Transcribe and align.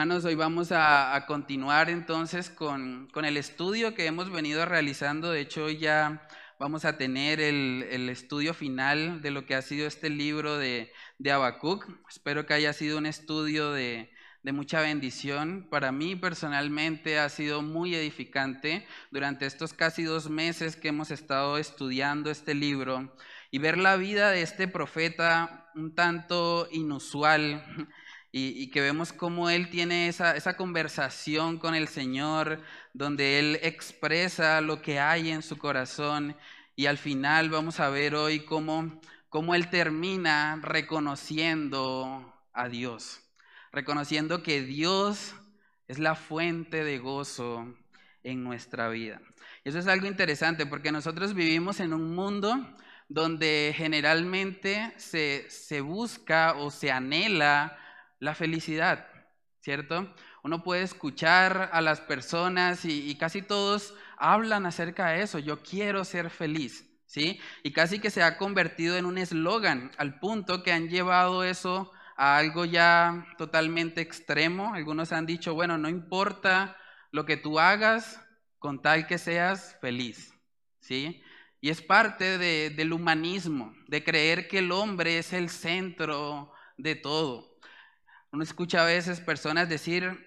Hermanos, 0.00 0.24
hoy 0.24 0.34
vamos 0.34 0.68
a, 0.70 1.24
continuar 1.26 1.90
entonces 1.90 2.50
con, 2.50 3.08
el 3.14 3.36
estudio 3.36 3.94
que 3.94 4.06
hemos 4.06 4.30
venido 4.30 4.64
realizando. 4.66 5.32
De 5.32 5.40
hecho, 5.40 5.64
hoy 5.64 5.78
ya 5.78 6.26
vamos 6.60 6.84
a 6.84 6.96
tener 6.98 7.40
el, 7.40 8.08
estudio 8.08 8.54
final 8.54 9.22
de 9.22 9.32
lo 9.32 9.44
que 9.44 9.56
ha 9.56 9.62
sido 9.62 9.88
este 9.88 10.08
libro 10.08 10.56
de, 10.56 10.92
de 11.18 11.32
Habacuc. 11.32 11.86
Espero 12.08 12.46
que 12.46 12.54
haya 12.54 12.72
sido 12.72 12.96
un 12.98 13.06
estudio 13.06 13.72
de, 13.72 14.10
de 14.42 14.52
mucha 14.52 14.80
bendición. 14.80 15.66
Para 15.70 15.92
mí 15.92 16.16
personalmente 16.16 17.18
ha 17.18 17.28
sido 17.28 17.62
muy 17.62 17.94
edificante 17.94 18.86
durante 19.10 19.46
estos 19.46 19.72
casi 19.72 20.04
dos 20.04 20.30
meses 20.30 20.76
que 20.76 20.88
hemos 20.88 21.10
estado 21.10 21.58
estudiando 21.58 22.30
este 22.30 22.54
libro 22.54 23.14
y 23.50 23.58
ver 23.58 23.78
la 23.78 23.96
vida 23.96 24.30
de 24.30 24.42
este 24.42 24.68
profeta 24.68 25.70
un 25.74 25.94
tanto 25.94 26.68
inusual 26.72 27.64
y, 28.32 28.70
que 28.70 28.80
vemos 28.80 29.12
cómo 29.12 29.50
él 29.50 29.70
tiene 29.70 30.08
esa, 30.08 30.36
esa, 30.36 30.56
conversación 30.56 31.58
con 31.58 31.74
el 31.74 31.88
Señor, 31.88 32.62
donde 32.92 33.38
él 33.40 33.58
expresa 33.62 34.60
lo 34.60 34.82
que 34.82 35.00
hay 35.00 35.30
en 35.30 35.42
su 35.42 35.58
corazón 35.58 36.36
y 36.76 36.86
al 36.86 36.96
final 36.96 37.50
vamos 37.50 37.80
a 37.80 37.90
ver 37.90 38.14
hoy 38.14 38.44
cómo, 38.44 39.00
cómo 39.28 39.54
él 39.54 39.68
termina 39.68 40.58
reconociendo 40.62 42.32
a 42.52 42.68
Dios, 42.68 43.20
reconociendo 43.72 44.42
que 44.42 44.62
Dios 44.62 45.34
es 45.88 45.98
la 45.98 46.14
fuente 46.14 46.84
de 46.84 46.98
gozo 46.98 47.74
en 48.22 48.44
nuestra 48.44 48.88
vida. 48.88 49.20
Y 49.64 49.70
eso 49.70 49.78
es 49.78 49.86
algo 49.86 50.06
interesante 50.06 50.66
porque 50.66 50.92
nosotros 50.92 51.34
vivimos 51.34 51.80
en 51.80 51.92
un 51.92 52.14
mundo 52.14 52.56
donde 53.08 53.74
generalmente 53.76 54.92
se, 54.96 55.50
se 55.50 55.80
busca 55.80 56.54
o 56.54 56.70
se 56.70 56.92
anhela 56.92 57.76
la 58.20 58.34
felicidad, 58.34 59.08
¿cierto? 59.60 60.14
Uno 60.42 60.62
puede 60.62 60.82
escuchar 60.82 61.70
a 61.72 61.80
las 61.80 62.00
personas 62.00 62.84
y, 62.84 63.14
casi 63.16 63.42
todos 63.42 63.94
hablan 64.16 64.66
acerca 64.66 65.08
de 65.08 65.22
eso, 65.22 65.38
yo 65.38 65.62
quiero 65.62 66.04
ser 66.04 66.30
feliz, 66.30 66.88
¿sí? 67.06 67.40
Y 67.62 67.72
casi 67.72 67.98
que 67.98 68.10
se 68.10 68.22
ha 68.22 68.38
convertido 68.38 68.96
en 68.96 69.06
un 69.06 69.18
eslogan, 69.18 69.90
al 69.98 70.18
punto 70.18 70.62
que 70.62 70.72
han 70.72 70.88
llevado 70.88 71.44
eso 71.44 71.90
a 72.20 72.36
algo 72.36 72.66
ya 72.66 73.26
totalmente 73.38 74.02
extremo. 74.02 74.74
Algunos 74.74 75.10
han 75.10 75.24
dicho, 75.24 75.54
bueno, 75.54 75.78
no 75.78 75.88
importa 75.88 76.76
lo 77.12 77.24
que 77.24 77.38
tú 77.38 77.58
hagas 77.58 78.20
con 78.58 78.82
tal 78.82 79.06
que 79.06 79.16
seas 79.16 79.78
feliz, 79.80 80.34
¿sí? 80.80 81.22
Y 81.62 81.70
es 81.70 81.80
parte 81.80 82.36
del 82.36 82.92
humanismo, 82.92 83.74
de 83.88 84.04
creer 84.04 84.48
que 84.48 84.58
el 84.58 84.70
hombre 84.70 85.16
es 85.16 85.32
el 85.32 85.48
centro 85.48 86.52
de 86.76 86.94
todo. 86.94 87.58
Uno 88.32 88.42
escucha 88.42 88.82
a 88.82 88.86
veces 88.86 89.22
personas 89.22 89.70
decir, 89.70 90.26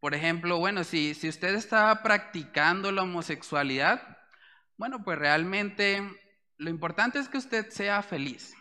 por 0.00 0.16
ejemplo, 0.16 0.58
bueno, 0.58 0.82
si, 0.82 1.14
si 1.14 1.28
usted 1.28 1.54
está 1.54 2.02
practicando 2.02 2.90
la 2.90 3.04
homosexualidad, 3.04 4.18
bueno, 4.76 5.04
pues 5.04 5.16
realmente 5.16 6.02
lo 6.56 6.70
importante 6.70 7.20
es 7.20 7.28
que 7.28 7.38
usted 7.38 7.70
sea 7.70 8.02
feliz. 8.02 8.57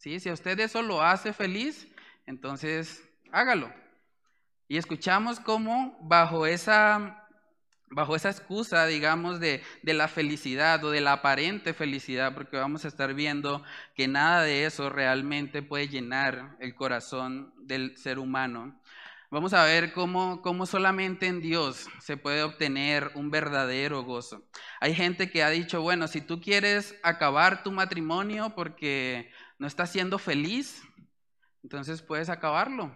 ¿Sí? 0.00 0.18
Si 0.18 0.28
a 0.28 0.32
usted 0.32 0.58
eso 0.58 0.82
lo 0.82 1.02
hace 1.02 1.32
feliz, 1.32 1.86
entonces 2.26 3.08
hágalo. 3.30 3.72
Y 4.66 4.78
escuchamos 4.78 5.38
cómo 5.38 5.96
bajo 6.02 6.46
esa 6.46 7.16
bajo 7.92 8.14
esa 8.14 8.30
excusa, 8.30 8.86
digamos, 8.86 9.40
de, 9.40 9.62
la 9.82 10.06
felicidad 10.06 10.82
o 10.84 10.90
de 10.92 11.00
la 11.00 11.14
aparente 11.14 11.74
felicidad, 11.74 12.34
porque 12.34 12.56
vamos 12.56 12.84
a 12.84 12.88
estar 12.88 13.14
viendo 13.14 13.64
que 13.96 14.06
nada 14.06 14.42
de 14.42 14.64
eso 14.64 14.90
realmente 14.90 15.60
puede 15.62 15.88
llenar 15.88 16.56
el 16.60 16.76
corazón 16.76 17.52
del 17.58 17.96
ser 17.96 18.20
humano. 18.20 18.80
Vamos 19.28 19.54
a 19.54 19.64
ver 19.64 19.92
cómo, 19.92 20.40
cómo 20.40 20.66
solamente 20.66 21.26
en 21.26 21.40
Dios 21.40 21.88
se 22.00 22.16
puede 22.16 22.44
obtener 22.44 23.10
un 23.14 23.30
verdadero 23.30 24.02
gozo. 24.04 24.44
Hay 24.80 24.94
gente 24.94 25.30
que 25.30 25.42
ha 25.42 25.50
dicho, 25.50 25.82
bueno, 25.82 26.08
si 26.08 26.20
tú 26.20 26.40
quieres 26.40 26.96
acabar 27.02 27.64
tu 27.64 27.72
matrimonio 27.72 28.54
porque 28.54 29.32
no 29.60 29.66
estás 29.66 29.92
siendo 29.92 30.18
feliz, 30.18 30.82
entonces 31.62 32.00
puedes 32.00 32.30
acabarlo. 32.30 32.90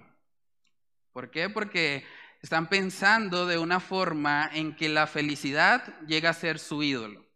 ¿Por 1.13 1.31
qué? 1.31 1.51
Porque 1.51 2.07
están 2.41 2.71
pensando 2.71 3.45
de 3.45 3.59
una 3.59 3.81
forma 3.81 4.49
en 4.51 4.75
que 4.75 4.89
la 4.89 5.07
felicidad 5.07 6.01
llega 6.07 6.31
a 6.31 6.33
ser 6.33 6.59
su 6.59 6.83
ídolo. 6.83 7.27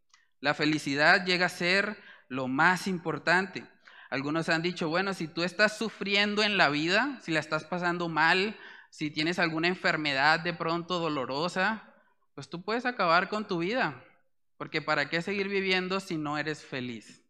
La 0.40 0.54
felicidad 0.54 1.26
llega 1.26 1.44
a 1.44 1.50
ser 1.50 2.02
lo 2.28 2.48
más 2.48 2.86
importante. 2.86 3.66
Algunos 4.08 4.48
han 4.48 4.62
dicho, 4.62 4.88
bueno, 4.88 5.12
si 5.12 5.28
tú 5.28 5.42
estás 5.42 5.76
sufriendo 5.76 6.42
en 6.42 6.56
la 6.56 6.70
vida, 6.70 7.20
si 7.22 7.30
la 7.30 7.40
estás 7.40 7.64
pasando 7.64 8.08
mal, 8.08 8.56
si 8.88 9.10
tienes 9.10 9.38
alguna 9.38 9.68
enfermedad 9.68 10.40
de 10.40 10.54
pronto 10.54 11.00
dolorosa, 11.00 11.94
pues 12.34 12.48
tú 12.48 12.64
puedes 12.64 12.86
acabar 12.86 13.28
con 13.28 13.46
tu 13.46 13.58
vida, 13.58 14.02
porque 14.56 14.80
¿para 14.80 15.10
qué 15.10 15.20
seguir 15.20 15.48
viviendo 15.48 16.00
si 16.00 16.16
no 16.16 16.38
eres 16.38 16.64
feliz? 16.64 17.22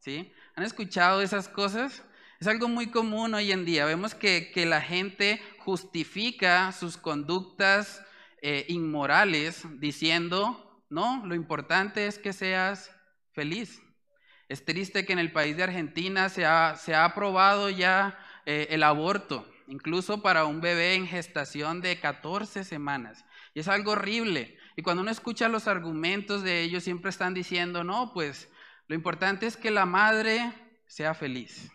¿Sí? 0.00 0.32
¿Han 0.56 0.62
escuchado 0.62 1.20
esas 1.20 1.48
cosas? 1.48 2.04
Es 2.38 2.46
algo 2.46 2.68
muy 2.68 2.86
común 2.86 3.34
hoy 3.34 3.50
en 3.50 3.64
día. 3.64 3.86
Vemos 3.86 4.14
que, 4.14 4.52
la 4.54 4.80
gente 4.80 5.42
justifica 5.58 6.70
sus 6.70 6.96
conductas 6.96 8.04
eh, 8.40 8.64
inmorales 8.68 9.66
diciendo, 9.80 10.80
no, 10.88 11.26
lo 11.26 11.34
importante 11.34 12.06
es 12.06 12.20
que 12.20 12.32
seas 12.32 12.94
feliz. 13.32 13.82
Es 14.48 14.64
triste 14.64 15.04
que 15.04 15.12
en 15.12 15.18
el 15.18 15.32
país 15.32 15.56
de 15.56 15.64
Argentina 15.64 16.28
se 16.28 16.44
ha, 16.46 16.76
se 16.76 16.94
ha 16.94 17.04
aprobado 17.04 17.68
ya 17.68 18.16
eh, 18.46 18.68
el 18.70 18.84
aborto, 18.84 19.50
incluso 19.66 20.22
para 20.22 20.44
un 20.44 20.60
bebé 20.60 20.94
en 20.94 21.08
gestación 21.08 21.80
de 21.80 21.98
14 21.98 22.62
semanas. 22.62 23.24
Y 23.54 23.60
es 23.60 23.66
algo 23.66 23.92
horrible. 23.92 24.56
Y 24.76 24.82
cuando 24.82 25.02
uno 25.02 25.10
escucha 25.10 25.48
los 25.48 25.66
argumentos 25.66 26.44
de 26.44 26.62
ellos, 26.62 26.84
siempre 26.84 27.10
están 27.10 27.34
diciendo, 27.34 27.82
no, 27.82 28.12
pues 28.12 28.48
lo 28.86 28.94
importante 28.94 29.46
es 29.46 29.56
que 29.56 29.70
la 29.70 29.86
madre 29.86 30.52
sea 30.86 31.14
feliz 31.14 31.70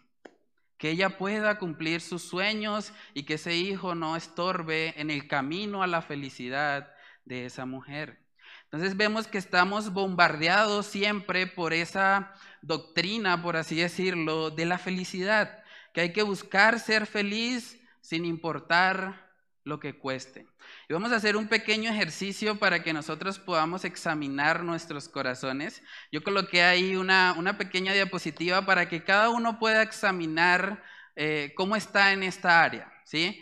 que 0.80 0.90
ella 0.90 1.18
pueda 1.18 1.60
cumplir 1.60 2.00
sus 2.00 2.24
sueños 2.24 2.94
y 3.14 3.24
que 3.24 3.34
ese 3.34 3.56
hijo 3.56 3.96
no 3.96 4.16
estorbe 4.16 5.00
en 5.00 5.12
el 5.12 5.28
camino 5.28 5.84
a 5.84 5.88
la 5.88 6.02
felicidad 6.02 6.90
de 7.26 7.46
esa 7.46 7.66
mujer. 7.66 8.26
Entonces 8.64 8.96
vemos 8.96 9.28
que 9.28 9.38
estamos 9.38 9.92
bombardeados 9.92 10.86
siempre 10.86 11.48
por 11.48 11.74
esa 11.74 12.34
doctrina, 12.62 13.44
por 13.44 13.58
así 13.58 13.76
decirlo, 13.76 14.52
de 14.52 14.66
la 14.66 14.78
felicidad, 14.78 15.64
que 15.94 16.02
hay 16.02 16.14
que 16.14 16.24
buscar 16.24 16.80
ser 16.80 17.06
feliz 17.06 17.78
sin 18.00 18.24
importar 18.24 19.29
lo 19.64 19.80
que 19.80 19.98
cueste. 19.98 20.48
Y 20.88 20.94
vamos 20.94 21.12
a 21.12 21.18
hacer 21.18 21.38
un 21.38 21.48
pequeño 21.48 21.92
ejercicio 21.92 22.60
para 22.60 22.84
que 22.84 22.94
nosotros 22.94 23.40
podamos 23.40 23.86
examinar 23.86 24.64
nuestros 24.64 25.10
corazones. 25.10 25.84
Yo 26.12 26.24
coloqué 26.24 26.64
ahí 26.64 26.96
una, 26.96 27.56
pequeña 27.58 27.94
diapositiva 27.94 28.66
para 28.66 28.90
que 28.90 29.04
cada 29.04 29.30
uno 29.30 29.60
pueda 29.60 29.82
examinar 29.82 30.84
eh, 31.16 31.54
cómo 31.56 31.76
está 31.76 32.14
en 32.14 32.24
esta 32.24 32.64
área. 32.64 32.92
¿sí? 33.06 33.42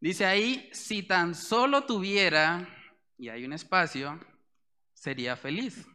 Dice 0.00 0.26
ahí, 0.26 0.68
si 0.72 1.02
tan 1.02 1.34
solo 1.34 1.84
tuviera, 1.84 2.68
y 3.18 3.28
hay 3.28 3.44
un 3.44 3.52
espacio, 3.52 4.20
sería 4.94 5.36
feliz. 5.36 5.86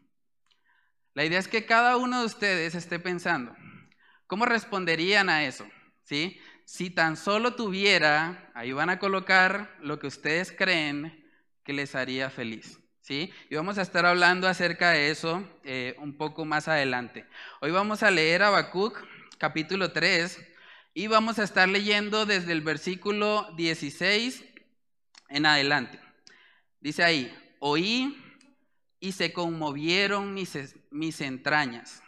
La 1.13 1.25
idea 1.25 1.39
es 1.39 1.47
que 1.47 1.65
cada 1.65 1.97
uno 1.97 2.21
de 2.21 2.25
ustedes 2.25 2.73
esté 2.75 2.99
pensando, 2.99 3.55
¿cómo 4.27 4.45
responderían 4.45 5.29
a 5.29 5.45
eso? 5.45 5.67
¿Sí? 6.03 6.39
Si 6.71 6.89
tan 6.89 7.17
solo 7.17 7.55
tuviera, 7.55 8.49
ahí 8.53 8.71
van 8.71 8.89
a 8.89 8.97
colocar 8.97 9.75
lo 9.81 9.99
que 9.99 10.07
ustedes 10.07 10.53
creen 10.53 11.29
que 11.65 11.73
les 11.73 11.95
haría 11.95 12.29
feliz. 12.29 12.79
¿sí? 13.01 13.29
Y 13.49 13.55
vamos 13.55 13.77
a 13.77 13.81
estar 13.81 14.05
hablando 14.05 14.47
acerca 14.47 14.91
de 14.91 15.11
eso 15.11 15.43
eh, 15.65 15.97
un 15.99 16.15
poco 16.15 16.45
más 16.45 16.69
adelante. 16.69 17.27
Hoy 17.59 17.71
vamos 17.71 18.03
a 18.03 18.09
leer 18.09 18.41
Habacuc 18.41 19.05
capítulo 19.37 19.91
3 19.91 20.39
y 20.93 21.07
vamos 21.07 21.39
a 21.39 21.43
estar 21.43 21.67
leyendo 21.67 22.25
desde 22.25 22.53
el 22.53 22.61
versículo 22.61 23.51
16 23.57 24.41
en 25.27 25.45
adelante. 25.45 25.99
Dice 26.79 27.03
ahí, 27.03 27.37
oí 27.59 28.17
y 29.01 29.11
se 29.11 29.33
conmovieron 29.33 30.33
mis, 30.33 30.57
mis 30.89 31.19
entrañas. 31.19 32.01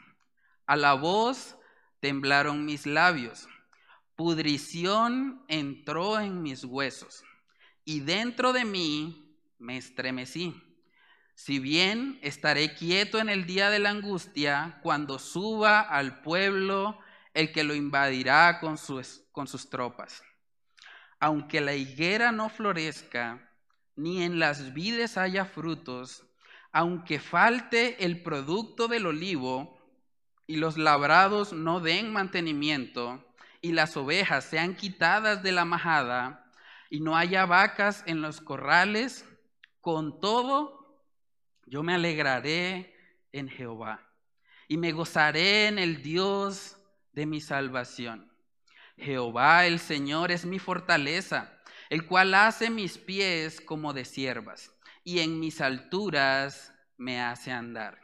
A 0.66 0.78
la 0.78 0.94
voz 0.94 1.58
temblaron 2.00 2.64
mis 2.64 2.86
labios 2.86 3.50
pudrición 4.24 5.44
entró 5.50 6.18
en 6.18 6.42
mis 6.42 6.64
huesos 6.64 7.26
y 7.84 8.00
dentro 8.00 8.54
de 8.54 8.64
mí 8.64 9.38
me 9.60 9.76
estremecí. 9.76 10.56
Si 11.36 11.60
bien 11.60 12.20
estaré 12.22 12.74
quieto 12.74 13.20
en 13.20 13.28
el 13.28 13.46
día 13.46 13.70
de 13.70 13.80
la 13.80 13.90
angustia, 13.90 14.80
cuando 14.82 15.20
suba 15.20 15.82
al 15.82 16.22
pueblo 16.22 16.98
el 17.34 17.52
que 17.52 17.66
lo 17.66 17.76
invadirá 17.76 18.62
con 18.62 18.78
sus, 18.78 19.26
con 19.34 19.46
sus 19.46 19.70
tropas. 19.70 20.24
Aunque 21.20 21.60
la 21.60 21.76
higuera 21.76 22.32
no 22.32 22.48
florezca 22.48 23.52
ni 23.98 24.24
en 24.24 24.40
las 24.40 24.74
vides 24.74 25.18
haya 25.18 25.44
frutos, 25.44 26.26
aunque 26.72 27.20
falte 27.20 28.06
el 28.06 28.24
producto 28.24 28.88
del 28.88 29.06
olivo 29.06 29.78
y 30.48 30.56
los 30.56 30.78
labrados 30.78 31.52
no 31.52 31.82
den 31.82 32.14
mantenimiento 32.14 33.33
y 33.64 33.72
las 33.72 33.96
ovejas 33.96 34.44
sean 34.44 34.76
quitadas 34.76 35.42
de 35.42 35.54
la 35.54 35.64
majada 35.64 36.52
y 36.90 37.00
no 37.00 37.16
haya 37.16 37.46
vacas 37.46 38.04
en 38.06 38.22
los 38.22 38.42
corrales, 38.42 39.26
con 39.80 40.20
todo 40.20 41.02
yo 41.66 41.82
me 41.82 41.96
alegraré 41.96 42.94
en 43.32 43.48
Jehová 43.48 44.06
y 44.68 44.76
me 44.76 44.92
gozaré 44.92 45.68
en 45.68 45.80
el 45.80 46.04
Dios 46.04 46.78
de 47.14 47.26
mi 47.26 47.40
salvación. 47.40 48.30
Jehová 48.98 49.66
el 49.66 49.80
Señor 49.80 50.32
es 50.32 50.46
mi 50.46 50.60
fortaleza, 50.60 51.58
el 51.90 52.06
cual 52.06 52.34
hace 52.34 52.70
mis 52.70 52.98
pies 52.98 53.62
como 53.62 53.94
de 53.94 54.04
siervas 54.04 54.74
y 55.06 55.20
en 55.20 55.40
mis 55.40 55.62
alturas 55.62 56.74
me 56.98 57.22
hace 57.22 57.54
andar. 57.54 57.98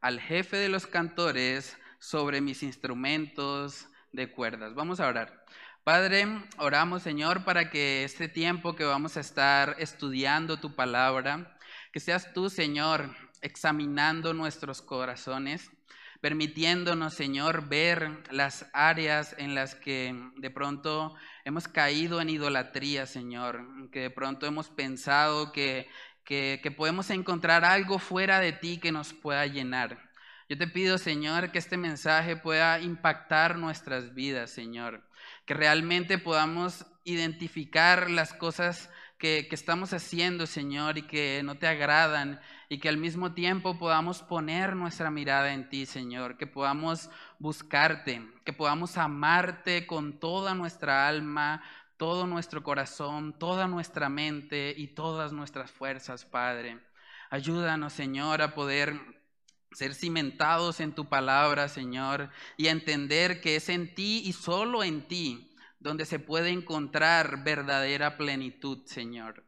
Al 0.00 0.18
jefe 0.18 0.56
de 0.56 0.70
los 0.70 0.86
cantores 0.86 1.76
sobre 1.98 2.40
mis 2.40 2.62
instrumentos 2.62 3.88
de 4.14 4.30
cuerdas. 4.30 4.74
Vamos 4.74 5.00
a 5.00 5.08
orar. 5.08 5.44
Padre, 5.82 6.26
oramos 6.56 7.02
Señor 7.02 7.44
para 7.44 7.68
que 7.68 8.04
este 8.04 8.28
tiempo 8.28 8.74
que 8.74 8.84
vamos 8.84 9.16
a 9.16 9.20
estar 9.20 9.76
estudiando 9.78 10.56
tu 10.56 10.74
palabra, 10.74 11.58
que 11.92 12.00
seas 12.00 12.32
tú 12.32 12.48
Señor 12.48 13.14
examinando 13.42 14.32
nuestros 14.32 14.80
corazones, 14.80 15.70
permitiéndonos, 16.22 17.12
Señor, 17.12 17.68
ver 17.68 18.22
las 18.30 18.70
áreas 18.72 19.34
en 19.36 19.54
las 19.54 19.74
que 19.74 20.14
de 20.36 20.50
pronto 20.50 21.14
hemos 21.44 21.68
caído 21.68 22.20
en 22.22 22.30
idolatría, 22.30 23.04
Señor, 23.04 23.90
que 23.90 24.00
de 24.00 24.10
pronto 24.10 24.46
hemos 24.46 24.70
pensado 24.70 25.52
que, 25.52 25.86
que, 26.24 26.60
que 26.62 26.70
podemos 26.70 27.10
encontrar 27.10 27.64
algo 27.66 27.98
fuera 27.98 28.40
de 28.40 28.52
ti 28.52 28.78
que 28.78 28.92
nos 28.92 29.12
pueda 29.12 29.44
llenar. 29.46 30.13
Yo 30.54 30.58
te 30.58 30.68
pido, 30.68 30.98
Señor, 30.98 31.50
que 31.50 31.58
este 31.58 31.76
mensaje 31.76 32.36
pueda 32.36 32.78
impactar 32.78 33.58
nuestras 33.58 34.14
vidas, 34.14 34.50
Señor, 34.50 35.02
que 35.46 35.52
realmente 35.52 36.16
podamos 36.16 36.86
identificar 37.02 38.08
las 38.08 38.32
cosas 38.32 38.88
que, 39.18 39.48
estamos 39.50 39.92
haciendo, 39.92 40.46
Señor, 40.46 40.96
y 40.96 41.08
que 41.08 41.40
no 41.42 41.56
te 41.56 41.66
agradan, 41.66 42.40
y 42.68 42.78
que 42.78 42.88
al 42.88 42.98
mismo 42.98 43.32
tiempo 43.32 43.80
podamos 43.80 44.22
poner 44.22 44.76
nuestra 44.76 45.10
mirada 45.10 45.52
en 45.52 45.68
ti, 45.68 45.86
Señor, 45.86 46.36
que 46.36 46.46
podamos 46.46 47.10
buscarte, 47.40 48.24
que 48.44 48.52
podamos 48.52 48.96
amarte 48.96 49.88
con 49.88 50.20
toda 50.20 50.54
nuestra 50.54 51.08
alma, 51.08 51.64
todo 51.96 52.28
nuestro 52.28 52.62
corazón, 52.62 53.36
toda 53.36 53.66
nuestra 53.66 54.08
mente 54.08 54.72
y 54.76 54.86
todas 54.86 55.32
nuestras 55.32 55.72
fuerzas, 55.72 56.24
Padre. 56.24 56.78
Ayúdanos, 57.28 57.92
Señor, 57.92 58.40
a 58.40 58.54
poder 58.54 59.23
ser 59.74 59.94
cimentados 59.94 60.80
en 60.80 60.94
tu 60.94 61.08
palabra, 61.08 61.68
Señor, 61.68 62.30
y 62.56 62.68
entender 62.68 63.40
que 63.40 63.56
es 63.56 63.68
en 63.68 63.94
ti 63.94 64.22
y 64.24 64.32
solo 64.32 64.82
en 64.82 65.06
ti 65.06 65.54
donde 65.84 66.06
se 66.06 66.18
puede 66.18 66.48
encontrar 66.48 67.44
verdadera 67.44 68.16
plenitud, 68.16 68.86
Señor. 68.86 69.44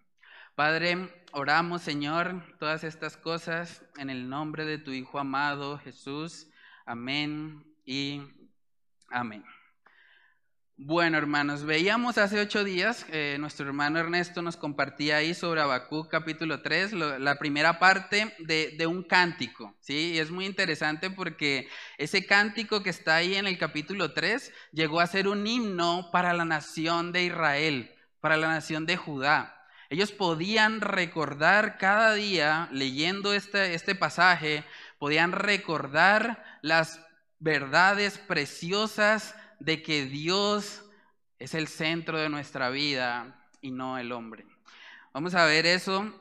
Padre, 0.54 1.24
oramos, 1.32 1.82
Señor, 1.82 2.42
todas 2.58 2.84
estas 2.84 3.16
cosas 3.16 3.82
en 3.96 4.10
el 4.10 4.28
nombre 4.28 4.66
de 4.66 4.78
tu 4.78 4.90
Hijo 4.90 5.18
amado 5.18 5.78
Jesús. 5.78 6.48
Amén 6.84 7.64
y 7.86 8.20
amén. 9.10 9.55
Bueno, 10.78 11.16
hermanos, 11.16 11.64
veíamos 11.64 12.18
hace 12.18 12.38
ocho 12.38 12.62
días, 12.62 13.06
eh, 13.08 13.38
nuestro 13.40 13.66
hermano 13.66 13.98
Ernesto 13.98 14.42
nos 14.42 14.58
compartía 14.58 15.16
ahí 15.16 15.32
sobre 15.32 15.62
Habacuc 15.62 16.10
capítulo 16.10 16.60
3, 16.60 16.92
la 16.92 17.38
primera 17.38 17.78
parte 17.78 18.36
de, 18.40 18.86
un 18.86 19.02
cántico, 19.02 19.74
¿sí? 19.80 20.12
Y 20.12 20.18
es 20.18 20.30
muy 20.30 20.44
interesante 20.44 21.08
porque 21.08 21.66
ese 21.96 22.26
cántico 22.26 22.82
que 22.82 22.90
está 22.90 23.16
ahí 23.16 23.36
en 23.36 23.46
el 23.46 23.56
capítulo 23.56 24.12
3 24.12 24.52
llegó 24.72 25.00
a 25.00 25.06
ser 25.06 25.28
un 25.28 25.46
himno 25.46 26.10
para 26.12 26.34
la 26.34 26.44
nación 26.44 27.10
de 27.10 27.24
Israel, 27.24 27.90
para 28.20 28.36
la 28.36 28.48
nación 28.48 28.84
de 28.84 28.98
Judá. 28.98 29.66
Ellos 29.88 30.12
podían 30.12 30.82
recordar 30.82 31.78
cada 31.78 32.12
día, 32.12 32.68
leyendo 32.70 33.32
este, 33.32 33.72
este 33.72 33.94
pasaje, 33.94 34.62
podían 34.98 35.32
recordar 35.32 36.44
las 36.60 37.00
verdades 37.38 38.18
preciosas 38.18 39.34
de 39.60 39.82
que 39.82 40.04
Dios 40.04 40.84
es 41.38 41.54
el 41.54 41.68
centro 41.68 42.18
de 42.18 42.28
nuestra 42.28 42.70
vida 42.70 43.48
y 43.60 43.70
no 43.70 43.98
el 43.98 44.12
hombre. 44.12 44.46
Vamos 45.12 45.34
a 45.34 45.44
ver 45.44 45.66
eso. 45.66 46.12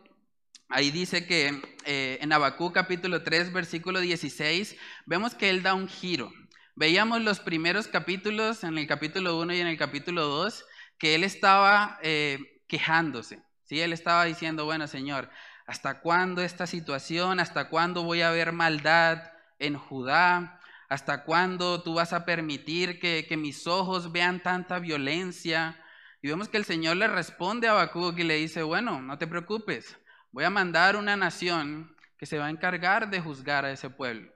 Ahí 0.70 0.90
dice 0.90 1.28
que 1.28 1.62
eh, 1.86 2.18
en 2.22 2.34
Abacú 2.34 2.74
capítulo 2.74 3.24
3, 3.24 3.54
versículo 3.54 4.00
16, 4.00 4.76
vemos 5.06 5.36
que 5.36 5.50
él 5.50 5.62
da 5.64 5.74
un 5.74 5.88
giro. 5.88 6.32
Veíamos 6.76 7.22
los 7.22 7.40
primeros 7.40 7.88
capítulos, 7.88 8.64
en 8.64 8.78
el 8.78 8.88
capítulo 8.88 9.40
1 9.40 9.54
y 9.54 9.60
en 9.62 9.68
el 9.68 9.78
capítulo 9.78 10.26
2, 10.26 10.66
que 10.98 11.16
él 11.16 11.24
estaba 11.24 12.00
eh, 12.02 12.62
quejándose. 12.68 13.44
¿sí? 13.64 13.80
Él 13.80 13.94
estaba 13.94 14.26
diciendo, 14.26 14.66
bueno, 14.66 14.88
Señor, 14.88 15.30
¿hasta 15.68 16.02
cuándo 16.02 16.42
esta 16.42 16.68
situación? 16.68 17.40
¿Hasta 17.40 17.70
cuándo 17.70 18.04
voy 18.04 18.22
a 18.24 18.32
ver 18.32 18.52
maldad 18.52 19.24
en 19.60 19.78
Judá? 19.78 20.55
¿Hasta 20.90 21.24
cuándo 21.24 21.82
tú 21.82 21.96
vas 21.96 22.14
a 22.14 22.26
permitir 22.26 23.00
que, 23.00 23.38
mis 23.38 23.66
ojos 23.68 24.12
vean 24.12 24.42
tanta 24.42 24.80
violencia? 24.80 25.82
Y 26.22 26.28
vemos 26.28 26.50
que 26.50 26.58
el 26.58 26.66
Señor 26.66 26.98
le 26.98 27.08
responde 27.08 27.68
a 27.68 27.72
Habacuc 27.72 28.18
y 28.20 28.24
le 28.24 28.36
dice, 28.36 28.64
bueno, 28.64 29.02
no 29.02 29.18
te 29.18 29.28
preocupes, 29.28 29.98
voy 30.32 30.44
a 30.44 30.50
mandar 30.50 30.96
una 30.96 31.16
nación 31.16 31.96
que 32.18 32.26
se 32.26 32.38
va 32.38 32.46
a 32.48 32.50
encargar 32.50 33.10
de 33.10 33.20
juzgar 33.20 33.66
a 33.66 33.72
ese 33.72 33.90
pueblo. 33.90 34.32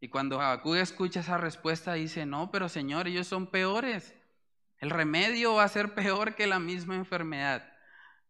Y 0.00 0.08
cuando 0.08 0.40
Habacuc 0.40 0.76
escucha 0.76 1.20
esa 1.20 1.38
respuesta, 1.38 1.94
dice, 1.94 2.26
no, 2.26 2.50
pero 2.50 2.68
Señor, 2.68 3.06
ellos 3.06 3.26
son 3.26 3.50
peores. 3.50 4.14
El 4.78 4.90
remedio 4.90 5.54
va 5.54 5.64
a 5.64 5.68
ser 5.68 5.94
peor 5.94 6.34
que 6.34 6.46
la 6.46 6.58
misma 6.58 6.96
enfermedad. 6.96 7.70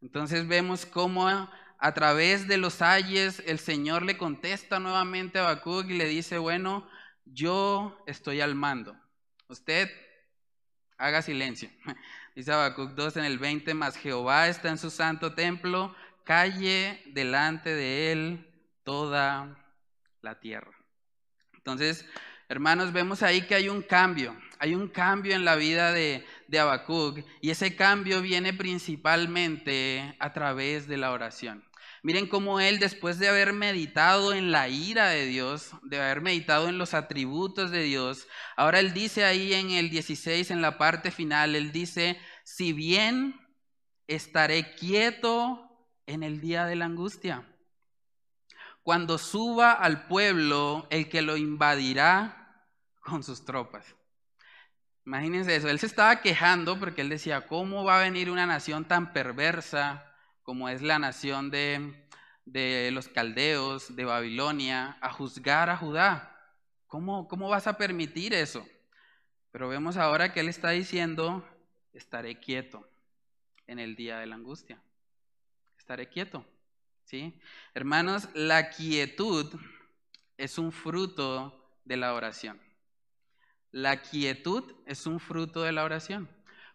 Entonces 0.02 0.48
vemos 0.48 0.84
cómo 0.84 1.28
a, 1.28 1.94
través 1.94 2.48
de 2.48 2.58
los 2.58 2.82
ayes 2.82 3.42
el 3.46 3.58
Señor 3.58 4.02
le 4.02 4.19
contesta 4.19 4.81
nuevamente 4.81 5.38
a 5.38 5.42
Habacuc 5.42 5.88
y 5.88 5.96
le 5.96 6.06
dice, 6.06 6.38
bueno, 6.38 6.88
yo 7.32 8.02
estoy 8.06 8.40
al 8.40 8.54
mando. 8.54 8.96
Usted 9.48 9.90
haga 10.98 11.22
silencio. 11.22 11.70
Dice 12.34 12.52
Habacuc 12.52 12.90
2 12.92 13.16
en 13.16 13.24
el 13.24 13.38
20, 13.38 13.74
más 13.74 13.96
Jehová 13.96 14.48
está 14.48 14.68
en 14.68 14.78
su 14.78 14.90
santo 14.90 15.34
templo, 15.34 15.94
calle 16.24 17.02
delante 17.06 17.70
de 17.70 18.12
él 18.12 18.46
toda 18.84 19.56
la 20.22 20.38
tierra. 20.38 20.72
Entonces, 21.54 22.06
hermanos, 22.49 22.92
vemos 22.92 23.22
ahí 23.22 23.42
que 23.42 23.54
hay 23.54 23.68
un 23.68 23.82
cambio, 23.82 24.37
hay 24.58 24.75
un 24.75 24.88
cambio 24.88 25.34
en 25.34 25.44
la 25.44 25.56
vida 25.56 25.92
de, 25.92 26.25
de 26.49 26.58
Habacuc 26.58 27.25
y 27.40 27.50
ese 27.50 27.76
cambio 27.76 28.22
viene 28.22 28.52
principalmente 28.52 30.16
a 30.20 30.32
través 30.32 30.87
de 30.87 30.96
la 30.96 31.12
oración. 31.12 31.64
Miren 32.02 32.26
cómo 32.26 32.61
él, 32.61 32.78
después 32.78 33.19
de 33.19 33.28
haber 33.28 33.52
meditado 33.52 34.33
en 34.33 34.52
la 34.52 34.69
ira 34.69 35.09
de 35.09 35.26
Dios, 35.26 35.73
de 35.83 36.00
haber 36.00 36.23
meditado 36.23 36.69
en 36.69 36.78
los 36.78 36.95
atributos 36.95 37.71
de 37.71 37.83
Dios, 37.83 38.26
ahora 38.57 38.80
él 38.80 38.95
dice 38.95 39.25
ahí 39.25 39.52
en 39.52 39.71
el 39.71 39.90
16, 39.90 40.50
en 40.50 40.62
la 40.62 40.78
parte 40.78 41.11
final, 41.11 41.54
él 41.54 41.73
dice, 41.73 42.19
si 42.45 42.73
bien 42.73 43.38
estaré 44.07 44.75
quieto 44.75 45.87
en 46.07 46.23
el 46.23 46.40
día 46.40 46.64
de 46.64 46.76
la 46.76 46.87
angustia, 46.87 47.47
cuando 48.83 49.19
suba 49.19 49.73
al 49.73 50.07
pueblo 50.07 50.87
el 50.90 51.09
que 51.09 51.21
lo 51.21 51.37
invadirá 51.37 52.66
con 53.00 53.23
sus 53.23 53.45
tropas. 53.45 53.95
Imagínense 55.04 55.54
eso, 55.54 55.69
él 55.69 55.78
se 55.78 55.87
estaba 55.87 56.21
quejando 56.23 56.78
porque 56.78 57.02
él 57.02 57.09
decía, 57.09 57.47
¿cómo 57.47 57.85
va 57.85 57.99
a 57.99 58.02
venir 58.02 58.30
una 58.30 58.47
nación 58.47 58.87
tan 58.87 59.12
perversa? 59.12 60.10
Como 60.42 60.68
es 60.68 60.82
la 60.82 60.99
nación 60.99 61.50
de, 61.50 62.90
los 62.92 63.09
caldeos, 63.09 63.94
de 63.94 64.04
Babilonia, 64.04 64.99
a 65.00 65.12
juzgar 65.12 65.70
a 65.70 65.76
Judá. 65.76 66.26
¿Cómo, 66.87 67.28
¿Cómo 67.28 67.49
vas 67.49 67.66
a 67.66 67.76
permitir 67.76 68.35
eso? 68.35 68.66
Pero 69.52 69.68
vemos 69.68 69.97
ahora 69.97 70.32
que 70.32 70.40
él 70.40 70.49
está 70.49 70.70
diciendo, 70.70 71.47
estaré 71.92 72.38
quieto 72.38 72.88
en 73.66 73.78
el 73.78 73.97
día 73.97 74.18
de 74.18 74.26
la 74.26 74.37
angustia. 74.37 74.82
Estaré 75.78 76.09
quieto. 76.09 76.44
¿Sí? 77.04 77.40
Hermanos, 77.75 78.28
la 78.35 78.70
quietud 78.70 79.52
es 80.37 80.59
un 80.59 80.70
fruto 80.70 81.73
de 81.85 81.97
la 81.97 82.14
oración. 82.14 82.61
La 83.73 84.02
quietud 84.02 84.75
es 84.87 85.06
un 85.06 85.20
fruto 85.20 85.62
de 85.62 85.73
la 85.73 85.85
oración. 85.85 86.30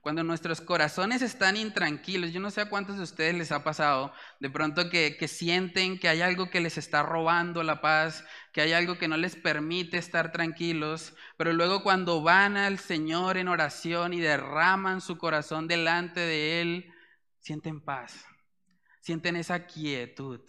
Cuando 0.05 0.23
nuestros 0.23 0.61
corazones 0.61 1.23
están 1.23 1.57
intranquilos, 1.57 2.31
yo 2.31 2.39
no 2.39 2.51
sé 2.51 2.61
a 2.61 2.69
cuántos 2.69 2.97
de 2.97 3.01
ustedes 3.01 3.33
les 3.33 3.51
ha 3.51 3.63
pasado, 3.63 4.13
de 4.39 4.51
pronto 4.51 4.87
que, 4.91 5.17
sienten 5.27 5.97
que 5.97 6.07
hay 6.07 6.21
algo 6.21 6.51
que 6.51 6.61
les 6.61 6.77
está 6.77 7.01
robando 7.01 7.63
la 7.63 7.81
paz, 7.81 8.23
que 8.53 8.61
hay 8.61 8.73
algo 8.73 8.99
que 8.99 9.07
no 9.07 9.17
les 9.17 9.35
permite 9.35 9.97
estar 9.97 10.31
tranquilos, 10.31 11.15
pero 11.37 11.53
luego 11.53 11.81
cuando 11.81 12.21
van 12.21 12.55
al 12.55 12.77
Señor 12.77 13.37
en 13.37 13.47
oración 13.47 14.13
y 14.13 14.19
derraman 14.19 15.01
su 15.01 15.17
corazón 15.17 15.67
delante 15.67 16.19
de 16.19 16.61
Él, 16.61 16.93
sienten 17.39 17.81
paz, 17.81 18.27
sienten 18.99 19.35
esa 19.35 19.65
quietud, 19.65 20.39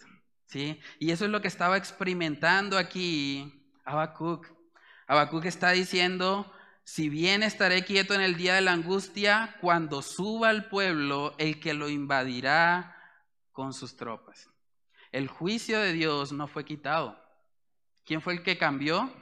¿sí? 0.45 0.79
Y 0.99 1.09
eso 1.09 1.25
es 1.25 1.31
lo 1.31 1.41
que 1.41 1.47
estaba 1.47 1.77
experimentando 1.77 2.77
aquí 2.77 3.71
Habacuc. 3.85 4.45
Habacuc 5.07 5.45
está 5.45 5.71
diciendo, 5.71 6.53
si 6.87 7.09
bien 7.09 7.43
estaré 7.43 7.83
quieto 7.83 8.13
en 8.13 8.21
el 8.21 8.37
día 8.37 8.55
de 8.55 8.61
la 8.61 8.71
angustia, 8.71 9.57
cuando 9.59 10.01
suba 10.01 10.47
al 10.47 10.69
pueblo, 10.69 11.35
el 11.37 11.59
que 11.59 11.73
lo 11.73 11.89
invadirá 11.89 12.95
con 13.51 13.73
sus 13.73 13.97
tropas. 13.97 14.49
El 15.11 15.27
juicio 15.27 15.81
de 15.81 15.91
Dios 15.91 16.31
no 16.31 16.47
fue 16.47 16.63
quitado. 16.63 17.21
¿Quién 18.05 18.21
fue 18.21 18.35
el 18.35 18.41
que 18.41 18.57
cambió? 18.57 19.13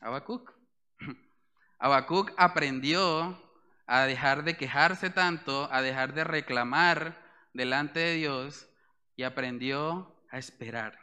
Habacuc. 0.00 0.54
Habacuc 1.78 2.32
aprendió 2.38 3.38
a 3.86 4.06
dejar 4.06 4.42
de 4.42 4.56
quejarse 4.56 5.10
tanto, 5.10 5.68
a 5.70 5.82
dejar 5.82 6.14
de 6.14 6.24
reclamar 6.24 7.22
delante 7.52 8.00
de 8.00 8.14
Dios 8.14 8.66
y 9.14 9.24
aprendió 9.24 10.16
a 10.30 10.38
esperar. 10.38 10.98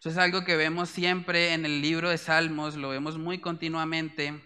Eso 0.00 0.10
es 0.10 0.18
algo 0.18 0.44
que 0.44 0.56
vemos 0.56 0.90
siempre 0.90 1.54
en 1.54 1.64
el 1.64 1.80
libro 1.80 2.10
de 2.10 2.18
Salmos, 2.18 2.76
lo 2.76 2.90
vemos 2.90 3.16
muy 3.16 3.40
continuamente, 3.40 4.42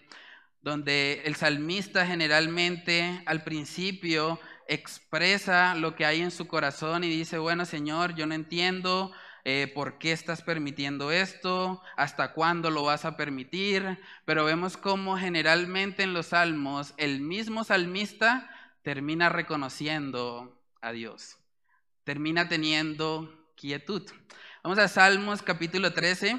donde 0.63 1.23
el 1.25 1.37
salmista 1.37 2.07
generalmente 2.07 3.23
al 3.27 3.45
principio 3.45 4.41
expresa 4.69 5.75
lo 5.75 5.97
que 5.97 6.05
hay 6.07 6.21
en 6.21 6.31
su 6.31 6.47
corazón 6.47 7.05
y 7.05 7.09
dice, 7.09 7.39
bueno 7.39 7.65
Señor, 7.65 8.15
yo 8.15 8.27
no 8.27 8.35
entiendo 8.35 9.13
eh, 9.45 9.71
por 9.75 9.99
qué 9.99 10.13
estás 10.13 10.43
permitiendo 10.43 11.11
esto, 11.11 11.83
hasta 11.97 12.33
cuándo 12.33 12.71
lo 12.71 12.85
vas 12.85 13.05
a 13.05 13.17
permitir, 13.17 13.99
pero 14.27 14.45
vemos 14.45 14.77
cómo 14.77 15.17
generalmente 15.17 16.03
en 16.03 16.13
los 16.13 16.27
salmos 16.27 16.95
el 16.99 17.21
mismo 17.21 17.65
salmista 17.65 18.51
termina 18.83 19.29
reconociendo 19.29 20.63
a 20.83 20.93
Dios, 20.93 21.39
termina 22.05 22.49
teniendo 22.49 23.51
quietud. 23.57 24.09
Vamos 24.63 24.79
a 24.79 24.89
Salmos 24.89 25.41
capítulo 25.43 25.95
13. 25.95 26.39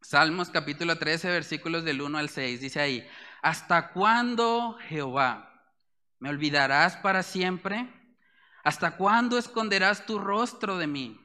Salmos 0.00 0.50
capítulo 0.50 0.96
13, 0.96 1.28
versículos 1.28 1.84
del 1.84 2.00
1 2.00 2.18
al 2.18 2.28
6. 2.28 2.60
Dice 2.60 2.80
ahí, 2.80 3.06
¿hasta 3.42 3.92
cuándo, 3.92 4.78
Jehová, 4.88 5.52
me 6.18 6.30
olvidarás 6.30 6.96
para 6.96 7.22
siempre? 7.22 7.92
¿Hasta 8.64 8.96
cuándo 8.96 9.36
esconderás 9.36 10.06
tu 10.06 10.18
rostro 10.18 10.78
de 10.78 10.86
mí? 10.86 11.20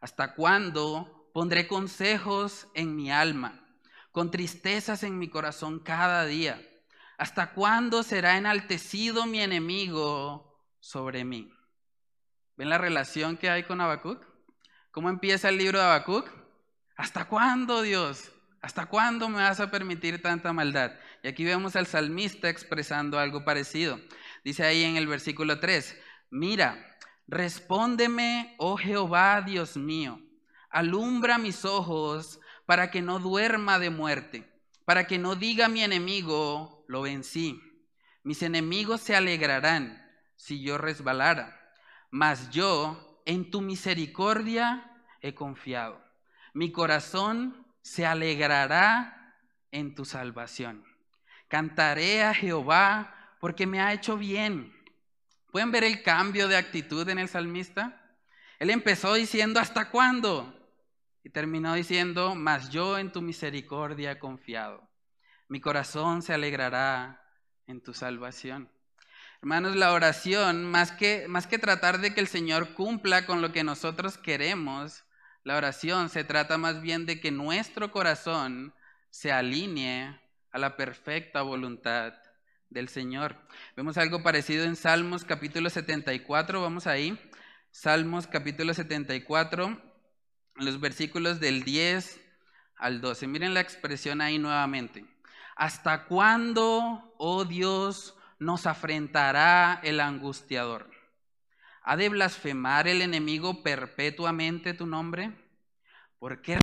¿Hasta 0.00 0.34
cuándo 0.34 1.30
pondré 1.32 1.68
consejos 1.68 2.66
en 2.74 2.96
mi 2.96 3.10
alma, 3.10 3.64
con 4.12 4.30
tristezas 4.30 5.04
en 5.04 5.18
mi 5.18 5.28
corazón 5.28 5.78
cada 5.78 6.26
día? 6.26 6.60
¿Hasta 7.16 7.52
cuándo 7.52 8.02
será 8.02 8.36
enaltecido 8.36 9.24
mi 9.26 9.40
enemigo 9.40 10.68
sobre 10.80 11.24
mí? 11.24 11.50
¿Ven 12.56 12.68
la 12.68 12.78
relación 12.78 13.36
que 13.36 13.50
hay 13.50 13.62
con 13.62 13.80
Habacuc? 13.80 14.26
¿Cómo 14.90 15.08
empieza 15.08 15.48
el 15.48 15.58
libro 15.58 15.78
de 15.78 15.84
Habacuc? 15.84 16.28
¿Hasta 16.96 17.26
cuándo, 17.26 17.82
Dios? 17.82 18.30
¿Hasta 18.60 18.86
cuándo 18.86 19.28
me 19.28 19.42
vas 19.42 19.60
a 19.60 19.70
permitir 19.70 20.22
tanta 20.22 20.52
maldad? 20.52 20.92
Y 21.24 21.28
aquí 21.28 21.42
vemos 21.42 21.74
al 21.74 21.86
salmista 21.86 22.50
expresando 22.50 23.18
algo 23.18 23.46
parecido. 23.46 23.98
Dice 24.44 24.62
ahí 24.62 24.84
en 24.84 24.98
el 24.98 25.06
versículo 25.06 25.58
3, 25.58 25.98
mira, 26.28 26.98
respóndeme, 27.26 28.54
oh 28.58 28.76
Jehová, 28.76 29.40
Dios 29.40 29.78
mío, 29.78 30.20
alumbra 30.68 31.38
mis 31.38 31.64
ojos 31.64 32.40
para 32.66 32.90
que 32.90 33.00
no 33.00 33.20
duerma 33.20 33.78
de 33.78 33.88
muerte, 33.88 34.52
para 34.84 35.06
que 35.06 35.16
no 35.16 35.34
diga 35.34 35.70
mi 35.70 35.82
enemigo, 35.82 36.84
lo 36.88 37.00
vencí. 37.00 37.58
Mis 38.22 38.42
enemigos 38.42 39.00
se 39.00 39.16
alegrarán 39.16 40.06
si 40.36 40.62
yo 40.62 40.76
resbalara, 40.76 41.58
mas 42.10 42.50
yo 42.50 43.22
en 43.24 43.50
tu 43.50 43.62
misericordia 43.62 44.92
he 45.22 45.34
confiado. 45.34 46.04
Mi 46.52 46.70
corazón 46.70 47.66
se 47.80 48.04
alegrará 48.04 49.38
en 49.70 49.94
tu 49.94 50.04
salvación. 50.04 50.84
Cantaré 51.54 52.24
a 52.24 52.34
Jehová 52.34 53.14
porque 53.38 53.64
me 53.64 53.80
ha 53.80 53.92
hecho 53.92 54.18
bien. 54.18 54.74
¿Pueden 55.52 55.70
ver 55.70 55.84
el 55.84 56.02
cambio 56.02 56.48
de 56.48 56.56
actitud 56.56 57.08
en 57.08 57.20
el 57.20 57.28
salmista? 57.28 58.18
Él 58.58 58.70
empezó 58.70 59.14
diciendo, 59.14 59.60
¿hasta 59.60 59.88
cuándo? 59.88 60.52
Y 61.22 61.30
terminó 61.30 61.74
diciendo, 61.74 62.34
mas 62.34 62.70
yo 62.70 62.98
en 62.98 63.12
tu 63.12 63.22
misericordia 63.22 64.10
he 64.10 64.18
confiado. 64.18 64.90
Mi 65.46 65.60
corazón 65.60 66.22
se 66.22 66.34
alegrará 66.34 67.24
en 67.68 67.80
tu 67.80 67.94
salvación. 67.94 68.68
Hermanos, 69.40 69.76
la 69.76 69.92
oración, 69.92 70.64
más 70.64 70.90
que, 70.90 71.26
más 71.28 71.46
que 71.46 71.60
tratar 71.60 72.00
de 72.00 72.14
que 72.14 72.20
el 72.20 72.26
Señor 72.26 72.74
cumpla 72.74 73.26
con 73.26 73.42
lo 73.42 73.52
que 73.52 73.62
nosotros 73.62 74.18
queremos, 74.18 75.04
la 75.44 75.56
oración 75.56 76.08
se 76.08 76.24
trata 76.24 76.58
más 76.58 76.82
bien 76.82 77.06
de 77.06 77.20
que 77.20 77.30
nuestro 77.30 77.92
corazón 77.92 78.74
se 79.10 79.30
alinee 79.30 80.23
a 80.54 80.58
la 80.58 80.76
perfecta 80.76 81.42
voluntad 81.42 82.14
del 82.70 82.88
Señor. 82.88 83.36
Vemos 83.76 83.98
algo 83.98 84.22
parecido 84.22 84.64
en 84.64 84.76
Salmos 84.76 85.24
capítulo 85.24 85.68
74, 85.68 86.62
vamos 86.62 86.86
ahí. 86.86 87.20
Salmos 87.72 88.28
capítulo 88.28 88.72
74, 88.72 89.82
los 90.54 90.78
versículos 90.78 91.40
del 91.40 91.64
10 91.64 92.20
al 92.76 93.00
12. 93.00 93.26
Miren 93.26 93.52
la 93.52 93.62
expresión 93.62 94.20
ahí 94.20 94.38
nuevamente. 94.38 95.04
¿Hasta 95.56 96.04
cuándo, 96.04 97.16
oh 97.18 97.44
Dios, 97.44 98.16
nos 98.38 98.68
afrentará 98.68 99.80
el 99.82 99.98
angustiador. 99.98 100.88
¿Ha 101.82 101.96
de 101.96 102.10
blasfemar 102.10 102.86
el 102.86 103.02
enemigo 103.02 103.64
perpetuamente 103.64 104.72
tu 104.72 104.86
nombre? 104.86 105.32
¿Por 106.20 106.40
qué 106.42 106.60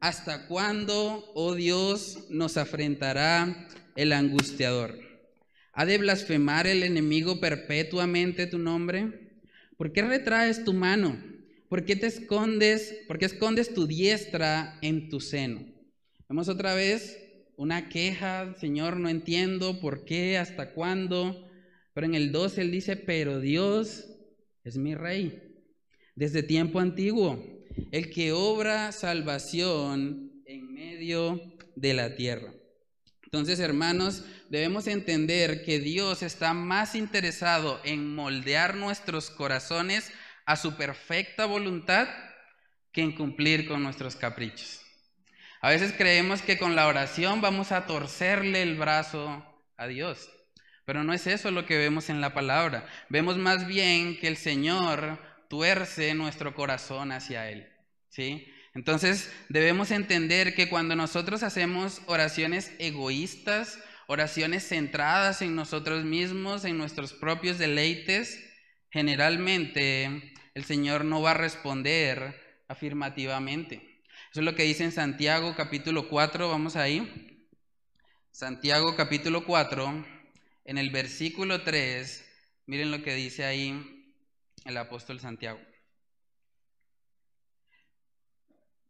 ¿Hasta 0.00 0.46
cuándo, 0.46 1.28
oh 1.34 1.56
Dios, 1.56 2.26
nos 2.30 2.56
afrentará 2.56 3.68
el 3.96 4.12
angustiador? 4.12 4.96
¿Ha 5.72 5.86
de 5.86 5.98
blasfemar 5.98 6.68
el 6.68 6.84
enemigo 6.84 7.40
perpetuamente 7.40 8.46
tu 8.46 8.58
nombre? 8.58 9.40
¿Por 9.76 9.92
qué 9.92 10.02
retraes 10.02 10.62
tu 10.64 10.72
mano? 10.72 11.20
¿Por 11.68 11.84
qué 11.84 11.96
te 11.96 12.06
escondes? 12.06 12.96
¿Por 13.08 13.18
qué 13.18 13.24
escondes 13.24 13.74
tu 13.74 13.88
diestra 13.88 14.78
en 14.82 15.08
tu 15.08 15.20
seno? 15.20 15.66
Vemos 16.28 16.48
otra 16.48 16.74
vez 16.74 17.18
una 17.56 17.88
queja, 17.88 18.54
Señor, 18.60 19.00
no 19.00 19.08
entiendo 19.08 19.80
por 19.80 20.04
qué, 20.04 20.38
hasta 20.38 20.74
cuándo. 20.74 21.50
Pero 21.92 22.06
en 22.06 22.14
el 22.14 22.30
12 22.30 22.60
él 22.60 22.70
dice, 22.70 22.94
pero 22.94 23.40
Dios 23.40 24.08
es 24.62 24.76
mi 24.76 24.94
rey 24.94 25.56
desde 26.14 26.44
tiempo 26.44 26.78
antiguo 26.78 27.57
el 27.90 28.10
que 28.10 28.32
obra 28.32 28.92
salvación 28.92 30.42
en 30.46 30.72
medio 30.72 31.40
de 31.76 31.94
la 31.94 32.14
tierra. 32.16 32.52
Entonces, 33.24 33.60
hermanos, 33.60 34.24
debemos 34.48 34.86
entender 34.86 35.62
que 35.62 35.78
Dios 35.78 36.22
está 36.22 36.54
más 36.54 36.94
interesado 36.94 37.80
en 37.84 38.14
moldear 38.14 38.74
nuestros 38.74 39.30
corazones 39.30 40.10
a 40.46 40.56
su 40.56 40.76
perfecta 40.76 41.44
voluntad 41.44 42.08
que 42.92 43.02
en 43.02 43.12
cumplir 43.12 43.68
con 43.68 43.82
nuestros 43.82 44.16
caprichos. 44.16 44.80
A 45.60 45.70
veces 45.70 45.92
creemos 45.92 46.40
que 46.40 46.56
con 46.56 46.74
la 46.74 46.86
oración 46.86 47.40
vamos 47.40 47.72
a 47.72 47.86
torcerle 47.86 48.62
el 48.62 48.76
brazo 48.76 49.44
a 49.76 49.86
Dios, 49.86 50.30
pero 50.84 51.04
no 51.04 51.12
es 51.12 51.26
eso 51.26 51.50
lo 51.50 51.66
que 51.66 51.76
vemos 51.76 52.08
en 52.08 52.22
la 52.22 52.32
palabra. 52.32 52.86
Vemos 53.10 53.36
más 53.36 53.66
bien 53.66 54.18
que 54.18 54.28
el 54.28 54.38
Señor 54.38 55.18
tuerce 55.48 56.14
nuestro 56.14 56.54
corazón 56.54 57.12
hacia 57.12 57.50
Él. 57.50 57.68
¿sí? 58.08 58.46
Entonces 58.74 59.32
debemos 59.48 59.90
entender 59.90 60.54
que 60.54 60.68
cuando 60.68 60.94
nosotros 60.94 61.42
hacemos 61.42 62.02
oraciones 62.06 62.72
egoístas, 62.78 63.78
oraciones 64.06 64.66
centradas 64.68 65.42
en 65.42 65.54
nosotros 65.54 66.04
mismos, 66.04 66.64
en 66.64 66.78
nuestros 66.78 67.12
propios 67.12 67.58
deleites, 67.58 68.44
generalmente 68.90 70.34
el 70.54 70.64
Señor 70.64 71.04
no 71.04 71.20
va 71.22 71.32
a 71.32 71.34
responder 71.34 72.62
afirmativamente. 72.68 74.02
Eso 74.30 74.40
es 74.40 74.44
lo 74.44 74.54
que 74.54 74.64
dice 74.64 74.84
en 74.84 74.92
Santiago 74.92 75.54
capítulo 75.56 76.08
4, 76.08 76.48
vamos 76.48 76.76
ahí. 76.76 77.48
Santiago 78.30 78.94
capítulo 78.94 79.44
4, 79.44 80.04
en 80.64 80.78
el 80.78 80.90
versículo 80.90 81.62
3, 81.62 82.24
miren 82.66 82.90
lo 82.90 83.02
que 83.02 83.14
dice 83.14 83.44
ahí 83.44 83.97
el 84.68 84.76
apóstol 84.76 85.18
Santiago. 85.18 85.58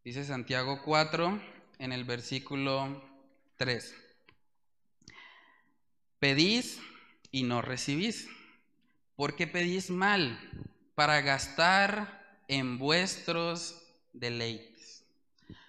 Dice 0.03 0.25
Santiago 0.25 0.83
4, 0.85 1.41
en 1.79 1.93
el 1.93 2.03
versículo 2.03 3.01
3. 3.57 3.95
Pedís 6.19 6.81
y 7.31 7.45
no 7.45 7.63
recibís, 7.63 8.29
porque 9.15 9.47
pedís 9.47 9.89
mal 9.89 10.41
para 10.97 11.21
gastar 11.21 12.41
en 12.49 12.79
vuestros 12.79 13.81
deleites. 14.13 15.05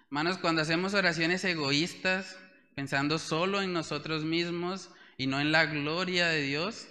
Hermanos, 0.05 0.39
cuando 0.39 0.63
hacemos 0.63 0.95
oraciones 0.95 1.43
egoístas, 1.43 2.35
pensando 2.73 3.19
solo 3.19 3.61
en 3.61 3.73
nosotros 3.73 4.23
mismos 4.25 4.89
y 5.17 5.27
no 5.27 5.39
en 5.39 5.51
la 5.51 5.67
gloria 5.67 6.29
de 6.29 6.41
Dios, 6.41 6.87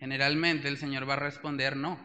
generalmente 0.00 0.66
el 0.66 0.78
Señor 0.78 1.08
va 1.08 1.12
a 1.12 1.16
responder 1.16 1.76
no. 1.76 2.00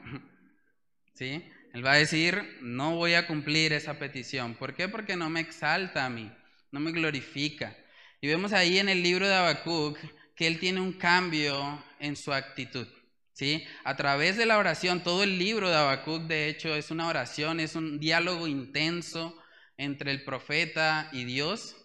¿Sí? 1.15 1.50
Él 1.74 1.86
va 1.86 1.93
a 1.93 1.98
decir, 1.98 2.57
no 2.62 2.95
voy 2.95 3.13
a 3.13 3.25
cumplir 3.25 3.72
esa 3.74 3.98
petición. 3.98 4.55
¿Por 4.55 4.75
qué? 4.75 4.89
Porque 4.89 5.15
no 5.15 5.29
me 5.29 5.39
exalta 5.39 6.05
a 6.05 6.10
mí, 6.10 6.29
no 6.72 6.79
me 6.81 6.91
glorifica. 6.91 7.75
Y 8.22 8.27
vemos 8.27 8.51
ahí 8.51 8.79
en 8.79 8.89
el 8.89 9.01
libro 9.01 9.27
de 9.27 9.34
Habacuc 9.34 9.98
que 10.36 10.48
él 10.48 10.60
tiene 10.60 10.81
un 10.81 10.93
cambio 10.93 11.84
en 12.00 12.17
su 12.17 12.34
actitud. 12.34 12.88
¿Sí? 13.31 13.65
A 13.84 13.98
través 13.98 14.38
de 14.38 14.45
la 14.45 14.57
oración, 14.57 15.03
todo 15.03 15.24
el 15.24 15.38
libro 15.38 15.69
de 15.69 15.75
Habacuc, 15.75 16.24
de 16.24 16.48
hecho, 16.48 16.74
es 16.75 16.91
una 16.91 17.07
oración, 17.07 17.60
es 17.60 17.75
un 17.75 18.00
diálogo 18.00 18.48
intenso 18.48 19.38
entre 19.77 20.12
el 20.12 20.24
profeta 20.24 21.10
y 21.12 21.25
Dios. 21.25 21.75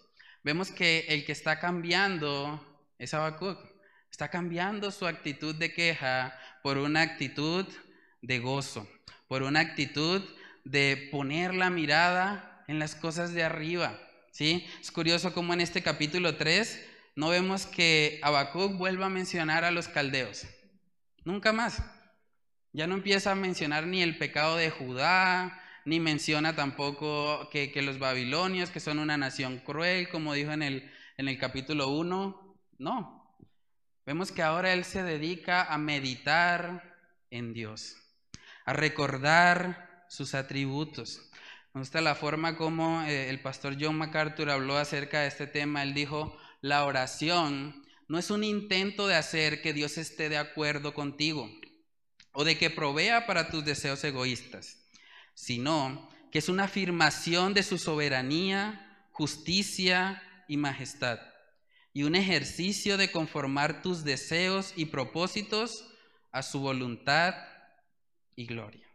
Vemos 0.43 0.71
que 0.71 1.05
el 1.09 1.25
que 1.25 1.33
está 1.33 1.59
cambiando 1.59 2.85
es 2.97 3.13
Habacuc. 3.13 3.59
Está 4.09 4.29
cambiando 4.29 4.91
su 4.91 5.07
actitud 5.07 5.55
de 5.55 5.73
queja 5.73 6.37
por 6.63 6.77
una 6.77 7.01
actitud 7.01 7.65
de 8.21 8.39
gozo 8.39 8.87
por 9.31 9.43
una 9.43 9.61
actitud 9.61 10.21
de 10.65 11.07
poner 11.09 11.53
la 11.55 11.69
mirada 11.69 12.65
en 12.67 12.79
las 12.79 12.95
cosas 12.95 13.31
de 13.33 13.43
arriba. 13.43 13.97
¿sí? 14.33 14.67
Es 14.81 14.91
curioso 14.91 15.33
cómo 15.33 15.53
en 15.53 15.61
este 15.61 15.81
capítulo 15.81 16.35
3 16.35 16.85
no 17.15 17.29
vemos 17.29 17.65
que 17.65 18.19
Habacuc 18.23 18.77
vuelva 18.77 19.05
a 19.05 19.09
mencionar 19.09 19.63
a 19.63 19.71
los 19.71 19.87
caldeos. 19.87 20.45
Nunca 21.23 21.53
más. 21.53 21.81
Ya 22.73 22.87
no 22.87 22.95
empieza 22.95 23.31
a 23.31 23.35
mencionar 23.35 23.87
ni 23.87 24.01
el 24.01 24.17
pecado 24.17 24.57
de 24.57 24.69
Judá, 24.69 25.63
ni 25.85 26.01
menciona 26.01 26.53
tampoco 26.53 27.49
que, 27.51 27.71
los 27.81 27.99
babilonios, 27.99 28.69
que 28.69 28.81
son 28.81 28.99
una 28.99 29.15
nación 29.15 29.59
cruel, 29.59 30.09
como 30.09 30.33
dijo 30.33 30.51
en 30.51 30.61
el, 30.61 30.91
en 31.15 31.29
el 31.29 31.37
capítulo 31.37 31.87
1. 31.87 32.57
No. 32.79 33.37
Vemos 34.05 34.33
que 34.33 34.43
ahora 34.43 34.73
él 34.73 34.83
se 34.83 35.03
dedica 35.03 35.63
a 35.63 35.77
meditar 35.77 36.97
en 37.29 37.53
Dios 37.53 37.95
a 38.65 38.73
recordar 38.73 40.05
sus 40.09 40.33
atributos. 40.33 41.29
Me 41.73 41.81
gusta 41.81 42.01
la 42.01 42.15
forma 42.15 42.57
como 42.57 43.01
eh, 43.03 43.29
el 43.29 43.41
pastor 43.41 43.77
John 43.79 43.97
MacArthur 43.97 44.49
habló 44.49 44.77
acerca 44.77 45.21
de 45.21 45.27
este 45.27 45.47
tema. 45.47 45.83
Él 45.83 45.93
dijo, 45.93 46.37
la 46.59 46.85
oración 46.85 47.85
no 48.07 48.19
es 48.19 48.29
un 48.29 48.43
intento 48.43 49.07
de 49.07 49.15
hacer 49.15 49.61
que 49.61 49.71
Dios 49.71 49.97
esté 49.97 50.27
de 50.27 50.37
acuerdo 50.37 50.93
contigo 50.93 51.49
o 52.33 52.43
de 52.43 52.57
que 52.57 52.69
provea 52.69 53.25
para 53.25 53.49
tus 53.49 53.63
deseos 53.63 54.03
egoístas, 54.03 54.85
sino 55.33 56.09
que 56.31 56.39
es 56.39 56.49
una 56.49 56.65
afirmación 56.65 57.53
de 57.53 57.63
su 57.63 57.77
soberanía, 57.77 59.07
justicia 59.11 60.21
y 60.47 60.57
majestad, 60.57 61.19
y 61.93 62.03
un 62.03 62.15
ejercicio 62.15 62.97
de 62.97 63.11
conformar 63.11 63.81
tus 63.81 64.03
deseos 64.03 64.73
y 64.75 64.85
propósitos 64.85 65.85
a 66.31 66.43
su 66.43 66.59
voluntad 66.59 67.35
y 68.35 68.45
gloria. 68.45 68.87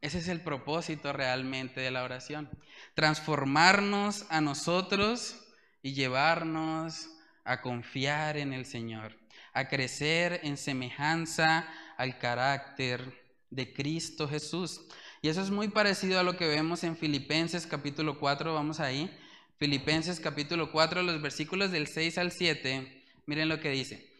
Ese 0.00 0.18
es 0.18 0.28
el 0.28 0.40
propósito 0.40 1.12
realmente 1.12 1.80
de 1.80 1.92
la 1.92 2.02
oración. 2.02 2.50
Transformarnos 2.94 4.26
a 4.30 4.40
nosotros 4.40 5.36
y 5.82 5.94
llevarnos 5.94 7.08
a 7.44 7.60
confiar 7.60 8.36
en 8.36 8.52
el 8.52 8.66
Señor, 8.66 9.16
a 9.52 9.68
crecer 9.68 10.40
en 10.42 10.56
semejanza 10.56 11.68
al 11.96 12.18
carácter 12.18 13.22
de 13.50 13.72
Cristo 13.72 14.28
Jesús. 14.28 14.80
Y 15.20 15.28
eso 15.28 15.40
es 15.40 15.50
muy 15.50 15.68
parecido 15.68 16.18
a 16.18 16.24
lo 16.24 16.36
que 16.36 16.48
vemos 16.48 16.82
en 16.82 16.96
Filipenses 16.96 17.66
capítulo 17.66 18.18
4, 18.18 18.54
vamos 18.54 18.80
ahí. 18.80 19.16
Filipenses 19.58 20.18
capítulo 20.18 20.72
4, 20.72 21.02
los 21.02 21.22
versículos 21.22 21.70
del 21.70 21.86
6 21.86 22.18
al 22.18 22.32
7, 22.32 23.04
miren 23.26 23.48
lo 23.48 23.60
que 23.60 23.70
dice. 23.70 24.10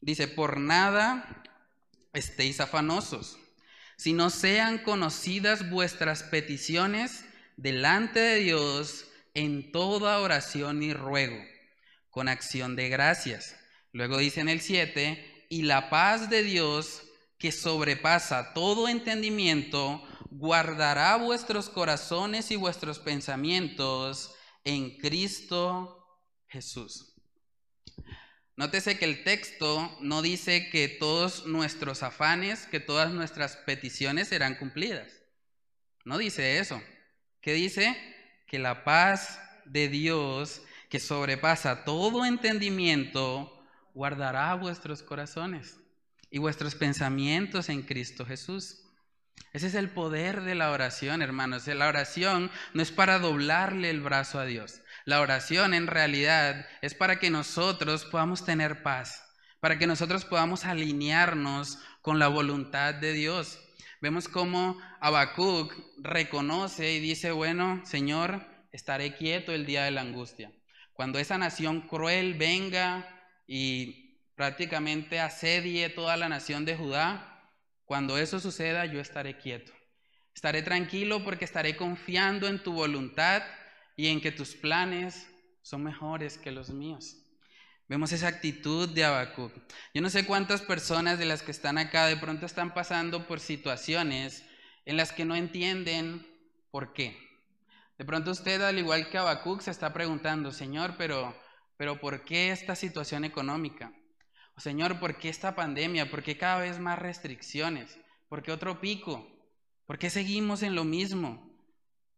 Dice, 0.00 0.28
por 0.28 0.60
nada 0.60 1.42
estéis 2.12 2.60
afanosos, 2.60 3.38
sino 3.96 4.30
sean 4.30 4.78
conocidas 4.78 5.70
vuestras 5.70 6.22
peticiones 6.22 7.24
delante 7.56 8.20
de 8.20 8.36
Dios 8.36 9.06
en 9.34 9.72
toda 9.72 10.18
oración 10.20 10.82
y 10.82 10.92
ruego, 10.92 11.42
con 12.08 12.28
acción 12.28 12.76
de 12.76 12.88
gracias. 12.88 13.56
Luego 13.92 14.18
dice 14.18 14.40
en 14.40 14.48
el 14.48 14.60
7, 14.60 15.46
y 15.50 15.62
la 15.62 15.90
paz 15.90 16.30
de 16.30 16.42
Dios, 16.42 17.02
que 17.38 17.52
sobrepasa 17.52 18.52
todo 18.54 18.88
entendimiento, 18.88 20.02
guardará 20.30 21.16
vuestros 21.16 21.68
corazones 21.68 22.50
y 22.50 22.56
vuestros 22.56 22.98
pensamientos 22.98 24.34
en 24.64 24.96
Cristo 24.98 26.06
Jesús. 26.48 27.09
Nótese 28.60 28.98
que 28.98 29.06
el 29.06 29.24
texto 29.24 29.96
no 30.02 30.20
dice 30.20 30.68
que 30.68 30.86
todos 30.86 31.46
nuestros 31.46 32.02
afanes, 32.02 32.66
que 32.66 32.78
todas 32.78 33.10
nuestras 33.10 33.56
peticiones 33.56 34.28
serán 34.28 34.54
cumplidas. 34.56 35.22
No 36.04 36.18
dice 36.18 36.58
eso. 36.58 36.82
¿Qué 37.40 37.54
dice? 37.54 37.96
Que 38.46 38.58
la 38.58 38.84
paz 38.84 39.40
de 39.64 39.88
Dios, 39.88 40.60
que 40.90 41.00
sobrepasa 41.00 41.86
todo 41.86 42.26
entendimiento, 42.26 43.64
guardará 43.94 44.52
vuestros 44.56 45.02
corazones 45.02 45.80
y 46.30 46.36
vuestros 46.36 46.74
pensamientos 46.74 47.70
en 47.70 47.80
Cristo 47.80 48.26
Jesús. 48.26 48.82
Ese 49.54 49.68
es 49.68 49.74
el 49.74 49.88
poder 49.88 50.42
de 50.42 50.54
la 50.54 50.70
oración, 50.70 51.22
hermanos. 51.22 51.66
La 51.66 51.88
oración 51.88 52.50
no 52.74 52.82
es 52.82 52.92
para 52.92 53.20
doblarle 53.20 53.88
el 53.88 54.02
brazo 54.02 54.38
a 54.38 54.44
Dios. 54.44 54.82
La 55.04 55.20
oración 55.20 55.74
en 55.74 55.86
realidad 55.86 56.66
es 56.82 56.94
para 56.94 57.18
que 57.18 57.30
nosotros 57.30 58.04
podamos 58.04 58.44
tener 58.44 58.82
paz, 58.82 59.24
para 59.60 59.78
que 59.78 59.86
nosotros 59.86 60.24
podamos 60.24 60.64
alinearnos 60.64 61.78
con 62.02 62.18
la 62.18 62.28
voluntad 62.28 62.94
de 62.94 63.12
Dios. 63.12 63.58
Vemos 64.00 64.28
cómo 64.28 64.78
Habacuc 65.00 65.74
reconoce 65.98 66.92
y 66.92 67.00
dice, 67.00 67.32
bueno, 67.32 67.82
Señor, 67.84 68.46
estaré 68.72 69.14
quieto 69.14 69.52
el 69.52 69.66
día 69.66 69.84
de 69.84 69.90
la 69.90 70.02
angustia. 70.02 70.52
Cuando 70.92 71.18
esa 71.18 71.38
nación 71.38 71.82
cruel 71.82 72.34
venga 72.34 73.08
y 73.46 74.18
prácticamente 74.36 75.20
asedie 75.20 75.88
toda 75.90 76.16
la 76.16 76.28
nación 76.28 76.64
de 76.64 76.76
Judá, 76.76 77.42
cuando 77.84 78.18
eso 78.18 78.38
suceda 78.38 78.86
yo 78.86 79.00
estaré 79.00 79.36
quieto. 79.38 79.72
Estaré 80.34 80.62
tranquilo 80.62 81.24
porque 81.24 81.44
estaré 81.44 81.76
confiando 81.76 82.48
en 82.48 82.62
tu 82.62 82.72
voluntad 82.72 83.42
y 84.00 84.06
en 84.06 84.22
que 84.22 84.32
tus 84.32 84.54
planes 84.54 85.28
son 85.60 85.84
mejores 85.84 86.38
que 86.38 86.50
los 86.50 86.70
míos. 86.70 87.18
Vemos 87.86 88.12
esa 88.12 88.28
actitud 88.28 88.88
de 88.88 89.04
Habacuc. 89.04 89.52
Yo 89.92 90.00
no 90.00 90.08
sé 90.08 90.24
cuántas 90.24 90.62
personas 90.62 91.18
de 91.18 91.26
las 91.26 91.42
que 91.42 91.50
están 91.50 91.76
acá 91.76 92.06
de 92.06 92.16
pronto 92.16 92.46
están 92.46 92.72
pasando 92.72 93.26
por 93.26 93.40
situaciones 93.40 94.42
en 94.86 94.96
las 94.96 95.12
que 95.12 95.26
no 95.26 95.36
entienden 95.36 96.26
por 96.70 96.94
qué. 96.94 97.14
De 97.98 98.06
pronto 98.06 98.30
usted, 98.30 98.62
al 98.62 98.78
igual 98.78 99.10
que 99.10 99.18
Habacuc, 99.18 99.60
se 99.60 99.70
está 99.70 99.92
preguntando, 99.92 100.50
Señor, 100.50 100.94
pero, 100.96 101.36
pero 101.76 102.00
¿por 102.00 102.24
qué 102.24 102.52
esta 102.52 102.76
situación 102.76 103.26
económica? 103.26 103.92
O 104.56 104.62
Señor, 104.62 104.98
¿por 104.98 105.18
qué 105.18 105.28
esta 105.28 105.54
pandemia? 105.54 106.10
¿Por 106.10 106.22
qué 106.22 106.38
cada 106.38 106.60
vez 106.60 106.78
más 106.78 106.98
restricciones? 106.98 107.98
¿Por 108.30 108.42
qué 108.42 108.50
otro 108.50 108.80
pico? 108.80 109.28
¿Por 109.84 109.98
qué 109.98 110.08
seguimos 110.08 110.62
en 110.62 110.74
lo 110.74 110.84
mismo? 110.84 111.49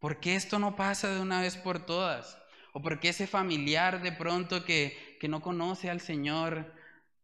¿Por 0.02 0.18
qué 0.18 0.34
esto 0.34 0.58
no 0.58 0.74
pasa 0.74 1.14
de 1.14 1.20
una 1.20 1.40
vez 1.40 1.56
por 1.56 1.86
todas? 1.86 2.36
¿O 2.72 2.82
por 2.82 2.98
qué 2.98 3.10
ese 3.10 3.28
familiar 3.28 4.02
de 4.02 4.10
pronto 4.10 4.64
que, 4.64 5.16
que 5.20 5.28
no 5.28 5.40
conoce 5.40 5.90
al 5.90 6.00
Señor, 6.00 6.74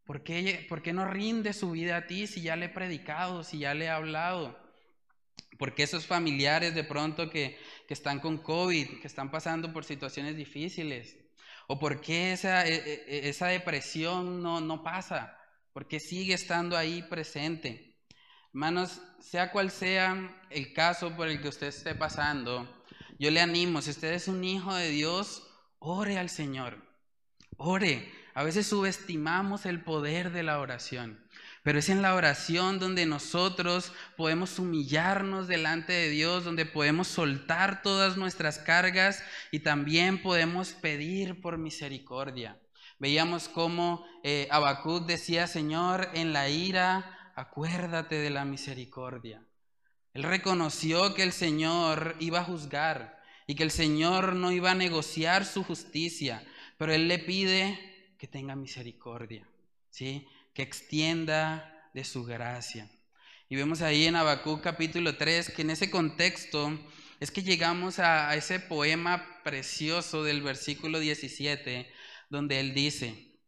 ¿por 0.05 0.23
qué, 0.23 0.65
¿por 0.69 0.81
qué 0.81 0.93
no 0.93 1.05
rinde 1.05 1.53
su 1.55 1.73
vida 1.73 1.97
a 1.97 2.07
ti 2.07 2.29
si 2.29 2.41
ya 2.41 2.55
le 2.55 2.67
he 2.67 2.69
predicado, 2.69 3.43
si 3.43 3.59
ya 3.59 3.75
le 3.75 3.87
he 3.87 3.89
hablado? 3.89 4.57
¿Por 5.59 5.75
qué 5.75 5.83
esos 5.83 6.07
familiares 6.07 6.73
de 6.77 6.85
pronto 6.85 7.31
que, 7.31 7.59
que 7.89 7.95
están 7.95 8.21
con 8.21 8.39
COVID, 8.39 9.01
que 9.01 9.09
están 9.09 9.33
pasando 9.33 9.73
por 9.73 9.85
situaciones 9.85 10.37
difíciles? 10.37 11.19
¿O 11.67 11.81
por 11.81 12.01
qué 12.01 12.33
esa, 12.33 12.65
e, 12.65 12.77
e, 12.77 13.29
esa 13.29 13.49
depresión 13.49 14.41
no, 14.41 14.61
no 14.61 14.85
pasa? 14.85 15.37
¿Por 15.73 15.89
qué 15.89 15.99
sigue 15.99 16.35
estando 16.35 16.77
ahí 16.77 17.03
presente? 17.03 17.88
Hermanos, 18.55 19.01
sea 19.21 19.53
cual 19.53 19.71
sea 19.71 20.43
el 20.51 20.73
caso 20.73 21.15
por 21.15 21.29
el 21.29 21.41
que 21.41 21.49
usted 21.49 21.67
esté 21.69 21.95
pasando, 21.95 22.67
yo 23.19 23.31
le 23.31 23.41
animo, 23.41 23.83
si 23.83 23.91
usted 23.91 24.13
es 24.13 24.29
un 24.29 24.43
hijo 24.45 24.75
de 24.75 24.89
Dios, 24.91 25.43
ore 25.79 26.19
al 26.19 26.31
Señor. 26.31 26.79
Ore. 27.57 28.13
A 28.35 28.45
veces 28.45 28.69
subestimamos 28.69 29.67
el 29.67 29.83
poder 29.83 30.31
de 30.31 30.45
la 30.45 30.61
oración. 30.61 31.27
Pero 31.65 31.81
es 31.81 31.89
en 31.89 32.03
la 32.03 32.15
oración 32.15 32.79
donde 32.79 33.05
nosotros 33.05 33.93
podemos 34.17 34.61
humillarnos 34.61 35.49
delante 35.49 35.93
de 35.93 36.09
Dios, 36.09 36.45
donde 36.45 36.65
podemos 36.65 37.09
soltar 37.09 37.83
todas 37.83 38.17
nuestras 38.17 38.59
cargas 38.59 39.25
y 39.51 39.61
también 39.61 40.23
podemos 40.23 40.71
pedir 40.71 41.41
por 41.41 41.59
misericordia. 41.59 42.61
Veíamos 43.01 43.49
cómo 43.49 44.07
eh, 44.23 44.49
decía, 45.07 45.47
Señor, 45.47 46.09
en 46.15 46.33
la 46.33 46.49
ira, 46.49 47.18
acuérdate 47.39 48.17
de 48.17 48.31
la 48.31 48.45
misericordia. 48.45 49.41
Él 50.13 50.25
reconoció 50.25 51.15
que 51.15 51.23
el 51.23 51.33
Señor 51.33 52.17
iba 52.19 52.41
a 52.41 52.45
juzgar 52.45 53.23
y 53.47 53.55
que 53.55 53.63
el 53.63 53.71
Señor 53.71 54.35
no 54.35 54.51
iba 54.51 54.73
a 54.73 54.75
negociar 54.75 55.45
su 55.45 55.63
justicia, 55.63 56.45
pero 56.79 56.93
Él 56.93 57.07
le 57.07 57.21
pide 57.21 58.15
que 58.19 58.27
tenga 58.27 58.57
misericordia, 58.57 59.49
¿sí? 59.89 60.27
que 60.53 60.63
extienda 60.63 61.89
de 61.95 62.03
su 62.03 62.25
gracia. 62.25 62.91
Y 63.49 63.55
vemos 63.55 63.83
ahí 63.83 64.07
en 64.07 64.17
Habacuc 64.17 64.61
capítulo 64.61 65.17
3 65.17 65.51
que 65.51 65.63
en 65.63 65.71
ese 65.71 65.91
contexto 65.93 66.77
es 67.21 67.31
que 67.31 67.45
llegamos 67.45 68.01
a, 68.01 68.31
a 68.31 68.35
ese 68.35 68.59
poema 68.59 69.25
precioso 69.45 70.25
del 70.25 70.43
versículo 70.43 70.99
17, 70.99 71.89
donde 72.31 72.59
él 72.59 72.75
dice, 72.75 73.39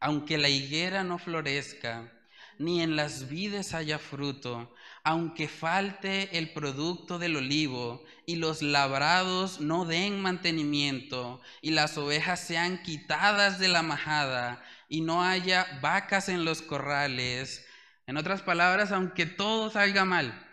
aunque 0.00 0.36
la 0.36 0.48
higuera 0.48 1.04
no 1.04 1.18
florezca, 1.18 2.12
ni 2.60 2.82
en 2.82 2.94
las 2.94 3.30
vides 3.30 3.72
haya 3.72 3.98
fruto, 3.98 4.70
aunque 5.02 5.48
falte 5.48 6.36
el 6.36 6.52
producto 6.52 7.18
del 7.18 7.36
olivo 7.36 8.04
y 8.26 8.36
los 8.36 8.60
labrados 8.60 9.62
no 9.62 9.86
den 9.86 10.20
mantenimiento 10.20 11.40
y 11.62 11.70
las 11.70 11.96
ovejas 11.96 12.38
sean 12.38 12.82
quitadas 12.82 13.58
de 13.58 13.68
la 13.68 13.82
majada 13.82 14.62
y 14.90 15.00
no 15.00 15.24
haya 15.24 15.78
vacas 15.80 16.28
en 16.28 16.44
los 16.44 16.60
corrales, 16.60 17.66
en 18.06 18.18
otras 18.18 18.42
palabras, 18.42 18.92
aunque 18.92 19.24
todo 19.24 19.70
salga 19.70 20.04
mal, 20.04 20.46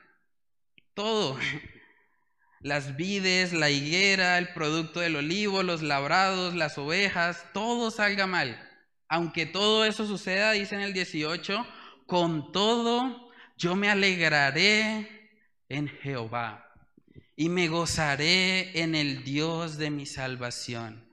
todo, 0.93 1.38
las 2.62 2.96
vides, 2.96 3.52
la 3.52 3.70
higuera, 3.70 4.38
el 4.38 4.54
producto 4.54 5.02
del 5.02 5.17
olivo, 5.17 5.62
los 5.62 5.82
labrados, 5.82 6.56
las 6.56 6.78
ovejas, 6.78 7.43
todo 7.54 7.91
salga 7.91 8.28
mal. 8.28 8.63
Aunque 9.10 9.46
todo 9.46 9.86
eso 9.86 10.06
suceda, 10.06 10.52
dice 10.52 10.76
en 10.76 10.82
el 10.82 10.93
18, 10.93 11.65
con 12.08 12.52
todo 12.52 13.32
yo 13.58 13.76
me 13.76 13.89
alegraré 13.89 15.32
en 15.70 15.88
Jehová 15.88 16.63
y 17.36 17.50
me 17.50 17.67
gozaré 17.67 18.82
en 18.82 18.96
el 18.96 19.24
Dios 19.24 19.78
de 19.78 19.91
mi 19.91 20.06
salvación. 20.06 21.08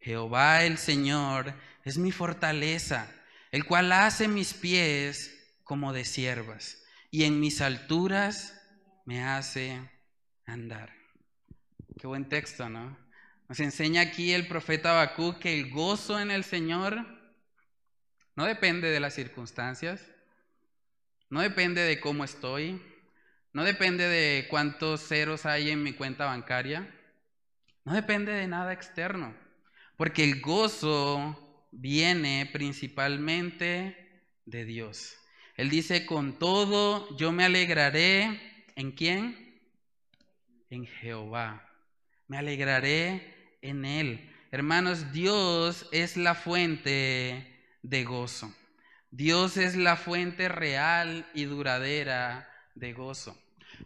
Jehová 0.00 0.64
el 0.64 0.78
Señor 0.78 1.54
es 1.84 1.98
mi 1.98 2.10
fortaleza, 2.10 3.12
el 3.52 3.64
cual 3.64 3.92
hace 3.92 4.26
mis 4.26 4.54
pies 4.54 5.58
como 5.64 5.92
de 5.92 6.04
siervas 6.04 6.82
y 7.10 7.24
en 7.24 7.40
mis 7.40 7.60
alturas 7.60 8.60
me 9.04 9.22
hace 9.22 9.80
andar. 10.46 10.92
Qué 11.98 12.06
buen 12.06 12.28
texto, 12.28 12.68
¿no? 12.68 12.98
Nos 13.48 13.60
enseña 13.60 14.02
aquí 14.02 14.32
el 14.32 14.46
profeta 14.46 14.90
Habacuc 14.90 15.38
que 15.38 15.58
el 15.58 15.70
gozo 15.70 16.20
en 16.20 16.30
el 16.30 16.44
Señor 16.44 17.06
no 18.36 18.44
depende 18.44 18.90
de 18.90 19.00
las 19.00 19.14
circunstancias, 19.14 20.00
no 21.30 21.40
depende 21.40 21.82
de 21.82 22.00
cómo 22.00 22.24
estoy, 22.24 22.82
no 23.52 23.64
depende 23.64 24.08
de 24.08 24.46
cuántos 24.48 25.06
ceros 25.06 25.46
hay 25.46 25.70
en 25.70 25.82
mi 25.82 25.92
cuenta 25.92 26.26
bancaria, 26.26 26.94
no 27.84 27.94
depende 27.94 28.32
de 28.32 28.46
nada 28.46 28.72
externo, 28.72 29.34
porque 29.96 30.24
el 30.24 30.40
gozo 30.40 31.66
viene 31.72 32.48
principalmente 32.52 34.24
de 34.44 34.64
Dios. 34.64 35.16
Él 35.56 35.70
dice, 35.70 36.06
con 36.06 36.38
todo 36.38 37.16
yo 37.16 37.32
me 37.32 37.44
alegraré 37.44 38.64
en 38.76 38.92
quién? 38.92 39.60
En 40.70 40.86
Jehová 40.86 41.68
me 42.28 42.36
alegraré 42.36 43.56
en 43.62 43.84
él. 43.84 44.30
Hermanos, 44.50 45.12
Dios 45.12 45.88
es 45.90 46.16
la 46.16 46.34
fuente 46.34 47.58
de 47.82 48.04
gozo. 48.04 48.54
Dios 49.10 49.56
es 49.56 49.76
la 49.76 49.96
fuente 49.96 50.48
real 50.48 51.26
y 51.34 51.44
duradera 51.44 52.48
de 52.74 52.92
gozo. 52.92 53.36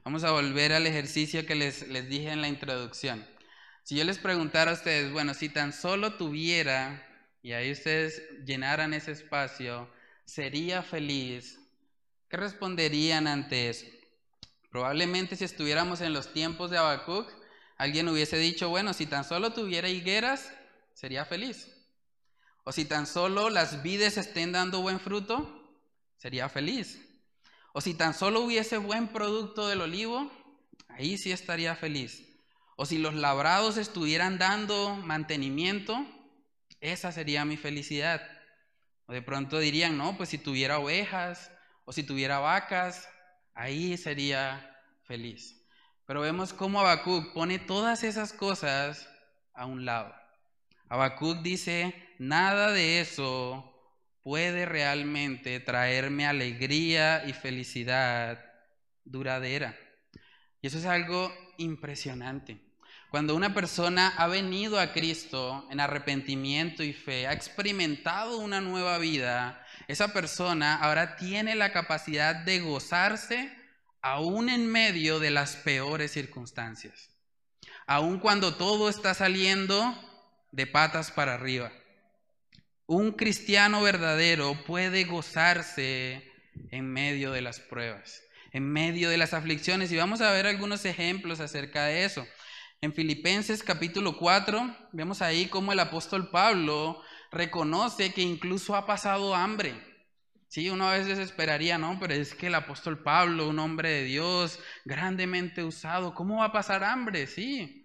Vamos 0.04 0.24
a 0.24 0.32
volver 0.32 0.72
al 0.72 0.86
ejercicio 0.86 1.46
que 1.46 1.54
les, 1.54 1.88
les 1.88 2.08
dije 2.08 2.30
en 2.30 2.40
la 2.40 2.48
introducción. 2.48 3.26
Si 3.82 3.96
yo 3.96 4.04
les 4.04 4.18
preguntara 4.18 4.70
a 4.70 4.74
ustedes, 4.74 5.12
bueno, 5.12 5.34
si 5.34 5.48
tan 5.48 5.72
solo 5.72 6.14
tuviera, 6.14 7.06
y 7.42 7.52
ahí 7.52 7.72
ustedes 7.72 8.22
llenaran 8.44 8.94
ese 8.94 9.12
espacio, 9.12 9.88
¿sería 10.24 10.82
feliz? 10.82 11.58
¿Qué 12.28 12.36
responderían 12.36 13.26
ante 13.26 13.68
eso? 13.68 13.86
Probablemente 14.70 15.36
si 15.36 15.44
estuviéramos 15.44 16.00
en 16.00 16.12
los 16.12 16.32
tiempos 16.32 16.70
de 16.70 16.78
Habacuc, 16.78 17.30
Alguien 17.82 18.08
hubiese 18.08 18.36
dicho, 18.36 18.68
bueno, 18.68 18.92
si 18.92 19.06
tan 19.06 19.24
solo 19.24 19.52
tuviera 19.52 19.88
higueras, 19.88 20.52
sería 20.94 21.24
feliz. 21.24 21.68
O 22.64 22.72
si 22.72 22.84
tan 22.84 23.06
solo 23.06 23.50
las 23.50 23.82
vides 23.82 24.16
estén 24.16 24.52
dando 24.52 24.80
buen 24.80 25.00
fruto, 25.00 25.80
sería 26.16 26.48
feliz. 26.48 27.00
O 27.72 27.80
si 27.80 27.94
tan 27.94 28.14
solo 28.14 28.40
hubiese 28.40 28.78
buen 28.78 29.08
producto 29.08 29.66
del 29.66 29.80
olivo, 29.80 30.30
ahí 30.88 31.18
sí 31.18 31.32
estaría 31.32 31.74
feliz. 31.74 32.22
O 32.76 32.86
si 32.86 32.98
los 32.98 33.14
labrados 33.14 33.76
estuvieran 33.76 34.38
dando 34.38 34.94
mantenimiento, 34.96 36.06
esa 36.80 37.12
sería 37.12 37.44
mi 37.44 37.56
felicidad. 37.56 38.22
O 39.06 39.12
de 39.12 39.22
pronto 39.22 39.58
dirían, 39.58 39.98
no, 39.98 40.16
pues 40.16 40.28
si 40.28 40.38
tuviera 40.38 40.78
ovejas 40.78 41.50
o 41.84 41.92
si 41.92 42.02
tuviera 42.02 42.38
vacas, 42.38 43.08
ahí 43.54 43.96
sería 43.96 44.76
feliz. 45.04 45.66
Pero 46.06 46.20
vemos 46.20 46.52
cómo 46.52 46.80
Habacuc 46.80 47.32
pone 47.32 47.58
todas 47.58 48.04
esas 48.04 48.32
cosas 48.32 49.08
a 49.54 49.66
un 49.66 49.84
lado. 49.84 50.21
Habacuc 50.92 51.40
dice, 51.40 51.94
nada 52.18 52.70
de 52.70 53.00
eso 53.00 53.64
puede 54.22 54.66
realmente 54.66 55.58
traerme 55.58 56.26
alegría 56.26 57.24
y 57.26 57.32
felicidad 57.32 58.44
duradera. 59.02 59.74
Y 60.60 60.66
eso 60.66 60.76
es 60.76 60.84
algo 60.84 61.34
impresionante. 61.56 62.60
Cuando 63.10 63.34
una 63.34 63.54
persona 63.54 64.12
ha 64.18 64.26
venido 64.26 64.78
a 64.78 64.92
Cristo 64.92 65.66
en 65.70 65.80
arrepentimiento 65.80 66.82
y 66.82 66.92
fe, 66.92 67.26
ha 67.26 67.32
experimentado 67.32 68.36
una 68.36 68.60
nueva 68.60 68.98
vida, 68.98 69.66
esa 69.88 70.12
persona 70.12 70.76
ahora 70.76 71.16
tiene 71.16 71.54
la 71.54 71.72
capacidad 71.72 72.34
de 72.34 72.60
gozarse 72.60 73.50
aún 74.02 74.50
en 74.50 74.70
medio 74.70 75.20
de 75.20 75.30
las 75.30 75.56
peores 75.56 76.12
circunstancias, 76.12 77.08
aún 77.86 78.18
cuando 78.18 78.56
todo 78.56 78.90
está 78.90 79.14
saliendo 79.14 80.11
de 80.52 80.66
patas 80.66 81.10
para 81.10 81.34
arriba. 81.34 81.72
Un 82.86 83.12
cristiano 83.12 83.82
verdadero 83.82 84.54
puede 84.66 85.04
gozarse 85.04 86.30
en 86.70 86.90
medio 86.90 87.32
de 87.32 87.40
las 87.40 87.58
pruebas, 87.58 88.22
en 88.52 88.70
medio 88.70 89.08
de 89.08 89.16
las 89.16 89.34
aflicciones. 89.34 89.90
Y 89.90 89.96
vamos 89.96 90.20
a 90.20 90.30
ver 90.30 90.46
algunos 90.46 90.84
ejemplos 90.84 91.40
acerca 91.40 91.86
de 91.86 92.04
eso. 92.04 92.26
En 92.80 92.92
Filipenses 92.92 93.62
capítulo 93.62 94.18
4, 94.18 94.76
vemos 94.92 95.22
ahí 95.22 95.46
cómo 95.46 95.72
el 95.72 95.80
apóstol 95.80 96.30
Pablo 96.30 97.00
reconoce 97.30 98.12
que 98.12 98.22
incluso 98.22 98.76
ha 98.76 98.86
pasado 98.86 99.34
hambre. 99.34 99.74
Sí, 100.48 100.68
uno 100.68 100.86
a 100.86 100.98
veces 100.98 101.18
esperaría, 101.18 101.78
¿no? 101.78 101.98
Pero 101.98 102.12
es 102.12 102.34
que 102.34 102.48
el 102.48 102.54
apóstol 102.54 103.02
Pablo, 103.02 103.48
un 103.48 103.58
hombre 103.58 103.88
de 103.88 104.04
Dios, 104.04 104.58
grandemente 104.84 105.64
usado, 105.64 106.14
¿cómo 106.14 106.38
va 106.38 106.46
a 106.46 106.52
pasar 106.52 106.84
hambre? 106.84 107.26
Sí. 107.26 107.81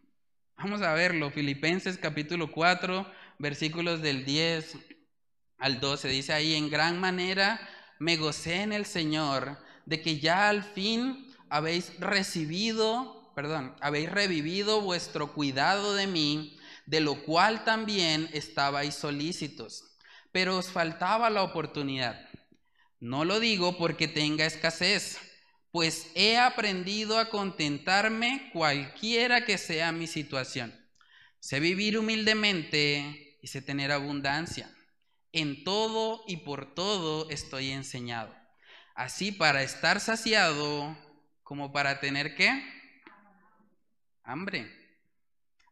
Vamos 0.59 0.81
a 0.81 0.95
verlo. 0.95 1.29
Filipenses 1.29 1.99
capítulo 1.99 2.51
4, 2.51 3.05
versículos 3.37 4.01
del 4.01 4.25
10 4.25 4.75
al 5.59 5.79
12. 5.79 6.07
Dice 6.07 6.33
ahí, 6.33 6.55
en 6.55 6.71
gran 6.71 6.99
manera 6.99 7.59
me 7.99 8.17
gocé 8.17 8.63
en 8.63 8.73
el 8.73 8.87
Señor 8.87 9.59
de 9.85 10.01
que 10.01 10.19
ya 10.19 10.49
al 10.49 10.63
fin 10.63 11.31
habéis 11.49 11.99
recibido, 11.99 13.31
perdón, 13.35 13.75
habéis 13.81 14.11
revivido 14.11 14.81
vuestro 14.81 15.31
cuidado 15.31 15.93
de 15.93 16.07
mí, 16.07 16.57
de 16.87 17.01
lo 17.01 17.23
cual 17.23 17.63
también 17.63 18.27
estabais 18.33 18.95
solícitos, 18.95 19.95
pero 20.31 20.57
os 20.57 20.71
faltaba 20.71 21.29
la 21.29 21.43
oportunidad. 21.43 22.19
No 22.99 23.25
lo 23.25 23.39
digo 23.39 23.77
porque 23.77 24.07
tenga 24.07 24.47
escasez, 24.47 25.19
pues 25.77 26.09
he 26.15 26.39
aprendido 26.39 27.19
a 27.19 27.29
contentarme 27.29 28.49
cualquiera 28.51 29.45
que 29.45 29.59
sea 29.59 29.91
mi 29.91 30.07
situación. 30.07 30.73
Sé 31.39 31.59
vivir 31.59 31.99
humildemente 31.99 33.37
y 33.43 33.47
sé 33.47 33.61
tener 33.61 33.91
abundancia. 33.91 34.75
En 35.33 35.63
todo 35.63 36.23
y 36.25 36.37
por 36.37 36.73
todo 36.73 37.29
estoy 37.29 37.69
enseñado. 37.69 38.35
Así 38.95 39.31
para 39.31 39.61
estar 39.61 39.99
saciado 39.99 40.97
como 41.43 41.71
para 41.71 41.99
tener 41.99 42.33
qué? 42.33 42.59
Hambre. 44.23 44.75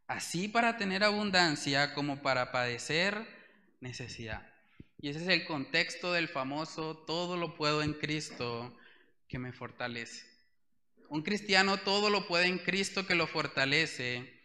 Así 0.06 0.48
para 0.48 0.78
tener 0.78 1.04
abundancia 1.04 1.96
como 1.96 2.22
para 2.22 2.52
padecer 2.52 3.28
necesidad. 3.80 4.48
Y 5.02 5.10
ese 5.10 5.24
es 5.24 5.30
el 5.30 5.48
contexto 5.48 6.14
del 6.14 6.28
famoso 6.28 6.96
todo 6.96 7.38
lo 7.38 7.56
puedo 7.56 7.82
en 7.82 7.94
Cristo 7.94 8.72
que 9.28 9.40
me 9.40 9.54
fortalece. 9.54 10.26
Un 11.10 11.22
cristiano 11.22 11.78
todo 11.78 12.10
lo 12.10 12.28
puede 12.28 12.48
en 12.48 12.60
Cristo 12.60 13.06
que 13.06 13.16
lo 13.16 13.28
fortalece 13.28 14.42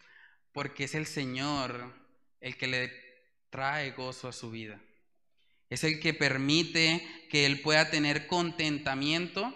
porque 0.53 0.85
es 0.85 0.95
el 0.95 1.07
Señor 1.07 1.95
el 2.40 2.57
que 2.57 2.66
le 2.66 2.93
trae 3.51 3.93
gozo 3.93 4.29
a 4.29 4.33
su 4.33 4.51
vida. 4.51 4.81
Es 5.69 5.85
el 5.85 6.01
que 6.01 6.14
permite 6.14 7.07
que 7.31 7.47
él 7.47 7.61
pueda 7.61 7.90
tener 7.90 8.27
contentamiento 8.27 9.55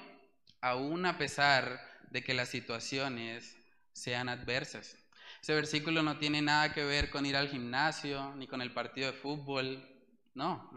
aún 0.60 1.06
a 1.06 1.18
pesar 1.18 1.80
de 2.10 2.22
que 2.22 2.34
las 2.34 2.48
situaciones 2.48 3.56
sean 3.92 4.28
adversas. 4.28 4.96
Ese 5.42 5.54
versículo 5.54 6.02
no 6.02 6.18
tiene 6.18 6.40
nada 6.40 6.72
que 6.72 6.84
ver 6.84 7.10
con 7.10 7.26
ir 7.26 7.36
al 7.36 7.48
gimnasio 7.48 8.34
ni 8.36 8.46
con 8.46 8.62
el 8.62 8.72
partido 8.72 9.10
de 9.10 9.18
fútbol. 9.18 9.86
No, 10.34 10.70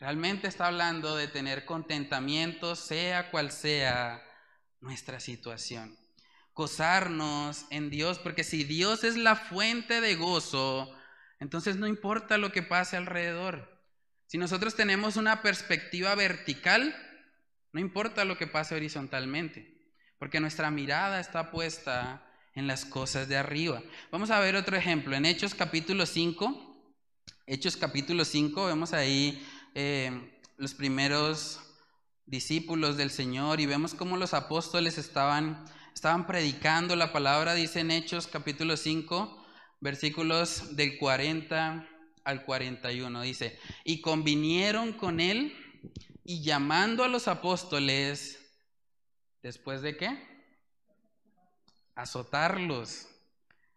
realmente 0.00 0.46
está 0.46 0.66
hablando 0.66 1.16
de 1.16 1.28
tener 1.28 1.64
contentamiento 1.64 2.76
sea 2.76 3.30
cual 3.30 3.50
sea 3.50 4.22
nuestra 4.80 5.20
situación. 5.20 5.98
Gozarnos 6.54 7.66
en 7.70 7.90
Dios, 7.90 8.18
porque 8.18 8.44
si 8.44 8.64
Dios 8.64 9.04
es 9.04 9.16
la 9.16 9.36
fuente 9.36 10.00
de 10.00 10.14
gozo, 10.14 10.92
entonces 11.40 11.76
no 11.76 11.86
importa 11.86 12.38
lo 12.38 12.52
que 12.52 12.62
pase 12.62 12.96
alrededor. 12.96 13.78
Si 14.26 14.38
nosotros 14.38 14.74
tenemos 14.74 15.16
una 15.16 15.42
perspectiva 15.42 16.14
vertical, 16.14 16.94
no 17.72 17.80
importa 17.80 18.24
lo 18.24 18.36
que 18.36 18.46
pase 18.46 18.74
horizontalmente, 18.74 19.92
porque 20.18 20.40
nuestra 20.40 20.70
mirada 20.70 21.20
está 21.20 21.50
puesta 21.50 22.24
en 22.54 22.66
las 22.66 22.84
cosas 22.84 23.28
de 23.28 23.36
arriba. 23.36 23.82
Vamos 24.10 24.30
a 24.30 24.40
ver 24.40 24.56
otro 24.56 24.76
ejemplo. 24.76 25.14
En 25.14 25.24
Hechos 25.24 25.54
capítulo 25.54 26.06
5, 26.06 26.92
Hechos 27.46 27.76
capítulo 27.76 28.24
5, 28.24 28.66
vemos 28.66 28.92
ahí 28.92 29.46
eh, 29.80 30.40
los 30.56 30.74
primeros 30.74 31.60
discípulos 32.26 32.96
del 32.96 33.12
Señor 33.12 33.60
y 33.60 33.66
vemos 33.66 33.94
cómo 33.94 34.16
los 34.16 34.34
apóstoles 34.34 34.98
estaban, 34.98 35.64
estaban 35.94 36.26
predicando 36.26 36.96
la 36.96 37.12
palabra, 37.12 37.54
dice 37.54 37.78
en 37.78 37.92
Hechos 37.92 38.26
capítulo 38.26 38.76
5, 38.76 39.46
versículos 39.78 40.74
del 40.74 40.98
40 40.98 41.88
al 42.24 42.44
41. 42.44 43.22
Dice, 43.22 43.56
y 43.84 44.00
convinieron 44.00 44.94
con 44.94 45.20
él 45.20 45.54
y 46.24 46.42
llamando 46.42 47.04
a 47.04 47.08
los 47.08 47.28
apóstoles, 47.28 48.52
después 49.44 49.80
de 49.80 49.96
qué? 49.96 50.42
Azotarlos. 51.94 53.06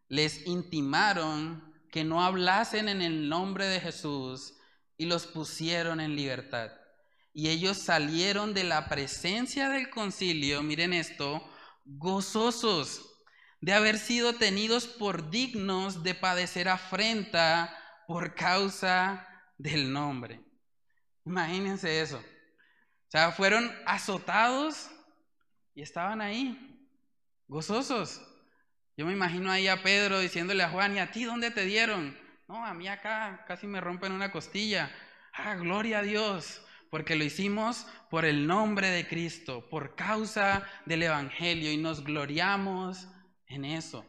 Les 0.08 0.48
intimaron 0.48 1.76
que 1.92 2.04
no 2.04 2.24
hablasen 2.24 2.90
en 2.90 3.04
el 3.04 3.30
nombre 3.30 3.68
de 3.68 3.80
Jesús 3.80 4.56
y 5.02 5.06
los 5.08 5.26
pusieron 5.26 6.00
en 6.00 6.16
libertad. 6.16 6.72
Y 7.34 7.50
ellos 7.50 7.80
salieron 7.80 8.54
de 8.54 8.64
la 8.64 8.88
presencia 8.88 9.68
del 9.68 9.90
concilio, 9.90 10.62
miren 10.62 10.94
esto, 10.94 11.44
gozosos 11.86 13.12
de 13.62 13.74
haber 13.74 13.98
sido 13.98 14.36
tenidos 14.36 14.86
por 14.86 15.32
dignos 15.32 16.04
de 16.04 16.14
padecer 16.14 16.70
afrenta 16.70 17.76
por 18.06 18.36
causa 18.36 19.28
del 19.58 19.92
nombre. 19.92 20.40
Imagínense 21.26 22.00
eso. 22.00 22.18
O 22.18 23.12
sea, 23.12 23.32
fueron 23.32 23.72
azotados 23.88 24.92
y 25.74 25.82
estaban 25.82 26.22
ahí, 26.22 26.88
gozosos. 27.48 28.22
Yo 28.96 29.08
me 29.08 29.14
imagino 29.14 29.50
ahí 29.52 29.68
a 29.68 29.82
Pedro 29.82 30.20
diciéndole 30.20 30.62
a 30.62 30.70
Juan, 30.70 30.96
¿y 30.96 31.00
a 31.00 31.12
ti 31.12 31.24
dónde 31.24 31.50
te 31.50 31.66
dieron? 31.66 32.21
No, 32.52 32.66
a 32.66 32.74
mí 32.74 32.86
acá 32.90 33.46
casi 33.48 33.66
me 33.66 33.80
rompen 33.80 34.12
una 34.12 34.30
costilla. 34.30 34.92
Ah, 35.32 35.56
gloria 35.56 36.00
a 36.00 36.02
Dios, 36.02 36.62
porque 36.90 37.16
lo 37.16 37.24
hicimos 37.24 37.88
por 38.10 38.26
el 38.26 38.46
nombre 38.46 38.90
de 38.90 39.08
Cristo, 39.08 39.70
por 39.70 39.96
causa 39.96 40.68
del 40.86 41.04
Evangelio 41.04 41.72
y 41.72 41.78
nos 41.78 42.04
gloriamos 42.04 43.08
en 43.48 43.64
eso. 43.64 44.06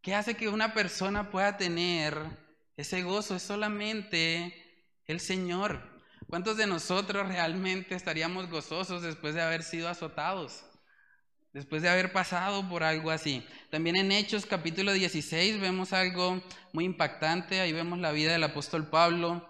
¿Qué 0.00 0.12
hace 0.12 0.34
que 0.34 0.48
una 0.48 0.74
persona 0.74 1.30
pueda 1.30 1.56
tener 1.56 2.18
ese 2.76 3.04
gozo? 3.04 3.36
Es 3.36 3.44
solamente 3.44 5.00
el 5.06 5.20
Señor. 5.20 6.02
¿Cuántos 6.28 6.56
de 6.56 6.66
nosotros 6.66 7.28
realmente 7.28 7.94
estaríamos 7.94 8.50
gozosos 8.50 9.02
después 9.02 9.36
de 9.36 9.42
haber 9.42 9.62
sido 9.62 9.88
azotados? 9.88 10.64
Después 11.52 11.82
de 11.82 11.90
haber 11.90 12.12
pasado 12.12 12.66
por 12.66 12.82
algo 12.82 13.10
así. 13.10 13.46
También 13.68 13.96
en 13.96 14.10
Hechos 14.10 14.46
capítulo 14.46 14.94
16 14.94 15.60
vemos 15.60 15.92
algo 15.92 16.42
muy 16.72 16.86
impactante. 16.86 17.60
Ahí 17.60 17.74
vemos 17.74 17.98
la 17.98 18.10
vida 18.10 18.32
del 18.32 18.44
apóstol 18.44 18.88
Pablo. 18.88 19.46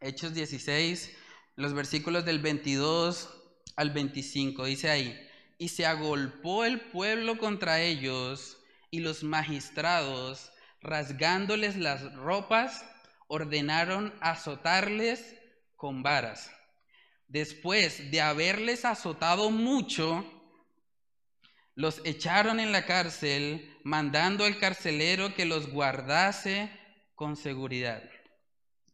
Hechos 0.00 0.34
16, 0.34 1.16
los 1.54 1.74
versículos 1.74 2.24
del 2.24 2.40
22 2.40 3.30
al 3.76 3.90
25. 3.90 4.64
Dice 4.64 4.90
ahí, 4.90 5.16
y 5.58 5.68
se 5.68 5.86
agolpó 5.86 6.64
el 6.64 6.80
pueblo 6.80 7.38
contra 7.38 7.80
ellos 7.80 8.58
y 8.90 8.98
los 8.98 9.22
magistrados, 9.22 10.50
rasgándoles 10.80 11.76
las 11.76 12.14
ropas, 12.14 12.84
ordenaron 13.28 14.12
azotarles 14.20 15.36
con 15.76 16.02
varas. 16.02 16.50
Después 17.28 18.10
de 18.10 18.20
haberles 18.20 18.84
azotado 18.84 19.52
mucho, 19.52 20.28
los 21.74 22.00
echaron 22.04 22.60
en 22.60 22.72
la 22.72 22.84
cárcel, 22.86 23.76
mandando 23.84 24.44
al 24.44 24.58
carcelero 24.58 25.34
que 25.34 25.44
los 25.44 25.70
guardase 25.70 26.70
con 27.14 27.36
seguridad 27.36 28.02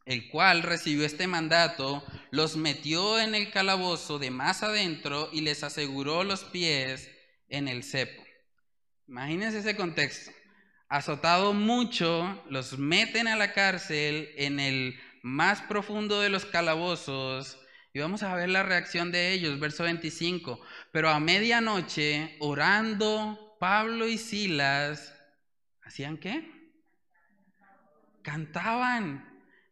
el 0.09 0.27
cual 0.27 0.63
recibió 0.63 1.05
este 1.05 1.27
mandato, 1.27 2.03
los 2.31 2.57
metió 2.57 3.19
en 3.19 3.35
el 3.35 3.51
calabozo 3.51 4.17
de 4.17 4.31
más 4.31 4.63
adentro 4.63 5.29
y 5.31 5.41
les 5.41 5.63
aseguró 5.63 6.23
los 6.23 6.43
pies 6.45 7.11
en 7.47 7.67
el 7.67 7.83
cepo. 7.83 8.23
Imagínense 9.07 9.59
ese 9.59 9.75
contexto. 9.75 10.31
Azotado 10.89 11.53
mucho, 11.53 12.43
los 12.49 12.79
meten 12.79 13.27
a 13.27 13.35
la 13.35 13.53
cárcel 13.53 14.31
en 14.35 14.59
el 14.59 14.99
más 15.21 15.61
profundo 15.61 16.21
de 16.21 16.29
los 16.29 16.43
calabozos 16.43 17.59
y 17.93 17.99
vamos 17.99 18.23
a 18.23 18.35
ver 18.35 18.49
la 18.49 18.63
reacción 18.63 19.11
de 19.11 19.31
ellos, 19.33 19.59
verso 19.59 19.83
25. 19.83 20.59
Pero 20.91 21.09
a 21.09 21.19
medianoche, 21.19 22.35
orando, 22.39 23.57
Pablo 23.59 24.07
y 24.07 24.17
Silas, 24.17 25.13
¿hacían 25.81 26.17
qué? 26.17 26.49
Cantaban 28.21 29.29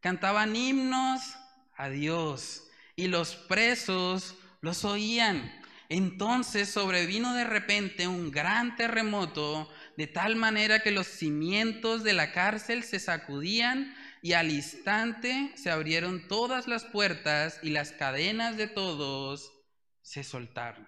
cantaban 0.07 0.55
himnos 0.55 1.35
a 1.75 1.89
Dios 1.89 2.63
y 2.95 3.07
los 3.07 3.35
presos 3.35 4.35
los 4.61 4.85
oían. 4.85 5.53
Entonces 5.89 6.69
sobrevino 6.69 7.33
de 7.33 7.43
repente 7.43 8.07
un 8.07 8.31
gran 8.31 8.77
terremoto, 8.77 9.69
de 9.97 10.07
tal 10.07 10.37
manera 10.37 10.79
que 10.79 10.91
los 10.91 11.07
cimientos 11.07 12.05
de 12.05 12.13
la 12.13 12.31
cárcel 12.31 12.83
se 12.83 13.01
sacudían 13.01 13.93
y 14.21 14.33
al 14.33 14.51
instante 14.51 15.51
se 15.55 15.71
abrieron 15.71 16.27
todas 16.27 16.67
las 16.67 16.85
puertas 16.85 17.59
y 17.63 17.69
las 17.69 17.91
cadenas 17.91 18.57
de 18.57 18.67
todos 18.67 19.51
se 20.01 20.23
soltaron. 20.23 20.87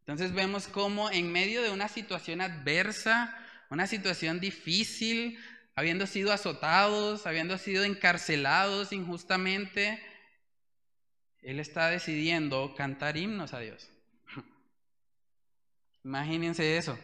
Entonces 0.00 0.32
vemos 0.32 0.68
cómo 0.68 1.10
en 1.10 1.32
medio 1.32 1.62
de 1.62 1.70
una 1.70 1.88
situación 1.88 2.40
adversa, 2.40 3.36
una 3.70 3.86
situación 3.86 4.40
difícil, 4.40 5.38
habiendo 5.74 6.06
sido 6.06 6.32
azotados, 6.32 7.26
habiendo 7.26 7.58
sido 7.58 7.84
encarcelados 7.84 8.92
injustamente, 8.92 10.00
Él 11.40 11.58
está 11.58 11.88
decidiendo 11.88 12.74
cantar 12.74 13.16
himnos 13.16 13.54
a 13.54 13.60
Dios. 13.60 13.90
Imagínense 16.04 16.76
eso. 16.76 16.98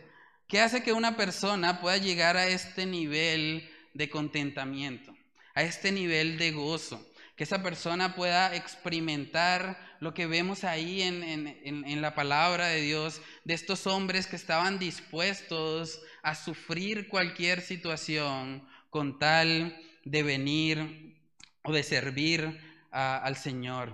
¿Qué 0.46 0.60
hace 0.60 0.82
que 0.82 0.92
una 0.92 1.16
persona 1.16 1.80
pueda 1.80 1.96
llegar 1.96 2.36
a 2.36 2.48
este 2.48 2.84
nivel 2.84 3.70
de 3.94 4.08
contentamiento, 4.08 5.14
a 5.60 5.62
este 5.62 5.92
nivel 5.92 6.38
de 6.38 6.52
gozo? 6.52 7.06
Que 7.36 7.44
esa 7.44 7.62
persona 7.62 8.14
pueda 8.14 8.54
experimentar 8.56 9.78
lo 10.00 10.14
que 10.14 10.26
vemos 10.26 10.64
ahí 10.64 11.02
en, 11.02 11.22
en 11.22 12.02
la 12.02 12.14
palabra 12.14 12.68
de 12.68 12.80
Dios, 12.80 13.20
de 13.44 13.54
estos 13.54 13.86
hombres 13.86 14.26
que 14.26 14.36
estaban 14.36 14.78
dispuestos 14.78 16.00
a 16.22 16.34
sufrir 16.34 17.08
cualquier 17.08 17.60
situación 17.60 18.66
con 18.88 19.18
tal 19.18 19.78
de 20.04 20.22
venir 20.22 21.18
o 21.62 21.72
de 21.72 21.82
servir 21.82 22.58
al 22.90 23.36
Señor. 23.36 23.92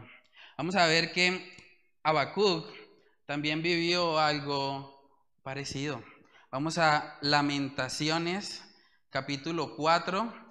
Vamos 0.56 0.76
a 0.76 0.86
ver 0.86 1.12
que 1.12 1.52
Habacuc 2.04 2.66
también 3.26 3.60
vivió 3.62 4.20
algo 4.20 5.10
parecido. 5.42 6.02
Vamos 6.52 6.78
a 6.78 7.18
Lamentaciones, 7.22 8.62
capítulo 9.10 9.74
4. 9.74 10.45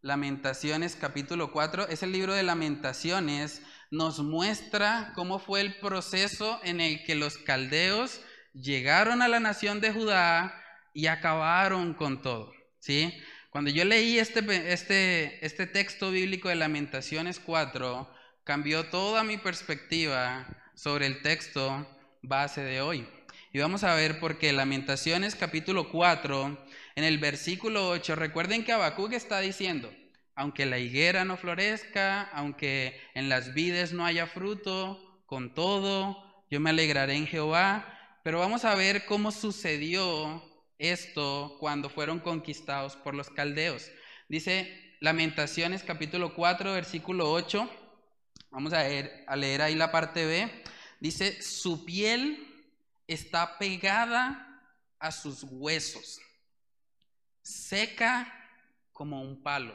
Lamentaciones, 0.00 0.94
capítulo 0.94 1.50
4. 1.50 1.88
Es 1.88 2.04
el 2.04 2.12
libro 2.12 2.32
de 2.32 2.44
Lamentaciones. 2.44 3.62
Nos 3.90 4.20
muestra 4.20 5.12
cómo 5.16 5.40
fue 5.40 5.60
el 5.60 5.74
proceso 5.80 6.60
en 6.62 6.80
el 6.80 7.02
que 7.04 7.16
los 7.16 7.36
caldeos 7.36 8.20
llegaron 8.54 9.22
a 9.22 9.28
la 9.28 9.40
nación 9.40 9.80
de 9.80 9.92
Judá 9.92 10.54
y 10.94 11.08
acabaron 11.08 11.94
con 11.94 12.22
todo. 12.22 12.52
¿sí? 12.78 13.12
Cuando 13.50 13.70
yo 13.70 13.84
leí 13.84 14.20
este, 14.20 14.72
este, 14.72 15.44
este 15.44 15.66
texto 15.66 16.12
bíblico 16.12 16.48
de 16.48 16.54
Lamentaciones 16.54 17.40
4, 17.40 18.08
cambió 18.44 18.86
toda 18.86 19.24
mi 19.24 19.36
perspectiva 19.36 20.46
sobre 20.76 21.06
el 21.06 21.22
texto 21.22 21.88
base 22.22 22.60
de 22.60 22.80
hoy. 22.80 23.08
Y 23.52 23.58
vamos 23.58 23.82
a 23.82 23.94
ver 23.94 24.20
por 24.20 24.38
qué. 24.38 24.52
Lamentaciones 24.52 25.34
capítulo 25.34 25.90
4, 25.90 26.66
en 26.98 27.04
el 27.04 27.18
versículo 27.18 27.90
8, 27.90 28.16
recuerden 28.16 28.64
que 28.64 28.72
Habacuc 28.72 29.12
está 29.12 29.38
diciendo, 29.38 29.88
aunque 30.34 30.66
la 30.66 30.80
higuera 30.80 31.24
no 31.24 31.36
florezca, 31.36 32.22
aunque 32.32 33.00
en 33.14 33.28
las 33.28 33.54
vides 33.54 33.92
no 33.92 34.04
haya 34.04 34.26
fruto, 34.26 35.22
con 35.24 35.54
todo, 35.54 36.44
yo 36.50 36.58
me 36.58 36.70
alegraré 36.70 37.14
en 37.14 37.28
Jehová. 37.28 38.18
Pero 38.24 38.40
vamos 38.40 38.64
a 38.64 38.74
ver 38.74 39.06
cómo 39.06 39.30
sucedió 39.30 40.42
esto 40.76 41.56
cuando 41.60 41.88
fueron 41.88 42.18
conquistados 42.18 42.96
por 42.96 43.14
los 43.14 43.30
caldeos. 43.30 43.92
Dice 44.28 44.96
Lamentaciones 44.98 45.84
capítulo 45.84 46.34
4, 46.34 46.72
versículo 46.72 47.30
8. 47.30 47.70
Vamos 48.50 48.72
a 48.72 48.82
leer, 48.82 49.24
a 49.28 49.36
leer 49.36 49.62
ahí 49.62 49.76
la 49.76 49.92
parte 49.92 50.26
B. 50.26 50.50
Dice, 50.98 51.40
su 51.42 51.84
piel 51.84 52.44
está 53.06 53.56
pegada 53.56 54.64
a 54.98 55.12
sus 55.12 55.44
huesos, 55.44 56.18
seca 57.48 58.32
como 58.92 59.22
un 59.22 59.42
palo. 59.42 59.74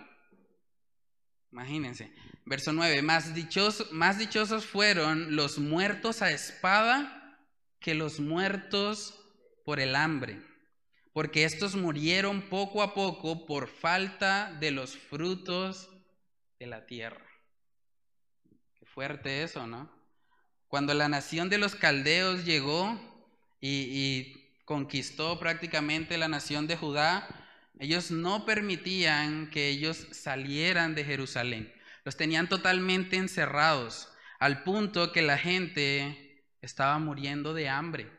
Imagínense. 1.51 2.13
Verso 2.45 2.73
9, 2.73 3.01
más, 3.01 3.33
dichosos 3.33 4.65
fueron 4.65 5.35
los 5.35 5.59
muertos 5.59 6.21
a 6.21 6.31
espada 6.31 7.39
que 7.79 7.93
los 7.93 8.19
muertos 8.19 9.19
por 9.63 9.79
el 9.79 9.95
hambre, 9.95 10.41
porque 11.13 11.45
estos 11.45 11.75
murieron 11.75 12.41
poco 12.49 12.81
a 12.81 12.93
poco 12.93 13.45
por 13.45 13.67
falta 13.67 14.53
de 14.59 14.71
los 14.71 14.97
frutos 14.97 15.89
de 16.59 16.67
la 16.67 16.85
tierra. 16.85 17.25
Qué 18.79 18.85
fuerte 18.85 19.43
eso, 19.43 19.65
¿no? 19.67 19.89
Cuando 20.67 20.93
la 20.93 21.07
nación 21.07 21.49
de 21.49 21.59
los 21.59 21.75
caldeos 21.75 22.45
llegó 22.45 22.99
y, 23.61 24.39
conquistó 24.65 25.39
prácticamente 25.39 26.17
la 26.17 26.29
nación 26.29 26.67
de 26.67 26.77
Judá, 26.77 27.42
ellos 27.79 28.11
no 28.11 28.45
permitían 28.45 29.49
que 29.49 29.69
ellos 29.69 30.07
salieran 30.11 30.95
de 30.95 31.03
Jerusalén. 31.03 31.73
Los 32.05 32.17
tenían 32.17 32.47
totalmente 32.47 33.15
encerrados, 33.15 34.09
al 34.39 34.63
punto 34.63 35.11
que 35.11 35.21
la 35.21 35.37
gente 35.37 36.45
estaba 36.61 36.99
muriendo 36.99 37.53
de 37.53 37.69
hambre. 37.69 38.11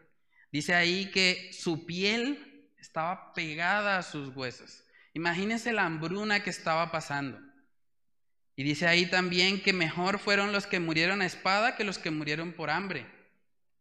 Dice 0.50 0.74
ahí 0.74 1.10
que 1.10 1.50
su 1.52 1.86
piel 1.86 2.70
estaba 2.78 3.32
pegada 3.34 3.98
a 3.98 4.02
sus 4.02 4.34
huesos. 4.34 4.84
Imagínense 5.12 5.72
la 5.72 5.84
hambruna 5.84 6.42
que 6.42 6.50
estaba 6.50 6.90
pasando. 6.90 7.38
Y 8.56 8.62
dice 8.62 8.86
ahí 8.86 9.06
también 9.06 9.62
que 9.62 9.72
mejor 9.72 10.18
fueron 10.18 10.52
los 10.52 10.66
que 10.66 10.80
murieron 10.80 11.22
a 11.22 11.26
espada 11.26 11.76
que 11.76 11.84
los 11.84 11.98
que 11.98 12.10
murieron 12.10 12.52
por 12.52 12.70
hambre, 12.70 13.06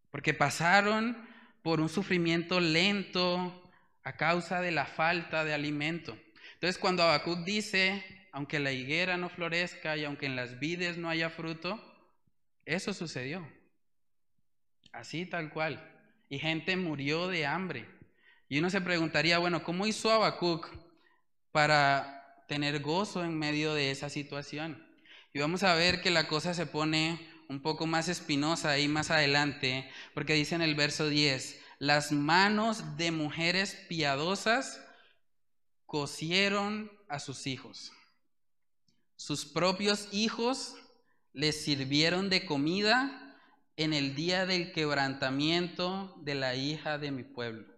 porque 0.09 0.33
pasaron 0.33 1.17
por 1.61 1.79
un 1.79 1.89
sufrimiento 1.89 2.59
lento 2.59 3.62
a 4.03 4.15
causa 4.17 4.61
de 4.61 4.71
la 4.71 4.85
falta 4.85 5.43
de 5.43 5.53
alimento. 5.53 6.17
Entonces 6.55 6.77
cuando 6.77 7.03
Habacuc 7.03 7.39
dice, 7.39 8.03
aunque 8.31 8.59
la 8.59 8.71
higuera 8.71 9.17
no 9.17 9.29
florezca 9.29 9.97
y 9.97 10.05
aunque 10.05 10.25
en 10.25 10.35
las 10.35 10.59
vides 10.59 10.97
no 10.97 11.09
haya 11.09 11.29
fruto, 11.29 11.81
eso 12.65 12.93
sucedió. 12.93 13.47
Así 14.91 15.25
tal 15.25 15.49
cual. 15.49 15.89
Y 16.29 16.39
gente 16.39 16.75
murió 16.75 17.27
de 17.27 17.45
hambre. 17.45 17.87
Y 18.49 18.59
uno 18.59 18.69
se 18.69 18.81
preguntaría, 18.81 19.39
bueno, 19.39 19.63
¿cómo 19.63 19.87
hizo 19.87 20.11
Habacuc 20.11 20.69
para 21.51 22.23
tener 22.47 22.81
gozo 22.81 23.23
en 23.23 23.37
medio 23.37 23.73
de 23.73 23.91
esa 23.91 24.09
situación. 24.09 24.85
Y 25.33 25.39
vamos 25.39 25.63
a 25.63 25.75
ver 25.75 26.01
que 26.01 26.11
la 26.11 26.27
cosa 26.27 26.53
se 26.53 26.65
pone 26.65 27.19
un 27.49 27.61
poco 27.61 27.87
más 27.87 28.07
espinosa 28.07 28.71
ahí 28.71 28.87
más 28.87 29.11
adelante, 29.11 29.89
porque 30.13 30.33
dice 30.33 30.55
en 30.55 30.61
el 30.61 30.75
verso 30.75 31.09
10, 31.09 31.62
las 31.79 32.11
manos 32.11 32.97
de 32.97 33.11
mujeres 33.11 33.75
piadosas 33.89 34.81
cosieron 35.85 36.91
a 37.07 37.19
sus 37.19 37.47
hijos. 37.47 37.91
Sus 39.15 39.45
propios 39.45 40.07
hijos 40.11 40.75
les 41.33 41.63
sirvieron 41.63 42.29
de 42.29 42.45
comida 42.45 43.37
en 43.75 43.93
el 43.93 44.15
día 44.15 44.45
del 44.45 44.71
quebrantamiento 44.71 46.15
de 46.21 46.35
la 46.35 46.55
hija 46.55 46.97
de 46.97 47.11
mi 47.11 47.23
pueblo. 47.23 47.73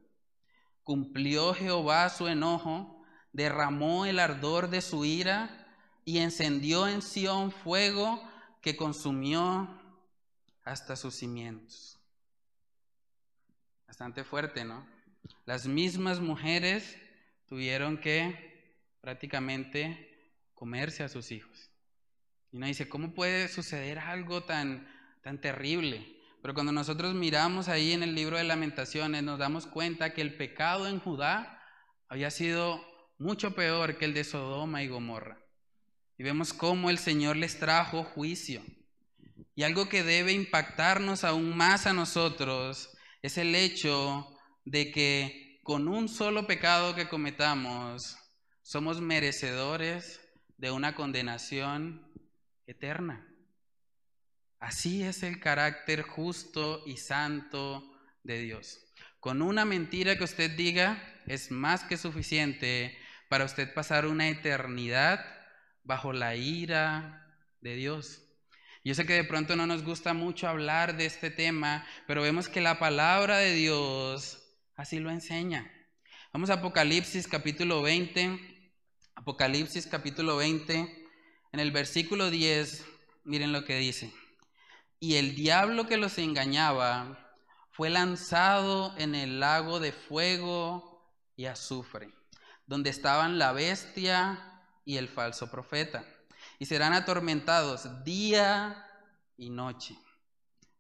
Cumplió 0.84 1.54
Jehová 1.54 2.10
su 2.10 2.28
enojo 2.28 2.96
derramó 3.36 4.06
el 4.06 4.20
ardor 4.20 4.70
de 4.70 4.82
su 4.82 5.04
ira 5.04 5.68
y 6.06 6.20
encendió 6.20 6.88
en 6.88 7.02
Sión 7.02 7.52
fuego 7.52 8.24
que 8.62 8.78
consumió 8.78 9.68
hasta 10.64 10.96
sus 10.96 11.16
cimientos. 11.16 11.95
Bastante 13.88 14.24
fuerte, 14.24 14.66
¿no? 14.66 14.86
Las 15.46 15.68
mismas 15.68 16.20
mujeres 16.20 16.98
tuvieron 17.48 17.98
que 17.98 18.96
prácticamente 19.02 20.12
comerse 20.54 21.04
a 21.04 21.10
sus 21.10 21.32
hijos. 21.32 21.70
Y 22.52 22.58
uno 22.58 22.68
dice, 22.68 22.90
¿cómo 22.90 23.14
puede 23.14 23.48
suceder 23.48 24.00
algo 24.00 24.44
tan, 24.44 24.88
tan 25.22 25.40
terrible? 25.40 26.16
Pero 26.42 26.54
cuando 26.54 26.72
nosotros 26.72 27.14
miramos 27.14 27.68
ahí 27.68 27.92
en 27.92 28.04
el 28.04 28.16
libro 28.16 28.38
de 28.38 28.44
lamentaciones, 28.44 29.24
nos 29.24 29.40
damos 29.40 29.68
cuenta 29.68 30.14
que 30.14 30.22
el 30.22 30.36
pecado 30.36 30.88
en 30.88 31.00
Judá 31.00 31.62
había 32.08 32.32
sido 32.32 32.84
mucho 33.18 33.56
peor 33.56 33.98
que 33.98 34.06
el 34.06 34.14
de 34.14 34.24
Sodoma 34.24 34.84
y 34.84 34.88
Gomorra. 34.88 35.40
Y 36.18 36.24
vemos 36.24 36.54
cómo 36.54 36.90
el 36.90 36.98
Señor 36.98 37.36
les 37.36 37.60
trajo 37.60 38.04
juicio. 38.04 38.64
Y 39.56 39.64
algo 39.64 39.90
que 39.90 40.04
debe 40.04 40.34
impactarnos 40.34 41.24
aún 41.24 41.56
más 41.56 41.88
a 41.88 41.94
nosotros 41.94 42.95
es 43.26 43.40
el 43.40 43.56
hecho 43.56 44.28
de 44.66 44.92
que 44.92 45.60
con 45.64 45.88
un 45.88 46.10
solo 46.10 46.46
pecado 46.46 46.94
que 46.94 47.10
cometamos 47.10 48.18
somos 48.62 49.02
merecedores 49.02 50.22
de 50.58 50.70
una 50.70 50.94
condenación 50.94 52.12
eterna. 52.68 53.28
Así 54.60 55.04
es 55.04 55.24
el 55.24 55.40
carácter 55.40 56.04
justo 56.04 56.84
y 56.86 56.98
santo 56.98 57.84
de 58.22 58.42
Dios. 58.42 58.80
Con 59.20 59.42
una 59.42 59.66
mentira 59.66 60.18
que 60.18 60.24
usted 60.24 60.56
diga 60.56 61.02
es 61.26 61.50
más 61.50 61.84
que 61.84 61.98
suficiente 61.98 62.96
para 63.28 63.46
usted 63.46 63.74
pasar 63.74 64.06
una 64.06 64.30
eternidad 64.30 65.26
bajo 65.84 66.14
la 66.14 66.36
ira 66.36 67.28
de 67.62 67.76
Dios. 67.76 68.25
Yo 68.86 68.96
sé 68.96 69.06
que 69.06 69.14
de 69.14 69.26
pronto 69.26 69.58
no 69.58 69.68
nos 69.68 69.84
gusta 69.84 70.14
mucho 70.14 70.48
hablar 70.48 70.96
de 70.96 71.06
este 71.08 71.30
tema, 71.30 71.86
pero 72.08 72.22
vemos 72.22 72.48
que 72.48 72.62
la 72.62 72.80
palabra 72.80 73.40
de 73.40 73.54
Dios 73.54 74.42
así 74.78 75.00
lo 75.00 75.10
enseña. 75.10 75.70
Vamos 76.32 76.50
a 76.50 76.54
Apocalipsis 76.54 77.28
capítulo 77.28 77.82
20. 77.82 78.40
Apocalipsis 79.16 79.88
capítulo 79.88 80.38
20, 80.38 81.08
en 81.52 81.60
el 81.60 81.72
versículo 81.72 82.30
10, 82.30 82.86
miren 83.26 83.52
lo 83.52 83.66
que 83.66 83.78
dice. 83.78 84.14
Y 85.00 85.16
el 85.16 85.36
diablo 85.36 85.88
que 85.88 85.98
los 85.98 86.18
engañaba 86.18 87.36
fue 87.72 87.90
lanzado 87.90 88.96
en 88.98 89.16
el 89.16 89.42
lago 89.42 89.82
de 89.82 89.92
fuego 89.92 91.12
y 91.36 91.46
azufre 91.46 92.14
donde 92.68 92.90
estaban 92.90 93.38
la 93.38 93.52
bestia 93.52 94.64
y 94.86 94.98
el 94.98 95.08
falso 95.08 95.50
profeta, 95.50 96.06
y 96.60 96.66
serán 96.66 96.94
atormentados 96.94 98.04
día 98.04 98.86
y 99.38 99.50
noche 99.50 99.98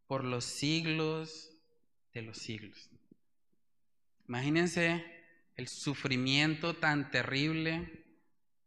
por 0.08 0.24
los 0.24 0.46
siglos 0.46 1.52
de 2.14 2.22
los 2.22 2.38
siglos. 2.38 2.90
Imagínense 4.28 5.04
el 5.56 5.68
sufrimiento 5.68 6.76
tan 6.76 7.12
terrible 7.12 8.06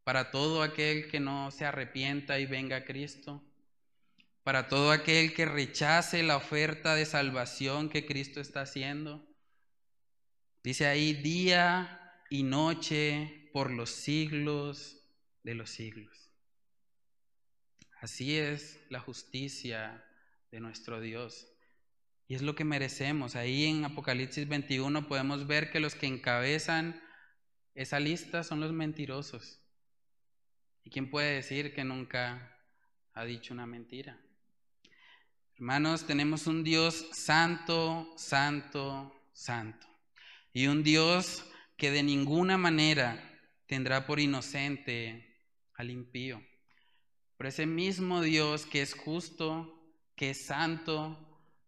para 0.04 0.30
todo 0.30 0.62
aquel 0.62 1.08
que 1.08 1.20
no 1.20 1.50
se 1.50 1.64
arrepienta 1.64 2.38
y 2.38 2.46
venga 2.46 2.76
a 2.76 2.84
Cristo, 2.84 3.42
para 4.42 4.68
todo 4.68 4.90
aquel 4.90 5.34
que 5.34 5.44
rechace 5.44 6.22
la 6.22 6.36
oferta 6.36 6.94
de 6.94 7.04
salvación 7.04 7.90
que 7.90 8.06
Cristo 8.06 8.40
está 8.40 8.62
haciendo. 8.62 9.26
Dice 10.62 10.86
ahí 10.86 11.12
día 11.12 12.22
y 12.30 12.42
noche 12.42 13.50
por 13.52 13.70
los 13.70 13.90
siglos 13.90 15.02
de 15.42 15.54
los 15.54 15.70
siglos. 15.70 16.27
Así 18.00 18.36
es 18.36 18.80
la 18.90 19.00
justicia 19.00 20.04
de 20.52 20.60
nuestro 20.60 21.00
Dios. 21.00 21.48
Y 22.28 22.34
es 22.34 22.42
lo 22.42 22.54
que 22.54 22.64
merecemos. 22.64 23.34
Ahí 23.34 23.64
en 23.64 23.84
Apocalipsis 23.84 24.46
21 24.46 25.08
podemos 25.08 25.46
ver 25.46 25.70
que 25.70 25.80
los 25.80 25.94
que 25.94 26.06
encabezan 26.06 27.02
esa 27.74 27.98
lista 27.98 28.44
son 28.44 28.60
los 28.60 28.72
mentirosos. 28.72 29.60
¿Y 30.84 30.90
quién 30.90 31.10
puede 31.10 31.34
decir 31.34 31.74
que 31.74 31.84
nunca 31.84 32.56
ha 33.14 33.24
dicho 33.24 33.52
una 33.52 33.66
mentira? 33.66 34.20
Hermanos, 35.54 36.06
tenemos 36.06 36.46
un 36.46 36.62
Dios 36.62 37.08
santo, 37.12 38.14
santo, 38.16 39.12
santo. 39.32 39.88
Y 40.52 40.68
un 40.68 40.84
Dios 40.84 41.44
que 41.76 41.90
de 41.90 42.04
ninguna 42.04 42.58
manera 42.58 43.40
tendrá 43.66 44.06
por 44.06 44.20
inocente 44.20 45.36
al 45.74 45.90
impío. 45.90 46.40
Por 47.38 47.46
ese 47.46 47.66
mismo 47.66 48.20
Dios 48.20 48.66
que 48.66 48.82
es 48.82 48.94
justo, 48.94 49.80
que 50.16 50.30
es 50.30 50.44
santo, 50.44 51.16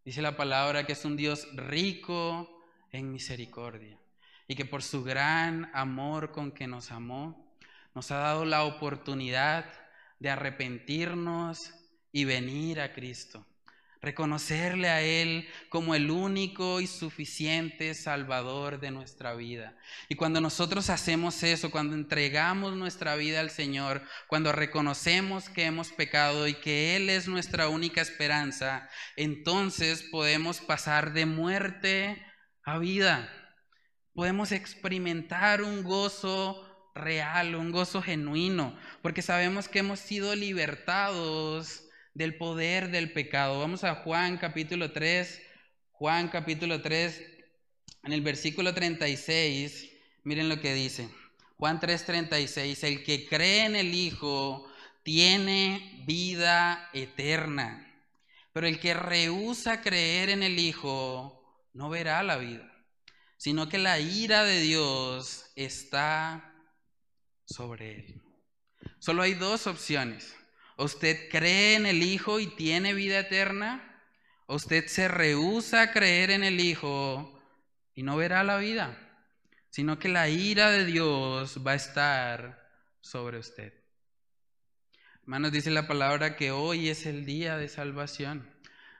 dice 0.04 0.20
la 0.20 0.36
palabra 0.36 0.84
que 0.84 0.94
es 0.94 1.04
un 1.04 1.16
Dios 1.16 1.46
rico 1.54 2.64
en 2.90 3.12
misericordia 3.12 3.96
y 4.48 4.56
que 4.56 4.64
por 4.64 4.82
su 4.82 5.04
gran 5.04 5.70
amor 5.72 6.32
con 6.32 6.50
que 6.50 6.66
nos 6.66 6.90
amó, 6.90 7.54
nos 7.94 8.10
ha 8.10 8.16
dado 8.16 8.44
la 8.44 8.64
oportunidad 8.64 9.64
de 10.18 10.30
arrepentirnos 10.30 11.72
y 12.10 12.24
venir 12.24 12.80
a 12.80 12.92
Cristo 12.92 13.46
reconocerle 14.02 14.88
a 14.88 15.02
Él 15.02 15.48
como 15.68 15.94
el 15.94 16.10
único 16.10 16.80
y 16.80 16.86
suficiente 16.86 17.94
Salvador 17.94 18.80
de 18.80 18.90
nuestra 18.90 19.34
vida. 19.34 19.76
Y 20.08 20.14
cuando 20.14 20.40
nosotros 20.40 20.88
hacemos 20.88 21.42
eso, 21.42 21.70
cuando 21.70 21.94
entregamos 21.94 22.74
nuestra 22.76 23.16
vida 23.16 23.40
al 23.40 23.50
Señor, 23.50 24.02
cuando 24.26 24.52
reconocemos 24.52 25.48
que 25.50 25.64
hemos 25.64 25.90
pecado 25.92 26.48
y 26.48 26.54
que 26.54 26.96
Él 26.96 27.10
es 27.10 27.28
nuestra 27.28 27.68
única 27.68 28.00
esperanza, 28.00 28.88
entonces 29.16 30.02
podemos 30.10 30.60
pasar 30.60 31.12
de 31.12 31.26
muerte 31.26 32.24
a 32.64 32.78
vida. 32.78 33.30
Podemos 34.14 34.52
experimentar 34.52 35.62
un 35.62 35.82
gozo 35.82 36.66
real, 36.94 37.54
un 37.54 37.70
gozo 37.70 38.02
genuino, 38.02 38.76
porque 39.02 39.22
sabemos 39.22 39.68
que 39.68 39.80
hemos 39.80 40.00
sido 40.00 40.34
libertados 40.34 41.84
del 42.14 42.36
poder 42.36 42.90
del 42.90 43.12
pecado. 43.12 43.60
Vamos 43.60 43.84
a 43.84 43.96
Juan 43.96 44.36
capítulo 44.38 44.92
3, 44.92 45.42
Juan 45.92 46.28
capítulo 46.28 46.82
3, 46.82 47.22
en 48.04 48.12
el 48.12 48.22
versículo 48.22 48.74
36, 48.74 49.90
miren 50.24 50.48
lo 50.48 50.60
que 50.60 50.74
dice. 50.74 51.08
Juan 51.56 51.78
3:36, 51.78 52.84
el 52.84 53.04
que 53.04 53.28
cree 53.28 53.66
en 53.66 53.76
el 53.76 53.94
Hijo 53.94 54.66
tiene 55.02 56.02
vida 56.06 56.88
eterna, 56.94 57.86
pero 58.52 58.66
el 58.66 58.80
que 58.80 58.94
rehúsa 58.94 59.82
creer 59.82 60.30
en 60.30 60.42
el 60.42 60.58
Hijo 60.58 61.68
no 61.74 61.90
verá 61.90 62.22
la 62.22 62.38
vida, 62.38 62.66
sino 63.36 63.68
que 63.68 63.78
la 63.78 64.00
ira 64.00 64.44
de 64.44 64.60
Dios 64.60 65.52
está 65.54 66.54
sobre 67.44 67.96
él. 67.96 68.22
Solo 68.98 69.22
hay 69.22 69.34
dos 69.34 69.66
opciones 69.66 70.34
usted 70.84 71.28
cree 71.30 71.74
en 71.74 71.86
el 71.86 72.02
Hijo 72.02 72.40
y 72.40 72.46
tiene 72.46 72.94
vida 72.94 73.20
eterna? 73.20 74.02
¿O 74.46 74.56
usted 74.56 74.86
se 74.86 75.08
rehúsa 75.08 75.82
a 75.82 75.92
creer 75.92 76.30
en 76.30 76.44
el 76.44 76.60
Hijo 76.60 77.40
y 77.94 78.02
no 78.02 78.16
verá 78.16 78.42
la 78.44 78.58
vida? 78.58 78.98
Sino 79.70 79.98
que 79.98 80.08
la 80.08 80.28
ira 80.28 80.70
de 80.70 80.84
Dios 80.84 81.64
va 81.66 81.72
a 81.72 81.76
estar 81.76 82.70
sobre 83.00 83.38
usted. 83.38 83.72
Hermanos, 85.22 85.52
dice 85.52 85.70
la 85.70 85.86
palabra 85.86 86.36
que 86.36 86.50
hoy 86.50 86.88
es 86.88 87.06
el 87.06 87.24
día 87.24 87.56
de 87.56 87.68
salvación. 87.68 88.48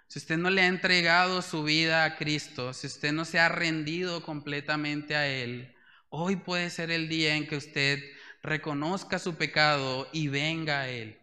Si 0.07 0.18
usted 0.18 0.39
no 0.39 0.51
le 0.51 0.62
ha 0.62 0.66
entregado 0.66 1.41
su 1.41 1.62
vida 1.62 2.05
a 2.05 2.16
Cristo, 2.16 2.72
si 2.72 2.89
usted 2.89 3.12
no 3.12 3.24
se 3.24 3.39
ha 3.39 3.49
rendido 3.49 4.22
completamente 4.22 5.14
a 5.14 5.28
Él, 5.28 5.74
hoy 6.09 6.37
puede 6.37 6.70
ser 6.70 6.91
el 6.91 7.09
día 7.09 7.37
en 7.37 7.47
que 7.47 7.57
usted 7.57 8.03
reconozca 8.43 9.18
su 9.18 9.37
pecado 9.37 10.09
y 10.12 10.28
venga 10.28 10.81
a 10.81 10.89
Él. 10.89 11.19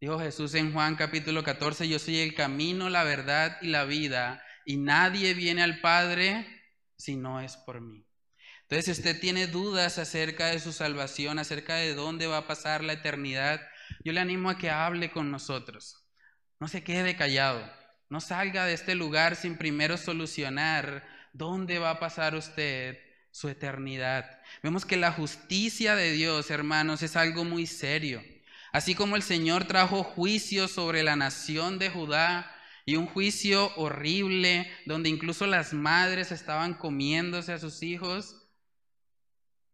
Dijo 0.00 0.20
Jesús 0.20 0.54
en 0.54 0.72
Juan 0.72 0.94
capítulo 0.94 1.42
14, 1.42 1.88
yo 1.88 1.98
soy 1.98 2.20
el 2.20 2.34
camino, 2.34 2.88
la 2.88 3.02
verdad 3.02 3.58
y 3.60 3.66
la 3.66 3.84
vida, 3.84 4.40
y 4.64 4.76
nadie 4.76 5.34
viene 5.34 5.60
al 5.60 5.80
Padre 5.80 6.46
si 6.96 7.16
no 7.16 7.40
es 7.40 7.56
por 7.56 7.80
mí. 7.80 8.06
Entonces, 8.62 8.84
si 8.84 8.92
usted 8.92 9.18
tiene 9.18 9.48
dudas 9.48 9.98
acerca 9.98 10.46
de 10.46 10.60
su 10.60 10.72
salvación, 10.72 11.40
acerca 11.40 11.74
de 11.74 11.94
dónde 11.94 12.28
va 12.28 12.38
a 12.38 12.46
pasar 12.46 12.84
la 12.84 12.92
eternidad, 12.92 13.60
yo 14.04 14.12
le 14.12 14.20
animo 14.20 14.50
a 14.50 14.58
que 14.58 14.70
hable 14.70 15.10
con 15.10 15.32
nosotros. 15.32 16.06
No 16.60 16.68
se 16.68 16.84
quede 16.84 17.16
callado. 17.16 17.68
No 18.08 18.20
salga 18.20 18.66
de 18.66 18.74
este 18.74 18.94
lugar 18.94 19.34
sin 19.34 19.56
primero 19.56 19.96
solucionar 19.96 21.08
dónde 21.32 21.80
va 21.80 21.90
a 21.90 21.98
pasar 21.98 22.36
usted 22.36 22.98
su 23.32 23.48
eternidad. 23.48 24.40
Vemos 24.62 24.84
que 24.84 24.96
la 24.96 25.10
justicia 25.10 25.96
de 25.96 26.12
Dios, 26.12 26.50
hermanos, 26.52 27.02
es 27.02 27.16
algo 27.16 27.44
muy 27.44 27.66
serio. 27.66 28.22
Así 28.72 28.94
como 28.94 29.16
el 29.16 29.22
Señor 29.22 29.64
trajo 29.64 30.02
juicio 30.02 30.68
sobre 30.68 31.02
la 31.02 31.16
nación 31.16 31.78
de 31.78 31.90
Judá 31.90 32.54
y 32.84 32.96
un 32.96 33.06
juicio 33.06 33.72
horrible 33.76 34.70
donde 34.86 35.08
incluso 35.08 35.46
las 35.46 35.72
madres 35.72 36.32
estaban 36.32 36.74
comiéndose 36.74 37.52
a 37.52 37.58
sus 37.58 37.82
hijos, 37.82 38.48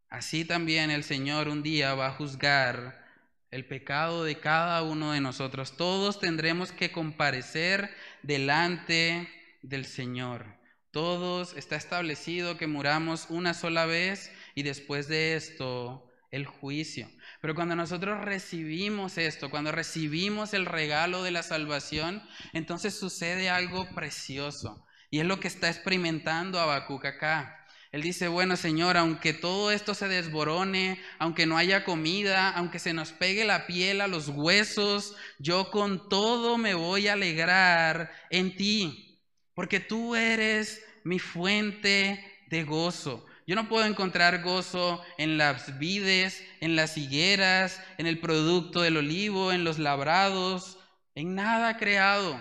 así 0.09 0.45
también 0.45 0.91
el 0.91 1.05
Señor 1.05 1.49
un 1.49 1.63
día 1.63 1.95
va 1.95 2.09
a 2.09 2.13
juzgar 2.13 3.05
el 3.51 3.67
pecado 3.67 4.25
de 4.25 4.41
cada 4.41 4.83
uno 4.83 5.13
de 5.13 5.21
nosotros. 5.21 5.77
Todos 5.77 6.19
tendremos 6.19 6.73
que 6.73 6.91
comparecer 6.91 7.95
delante 8.23 9.29
del 9.63 9.85
Señor. 9.85 10.47
Todos 10.91 11.57
está 11.57 11.77
establecido 11.77 12.57
que 12.57 12.67
muramos 12.67 13.27
una 13.29 13.55
sola 13.55 13.87
vez 13.87 14.33
y 14.57 14.65
después 14.65 15.07
de 15.07 15.37
esto 15.37 16.11
el 16.33 16.47
juicio. 16.47 17.09
Pero 17.45 17.55
cuando 17.55 17.77
nosotros 17.77 18.25
recibimos 18.25 19.19
esto, 19.19 19.51
cuando 19.51 19.71
recibimos 19.71 20.55
el 20.55 20.65
regalo 20.65 21.23
de 21.23 21.31
la 21.31 21.43
salvación, 21.43 22.23
entonces 22.55 22.99
sucede 22.99 23.51
algo 23.51 23.87
precioso. 23.95 24.83
Y 25.11 25.19
es 25.19 25.27
lo 25.27 25.41
que 25.41 25.49
está 25.49 25.69
experimentando 25.69 26.59
Habacuc 26.59 27.05
acá. 27.05 27.67
Él 27.93 28.01
dice, 28.01 28.29
bueno 28.29 28.57
Señor, 28.57 28.97
aunque 28.97 29.35
todo 29.35 29.73
esto 29.73 29.93
se 29.93 30.09
desborone, 30.09 30.99
aunque 31.19 31.45
no 31.45 31.59
haya 31.59 31.85
comida, 31.85 32.49
aunque 32.49 32.79
se 32.79 32.95
nos 32.95 33.13
pegue 33.13 33.45
la 33.45 33.67
piel 33.67 34.01
a 34.01 34.09
los 34.09 34.29
huesos, 34.29 35.15
yo 35.39 35.71
con 35.71 36.09
todo 36.09 36.57
me 36.57 36.73
voy 36.73 37.09
a 37.09 37.13
alegrar 37.13 38.11
en 38.31 38.57
ti, 38.57 39.21
porque 39.53 39.81
tú 39.81 40.17
eres 40.17 40.83
mi 41.05 41.19
fuente 41.19 42.25
de 42.49 42.65
gozo. 42.65 43.27
Yo 43.47 43.57
no 43.57 43.69
puedo 43.69 43.85
encontrar 43.85 44.43
gozo 44.43 45.03
en 45.19 45.37
las 45.37 45.79
vides, 45.79 46.43
en 46.61 46.77
las 46.77 46.97
higueras, 46.97 47.83
en 47.99 48.07
el 48.07 48.19
producto 48.19 48.81
del 48.81 48.97
olivo, 48.97 49.53
en 49.53 49.65
los 49.65 49.79
labrados, 49.79 50.79
en 51.15 51.35
nada 51.35 51.77
creado. 51.77 52.41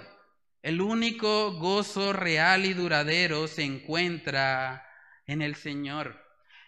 El 0.61 0.79
único 0.79 1.53
gozo 1.53 2.13
real 2.13 2.65
y 2.65 2.73
duradero 2.73 3.47
se 3.47 3.63
encuentra 3.63 4.87
en 5.27 5.41
el 5.41 5.55
Señor. 5.55 6.21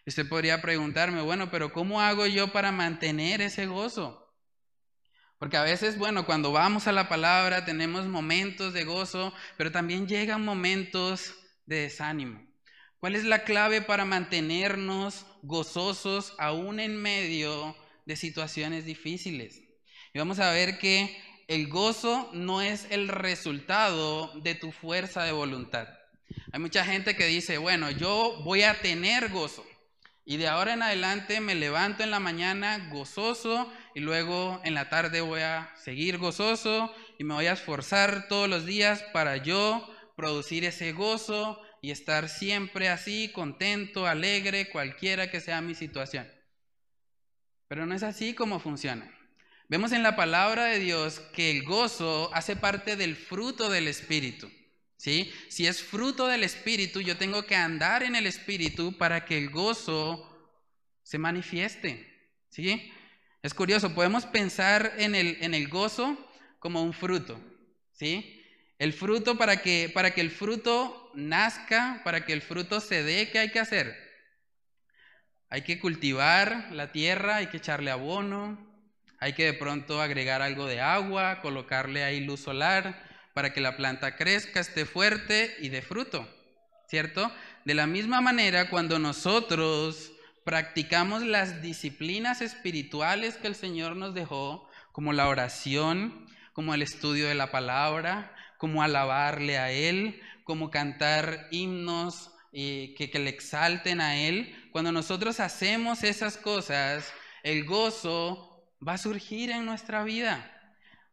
usted 0.05 0.27
podría 0.27 0.61
preguntarme, 0.61 1.21
bueno, 1.21 1.49
pero 1.49 1.71
¿cómo 1.71 2.01
hago 2.01 2.27
yo 2.27 2.51
para 2.51 2.73
mantener 2.73 3.41
ese 3.41 3.67
gozo? 3.67 4.21
Porque 5.39 5.57
a 5.57 5.63
veces, 5.63 5.97
bueno, 5.97 6.25
cuando 6.25 6.51
vamos 6.51 6.87
a 6.87 6.91
la 6.91 7.07
palabra 7.07 7.65
tenemos 7.65 8.05
momentos 8.05 8.73
de 8.73 8.83
gozo, 8.83 9.33
pero 9.57 9.71
también 9.71 10.07
llegan 10.07 10.43
momentos 10.43 11.33
de 11.65 11.81
desánimo. 11.81 12.44
¿Cuál 13.05 13.13
es 13.13 13.25
la 13.25 13.43
clave 13.43 13.83
para 13.83 14.03
mantenernos 14.03 15.27
gozosos 15.43 16.33
aún 16.39 16.79
en 16.79 16.99
medio 16.99 17.75
de 18.07 18.15
situaciones 18.15 18.83
difíciles? 18.83 19.61
Y 20.11 20.17
vamos 20.17 20.39
a 20.39 20.49
ver 20.49 20.79
que 20.79 21.15
el 21.47 21.67
gozo 21.67 22.31
no 22.33 22.63
es 22.63 22.87
el 22.89 23.07
resultado 23.07 24.33
de 24.41 24.55
tu 24.55 24.71
fuerza 24.71 25.23
de 25.23 25.33
voluntad. 25.33 25.87
Hay 26.51 26.59
mucha 26.59 26.83
gente 26.83 27.15
que 27.15 27.27
dice, 27.27 27.59
bueno, 27.59 27.91
yo 27.91 28.41
voy 28.43 28.63
a 28.63 28.81
tener 28.81 29.29
gozo. 29.29 29.63
Y 30.25 30.37
de 30.37 30.47
ahora 30.47 30.73
en 30.73 30.81
adelante 30.81 31.41
me 31.41 31.53
levanto 31.53 32.01
en 32.01 32.09
la 32.09 32.19
mañana 32.19 32.89
gozoso 32.91 33.71
y 33.93 33.99
luego 33.99 34.59
en 34.63 34.73
la 34.73 34.89
tarde 34.89 35.21
voy 35.21 35.41
a 35.41 35.71
seguir 35.75 36.17
gozoso 36.17 36.91
y 37.19 37.23
me 37.23 37.35
voy 37.35 37.45
a 37.45 37.53
esforzar 37.53 38.27
todos 38.29 38.49
los 38.49 38.65
días 38.65 39.03
para 39.13 39.37
yo 39.37 39.87
producir 40.15 40.65
ese 40.65 40.91
gozo 40.91 41.61
y 41.85 41.91
estar 41.91 42.29
siempre 42.29 42.89
así, 42.89 43.29
contento, 43.31 44.07
alegre, 44.07 44.69
cualquiera 44.69 45.29
que 45.29 45.39
sea 45.39 45.61
mi 45.61 45.75
situación. 45.75 46.27
Pero 47.67 47.85
no 47.85 47.93
es 47.93 48.01
así 48.01 48.33
como 48.33 48.59
funciona. 48.59 49.07
Vemos 49.69 49.91
en 49.91 50.01
la 50.01 50.15
palabra 50.15 50.65
de 50.65 50.79
Dios 50.79 51.19
que 51.31 51.51
el 51.51 51.61
gozo 51.61 52.31
hace 52.33 52.55
parte 52.55 52.95
del 52.95 53.15
fruto 53.15 53.69
del 53.69 53.87
Espíritu. 53.87 54.49
¿sí? 54.97 55.31
Si 55.47 55.67
es 55.67 55.83
fruto 55.83 56.25
del 56.25 56.43
Espíritu, 56.43 57.01
yo 57.01 57.17
tengo 57.17 57.45
que 57.45 57.55
andar 57.55 58.01
en 58.01 58.15
el 58.15 58.25
Espíritu 58.25 58.97
para 58.97 59.23
que 59.23 59.37
el 59.37 59.51
gozo 59.51 60.27
se 61.03 61.19
manifieste. 61.19 62.31
¿sí? 62.49 62.91
Es 63.43 63.53
curioso, 63.53 63.93
podemos 63.93 64.25
pensar 64.25 64.95
en 64.97 65.13
el, 65.13 65.37
en 65.39 65.53
el 65.53 65.67
gozo 65.67 66.17
como 66.57 66.81
un 66.81 66.93
fruto. 66.93 67.39
¿sí? 67.91 68.41
El 68.79 68.91
fruto 68.91 69.37
para 69.37 69.61
que, 69.61 69.91
para 69.93 70.15
que 70.15 70.21
el 70.21 70.31
fruto 70.31 71.04
nazca, 71.15 72.01
para 72.03 72.25
que 72.25 72.33
el 72.33 72.41
fruto 72.41 72.81
se 72.81 73.03
dé, 73.03 73.29
¿qué 73.29 73.39
hay 73.39 73.51
que 73.51 73.59
hacer? 73.59 73.95
Hay 75.49 75.61
que 75.61 75.79
cultivar 75.79 76.69
la 76.71 76.91
tierra, 76.91 77.37
hay 77.37 77.47
que 77.47 77.57
echarle 77.57 77.91
abono, 77.91 78.57
hay 79.19 79.33
que 79.33 79.45
de 79.45 79.53
pronto 79.53 80.01
agregar 80.01 80.41
algo 80.41 80.65
de 80.65 80.81
agua, 80.81 81.39
colocarle 81.41 82.03
ahí 82.03 82.19
luz 82.19 82.41
solar 82.41 83.01
para 83.33 83.53
que 83.53 83.61
la 83.61 83.77
planta 83.77 84.15
crezca, 84.15 84.59
esté 84.59 84.85
fuerte 84.85 85.55
y 85.59 85.69
dé 85.69 85.81
fruto, 85.81 86.27
¿cierto? 86.87 87.31
De 87.63 87.73
la 87.73 87.87
misma 87.87 88.21
manera, 88.21 88.69
cuando 88.69 88.99
nosotros 88.99 90.11
practicamos 90.43 91.23
las 91.23 91.61
disciplinas 91.61 92.41
espirituales 92.41 93.37
que 93.37 93.47
el 93.47 93.55
Señor 93.55 93.95
nos 93.95 94.13
dejó, 94.13 94.69
como 94.91 95.11
la 95.11 95.27
oración, 95.27 96.27
como 96.53 96.73
el 96.73 96.81
estudio 96.81 97.27
de 97.27 97.35
la 97.35 97.51
palabra, 97.51 98.33
como 98.57 98.83
alabarle 98.83 99.57
a 99.57 99.71
Él, 99.71 100.21
como 100.45 100.69
cantar 100.69 101.47
himnos 101.51 102.31
eh, 102.53 102.93
que, 102.97 103.19
le 103.19 103.29
exalten 103.29 103.99
a 103.99 104.15
Él. 104.15 104.55
Cuando 104.71 104.93
nosotros 104.93 105.41
hacemos 105.41 106.03
esas 106.03 106.37
cosas, 106.37 107.11
el 107.43 107.65
gozo 107.65 108.71
va 108.87 108.93
a 108.93 108.97
surgir 108.97 109.51
en 109.51 109.65
nuestra 109.65 110.05
vida. 110.05 110.51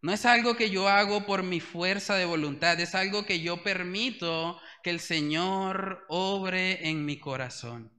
No 0.03 0.13
es 0.13 0.27
algo 0.27 0.55
que 0.55 0.71
yo 0.71 0.89
hago 0.89 1.27
por 1.27 1.43
mi 1.43 1.61
fuerza 1.61 2.15
de 2.15 2.27
voluntad, 2.27 2.79
es 2.79 2.95
algo 2.95 3.25
que 3.25 3.41
yo 3.41 3.63
permito 3.63 4.61
que 4.83 4.91
el 4.91 5.01
Señor 5.01 6.05
obre 6.09 6.89
en 6.89 7.05
mi 7.05 7.19
corazón. 7.19 7.91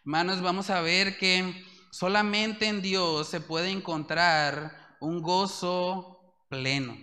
Hermanos, 0.00 0.42
vamos 0.42 0.70
a 0.70 0.80
ver 0.80 1.18
que 1.18 1.64
solamente 1.92 2.66
en 2.66 2.82
Dios 2.82 3.28
se 3.28 3.40
puede 3.40 3.70
encontrar 3.70 4.96
un 5.00 5.22
gozo 5.22 6.34
pleno. 6.48 6.98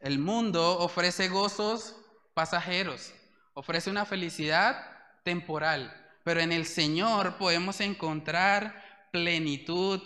El 0.00 0.18
mundo 0.18 0.78
ofrece 0.78 1.28
gozos 1.28 1.95
pasajeros, 2.36 3.12
ofrece 3.54 3.90
una 3.90 4.04
felicidad 4.04 4.76
temporal, 5.24 5.92
pero 6.22 6.38
en 6.40 6.52
el 6.52 6.66
Señor 6.66 7.38
podemos 7.38 7.80
encontrar 7.80 9.08
plenitud 9.10 10.00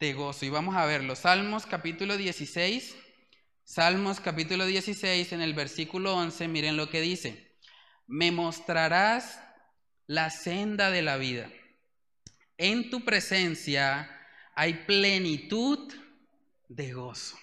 de 0.00 0.14
gozo. 0.14 0.46
Y 0.46 0.50
vamos 0.50 0.76
a 0.76 0.86
verlo. 0.86 1.16
Salmos 1.16 1.66
capítulo 1.66 2.16
16. 2.16 2.96
Salmos 3.64 4.20
capítulo 4.20 4.64
16 4.64 5.32
en 5.32 5.42
el 5.42 5.52
versículo 5.52 6.14
11, 6.14 6.48
miren 6.48 6.78
lo 6.78 6.88
que 6.88 7.00
dice 7.00 7.46
me 8.06 8.30
mostrarás 8.30 9.40
la 10.06 10.30
senda 10.30 10.90
de 10.90 11.02
la 11.02 11.16
vida. 11.16 11.50
En 12.56 12.90
tu 12.90 13.04
presencia 13.04 14.10
hay 14.54 14.74
plenitud 14.86 15.92
de 16.68 16.92
gozo. 16.92 17.36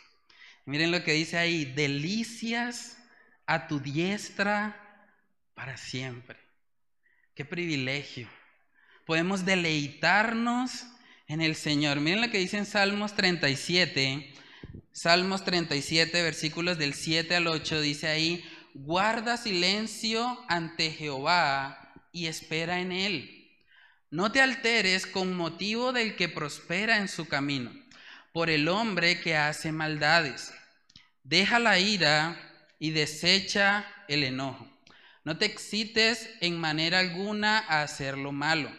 Miren 0.65 0.91
lo 0.91 1.03
que 1.03 1.11
dice 1.11 1.37
ahí, 1.37 1.65
delicias 1.65 2.97
a 3.45 3.67
tu 3.67 3.79
diestra 3.79 4.79
para 5.53 5.77
siempre. 5.77 6.39
Qué 7.35 7.45
privilegio. 7.45 8.29
Podemos 9.05 9.45
deleitarnos 9.45 10.85
en 11.27 11.41
el 11.41 11.55
Señor. 11.55 11.99
Miren 11.99 12.21
lo 12.21 12.29
que 12.29 12.37
dice 12.37 12.57
en 12.57 12.65
Salmos 12.65 13.15
37. 13.15 14.33
Salmos 14.91 15.43
37, 15.43 16.21
versículos 16.21 16.77
del 16.77 16.93
7 16.93 17.35
al 17.35 17.47
8, 17.47 17.81
dice 17.81 18.07
ahí, 18.07 18.45
guarda 18.75 19.37
silencio 19.37 20.39
ante 20.47 20.91
Jehová 20.91 21.93
y 22.11 22.27
espera 22.27 22.79
en 22.79 22.91
él. 22.91 23.51
No 24.11 24.31
te 24.31 24.39
alteres 24.39 25.07
con 25.07 25.35
motivo 25.35 25.93
del 25.93 26.15
que 26.15 26.29
prospera 26.29 26.97
en 26.97 27.07
su 27.07 27.27
camino, 27.27 27.71
por 28.31 28.51
el 28.51 28.67
hombre 28.67 29.19
que 29.19 29.35
hace 29.35 29.71
maldades. 29.71 30.53
Deja 31.23 31.57
la 31.57 31.79
ira 31.79 32.52
y 32.83 32.91
desecha 32.91 33.85
el 34.09 34.25
enojo. 34.25 34.67
No 35.23 35.37
te 35.37 35.45
excites 35.45 36.29
en 36.41 36.59
manera 36.59 36.99
alguna 36.99 37.59
a 37.59 37.81
hacer 37.81 38.17
lo 38.17 38.33
malo, 38.33 38.69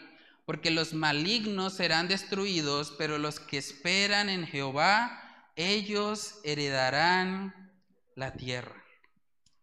porque 0.45 0.69
los 0.69 0.93
malignos 0.93 1.73
serán 1.73 2.07
destruidos, 2.07 2.93
pero 2.99 3.17
los 3.17 3.39
que 3.39 3.57
esperan 3.57 4.29
en 4.29 4.45
Jehová, 4.45 5.49
ellos 5.55 6.35
heredarán 6.43 7.73
la 8.15 8.33
tierra. 8.33 8.75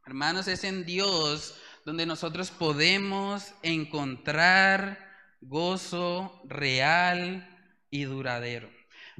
Hermanos, 0.06 0.48
es 0.48 0.64
en 0.64 0.84
Dios 0.84 1.54
donde 1.84 2.04
nosotros 2.04 2.50
podemos 2.50 3.54
encontrar 3.62 5.08
gozo 5.40 6.42
real 6.48 7.48
y 7.90 8.02
duradero. 8.06 8.68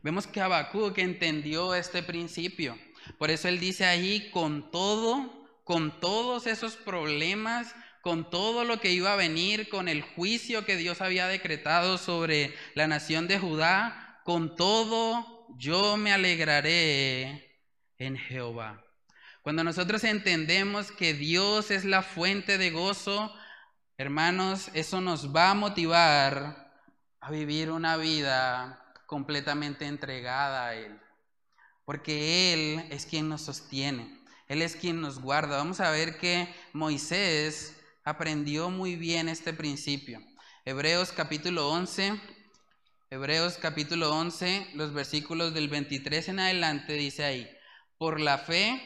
Vemos 0.02 0.26
que 0.26 0.40
Habacuc 0.40 0.98
entendió 0.98 1.76
este 1.76 2.02
principio. 2.02 2.76
Por 3.18 3.30
eso 3.30 3.48
él 3.48 3.60
dice 3.60 3.84
ahí, 3.84 4.30
con 4.30 4.70
todo, 4.70 5.48
con 5.64 6.00
todos 6.00 6.46
esos 6.46 6.76
problemas, 6.76 7.74
con 8.02 8.30
todo 8.30 8.64
lo 8.64 8.80
que 8.80 8.90
iba 8.90 9.12
a 9.12 9.16
venir, 9.16 9.68
con 9.68 9.88
el 9.88 10.02
juicio 10.02 10.64
que 10.64 10.76
Dios 10.76 11.00
había 11.00 11.28
decretado 11.28 11.98
sobre 11.98 12.54
la 12.74 12.86
nación 12.86 13.28
de 13.28 13.38
Judá, 13.38 14.20
con 14.24 14.56
todo 14.56 15.46
yo 15.56 15.96
me 15.96 16.12
alegraré 16.12 17.58
en 17.98 18.16
Jehová. 18.16 18.82
Cuando 19.42 19.64
nosotros 19.64 20.04
entendemos 20.04 20.92
que 20.92 21.14
Dios 21.14 21.70
es 21.70 21.84
la 21.84 22.02
fuente 22.02 22.58
de 22.58 22.70
gozo, 22.70 23.34
hermanos, 23.96 24.70
eso 24.74 25.00
nos 25.00 25.34
va 25.34 25.50
a 25.50 25.54
motivar 25.54 26.72
a 27.20 27.30
vivir 27.30 27.70
una 27.70 27.96
vida 27.96 28.84
completamente 29.06 29.86
entregada 29.86 30.66
a 30.66 30.74
Él. 30.74 31.01
Porque 31.84 32.52
Él 32.52 32.86
es 32.90 33.06
quien 33.06 33.28
nos 33.28 33.42
sostiene, 33.42 34.20
Él 34.48 34.62
es 34.62 34.76
quien 34.76 35.00
nos 35.00 35.20
guarda. 35.20 35.56
Vamos 35.56 35.80
a 35.80 35.90
ver 35.90 36.18
que 36.18 36.48
Moisés 36.72 37.76
aprendió 38.04 38.70
muy 38.70 38.96
bien 38.96 39.28
este 39.28 39.52
principio. 39.52 40.20
Hebreos 40.64 41.12
capítulo 41.12 41.70
11, 41.70 42.20
Hebreos 43.10 43.58
capítulo 43.60 44.10
11, 44.14 44.68
los 44.74 44.94
versículos 44.94 45.52
del 45.54 45.68
23 45.68 46.28
en 46.28 46.40
adelante 46.40 46.94
dice 46.94 47.24
ahí, 47.24 47.50
por 47.98 48.20
la 48.20 48.38
fe 48.38 48.80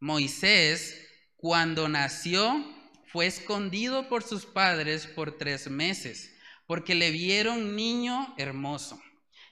Moisés, 0.00 1.06
cuando 1.36 1.88
nació, 1.88 2.64
fue 3.06 3.26
escondido 3.26 4.08
por 4.08 4.22
sus 4.22 4.46
padres 4.46 5.06
por 5.06 5.38
tres 5.38 5.68
meses, 5.70 6.34
porque 6.66 6.94
le 6.94 7.10
vieron 7.10 7.76
niño 7.76 8.34
hermoso 8.36 9.00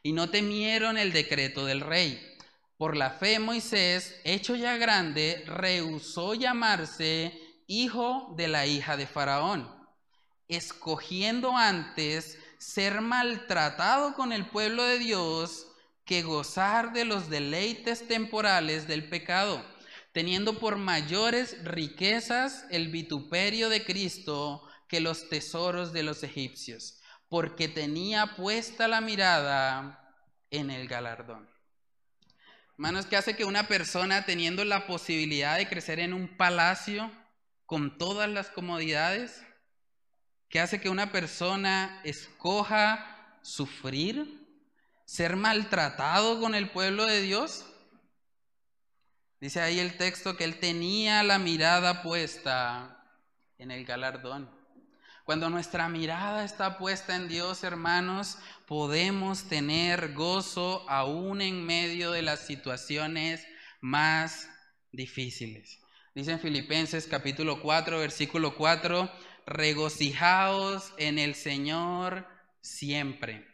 y 0.02 0.12
no 0.12 0.30
temieron 0.30 0.98
el 0.98 1.12
decreto 1.12 1.64
del 1.64 1.80
rey. 1.80 2.35
Por 2.76 2.96
la 2.96 3.10
fe 3.10 3.38
Moisés, 3.38 4.20
hecho 4.24 4.54
ya 4.54 4.76
grande, 4.76 5.44
rehusó 5.46 6.34
llamarse 6.34 7.38
hijo 7.66 8.34
de 8.36 8.48
la 8.48 8.66
hija 8.66 8.96
de 8.96 9.06
Faraón, 9.06 9.68
escogiendo 10.48 11.56
antes 11.56 12.38
ser 12.58 13.00
maltratado 13.00 14.14
con 14.14 14.32
el 14.32 14.46
pueblo 14.48 14.82
de 14.84 14.98
Dios 14.98 15.66
que 16.04 16.22
gozar 16.22 16.92
de 16.92 17.04
los 17.04 17.28
deleites 17.30 18.06
temporales 18.06 18.86
del 18.86 19.08
pecado 19.08 19.64
teniendo 20.16 20.58
por 20.58 20.76
mayores 20.76 21.62
riquezas 21.62 22.64
el 22.70 22.88
vituperio 22.88 23.68
de 23.68 23.84
Cristo 23.84 24.66
que 24.88 24.98
los 24.98 25.28
tesoros 25.28 25.92
de 25.92 26.04
los 26.04 26.22
egipcios, 26.22 27.02
porque 27.28 27.68
tenía 27.68 28.34
puesta 28.34 28.88
la 28.88 29.02
mirada 29.02 30.10
en 30.50 30.70
el 30.70 30.88
galardón. 30.88 31.55
Hermanos, 32.78 33.06
¿qué 33.06 33.16
hace 33.16 33.34
que 33.34 33.46
una 33.46 33.68
persona 33.68 34.26
teniendo 34.26 34.62
la 34.62 34.86
posibilidad 34.86 35.56
de 35.56 35.66
crecer 35.66 35.98
en 35.98 36.12
un 36.12 36.36
palacio 36.36 37.10
con 37.64 37.96
todas 37.96 38.28
las 38.28 38.50
comodidades, 38.50 39.42
¿qué 40.50 40.60
hace 40.60 40.78
que 40.78 40.90
una 40.90 41.10
persona 41.10 42.02
escoja 42.04 43.38
sufrir, 43.40 44.46
ser 45.06 45.36
maltratado 45.36 46.38
con 46.38 46.54
el 46.54 46.70
pueblo 46.70 47.06
de 47.06 47.22
Dios? 47.22 47.64
Dice 49.40 49.62
ahí 49.62 49.80
el 49.80 49.96
texto 49.96 50.36
que 50.36 50.44
él 50.44 50.60
tenía 50.60 51.22
la 51.22 51.38
mirada 51.38 52.02
puesta 52.02 53.04
en 53.56 53.70
el 53.70 53.86
galardón. 53.86 54.55
Cuando 55.26 55.50
nuestra 55.50 55.88
mirada 55.88 56.44
está 56.44 56.78
puesta 56.78 57.16
en 57.16 57.26
Dios, 57.26 57.64
hermanos, 57.64 58.38
podemos 58.64 59.48
tener 59.48 60.14
gozo 60.14 60.88
aún 60.88 61.42
en 61.42 61.66
medio 61.66 62.12
de 62.12 62.22
las 62.22 62.46
situaciones 62.46 63.44
más 63.80 64.48
difíciles. 64.92 65.80
Dice 66.14 66.30
en 66.30 66.38
Filipenses 66.38 67.08
capítulo 67.08 67.60
4, 67.60 67.98
versículo 67.98 68.54
4, 68.54 69.10
regocijaos 69.46 70.94
en 70.96 71.18
el 71.18 71.34
Señor 71.34 72.24
siempre. 72.60 73.48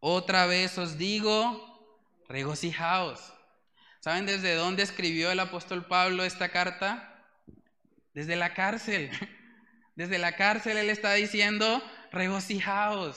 Otra 0.00 0.44
vez 0.44 0.76
os 0.76 0.98
digo, 0.98 2.06
regocijaos. 2.28 3.32
¿Saben 4.00 4.26
desde 4.26 4.56
dónde 4.56 4.82
escribió 4.82 5.30
el 5.30 5.40
apóstol 5.40 5.86
Pablo 5.86 6.22
esta 6.24 6.50
carta? 6.50 7.26
Desde 8.12 8.36
la 8.36 8.52
cárcel. 8.52 9.10
Desde 9.98 10.18
la 10.18 10.36
cárcel 10.36 10.76
él 10.76 10.90
está 10.90 11.14
diciendo, 11.14 11.82
regocijaos, 12.12 13.16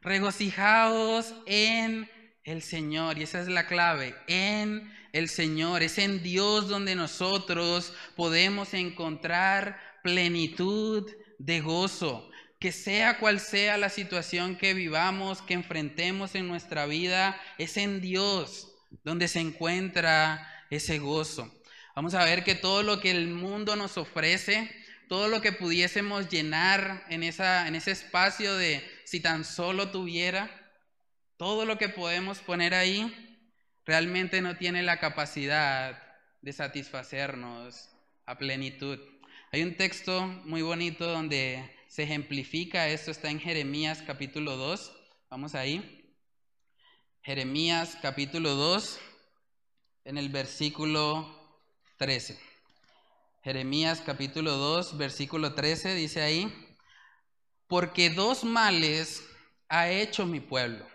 regocijaos 0.00 1.34
en 1.44 2.08
el 2.44 2.62
Señor. 2.62 3.18
Y 3.18 3.24
esa 3.24 3.40
es 3.40 3.48
la 3.48 3.66
clave, 3.66 4.14
en 4.28 4.94
el 5.12 5.28
Señor. 5.28 5.82
Es 5.82 5.98
en 5.98 6.22
Dios 6.22 6.68
donde 6.68 6.94
nosotros 6.94 7.92
podemos 8.14 8.74
encontrar 8.74 9.80
plenitud 10.04 11.10
de 11.40 11.62
gozo. 11.62 12.30
Que 12.60 12.70
sea 12.70 13.18
cual 13.18 13.40
sea 13.40 13.76
la 13.76 13.88
situación 13.88 14.54
que 14.54 14.72
vivamos, 14.72 15.42
que 15.42 15.54
enfrentemos 15.54 16.36
en 16.36 16.46
nuestra 16.46 16.86
vida, 16.86 17.40
es 17.58 17.76
en 17.76 18.00
Dios 18.00 18.72
donde 19.02 19.26
se 19.26 19.40
encuentra 19.40 20.48
ese 20.70 21.00
gozo. 21.00 21.52
Vamos 21.96 22.14
a 22.14 22.24
ver 22.24 22.44
que 22.44 22.54
todo 22.54 22.84
lo 22.84 23.00
que 23.00 23.10
el 23.10 23.26
mundo 23.26 23.74
nos 23.74 23.98
ofrece, 23.98 24.70
todo 25.10 25.26
lo 25.26 25.40
que 25.40 25.50
pudiésemos 25.50 26.28
llenar 26.28 27.04
en, 27.08 27.24
ese 27.24 27.90
espacio 27.90 28.54
de 28.54 28.88
si 29.04 29.18
tan 29.18 29.44
solo 29.44 29.90
tuviera, 29.90 30.48
todo 31.36 31.64
lo 31.64 31.78
que 31.78 31.88
podemos 31.88 32.38
poner 32.38 32.74
ahí, 32.74 33.12
realmente 33.84 34.40
no 34.40 34.56
tiene 34.56 34.84
la 34.84 35.00
capacidad 35.00 36.00
de 36.42 36.52
satisfacernos 36.52 37.90
a 38.24 38.38
plenitud. 38.38 39.00
Hay 39.50 39.64
un 39.64 39.76
texto 39.76 40.28
muy 40.44 40.62
bonito 40.62 41.06
donde 41.06 41.68
se 41.88 42.04
ejemplifica 42.04 42.88
esto, 42.88 43.10
está 43.10 43.30
en 43.30 43.40
Jeremías 43.40 44.04
capítulo 44.06 44.56
2. 44.56 44.92
Vamos 45.28 45.56
ahí. 45.56 46.14
Jeremías 47.22 47.98
capítulo 48.00 48.54
2, 48.54 49.00
en 50.04 50.18
el 50.18 50.28
versículo 50.28 51.58
13. 51.98 52.49
Jeremías 53.42 54.02
capítulo 54.04 54.52
2, 54.52 54.98
versículo 54.98 55.54
13 55.54 55.94
dice 55.94 56.20
ahí, 56.20 56.52
porque 57.68 58.10
dos 58.10 58.44
males 58.44 59.24
ha 59.70 59.88
hecho 59.88 60.26
mi 60.26 60.40
pueblo. 60.40 60.86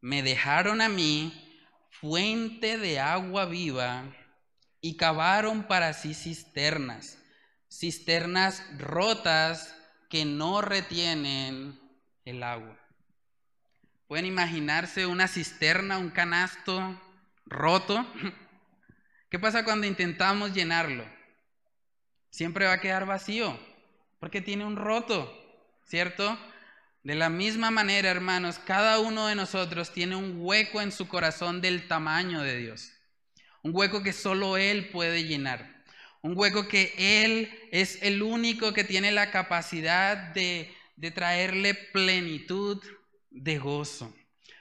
Me 0.00 0.22
dejaron 0.22 0.80
a 0.80 0.88
mí 0.88 1.30
fuente 1.90 2.78
de 2.78 3.00
agua 3.00 3.44
viva 3.44 4.04
y 4.80 4.96
cavaron 4.96 5.64
para 5.64 5.92
sí 5.92 6.14
cisternas, 6.14 7.18
cisternas 7.70 8.64
rotas 8.78 9.76
que 10.08 10.24
no 10.24 10.62
retienen 10.62 11.78
el 12.24 12.42
agua. 12.44 12.78
Pueden 14.06 14.24
imaginarse 14.24 15.04
una 15.04 15.28
cisterna, 15.28 15.98
un 15.98 16.08
canasto 16.08 16.98
roto. 17.44 18.06
¿Qué 19.28 19.38
pasa 19.38 19.64
cuando 19.64 19.86
intentamos 19.86 20.54
llenarlo? 20.54 21.21
Siempre 22.32 22.64
va 22.64 22.72
a 22.72 22.80
quedar 22.80 23.04
vacío, 23.04 23.58
porque 24.18 24.40
tiene 24.40 24.64
un 24.64 24.76
roto, 24.76 25.30
¿cierto? 25.84 26.38
De 27.02 27.14
la 27.14 27.28
misma 27.28 27.70
manera, 27.70 28.08
hermanos, 28.08 28.58
cada 28.58 29.00
uno 29.00 29.26
de 29.26 29.34
nosotros 29.34 29.92
tiene 29.92 30.16
un 30.16 30.36
hueco 30.38 30.80
en 30.80 30.92
su 30.92 31.08
corazón 31.08 31.60
del 31.60 31.86
tamaño 31.88 32.40
de 32.40 32.56
Dios. 32.56 32.90
Un 33.62 33.76
hueco 33.76 34.02
que 34.02 34.14
solo 34.14 34.56
Él 34.56 34.88
puede 34.88 35.24
llenar. 35.24 35.84
Un 36.22 36.32
hueco 36.34 36.68
que 36.68 36.94
Él 36.96 37.50
es 37.70 38.02
el 38.02 38.22
único 38.22 38.72
que 38.72 38.84
tiene 38.84 39.12
la 39.12 39.30
capacidad 39.30 40.16
de, 40.16 40.74
de 40.96 41.10
traerle 41.10 41.74
plenitud 41.74 42.82
de 43.30 43.58
gozo. 43.58 44.10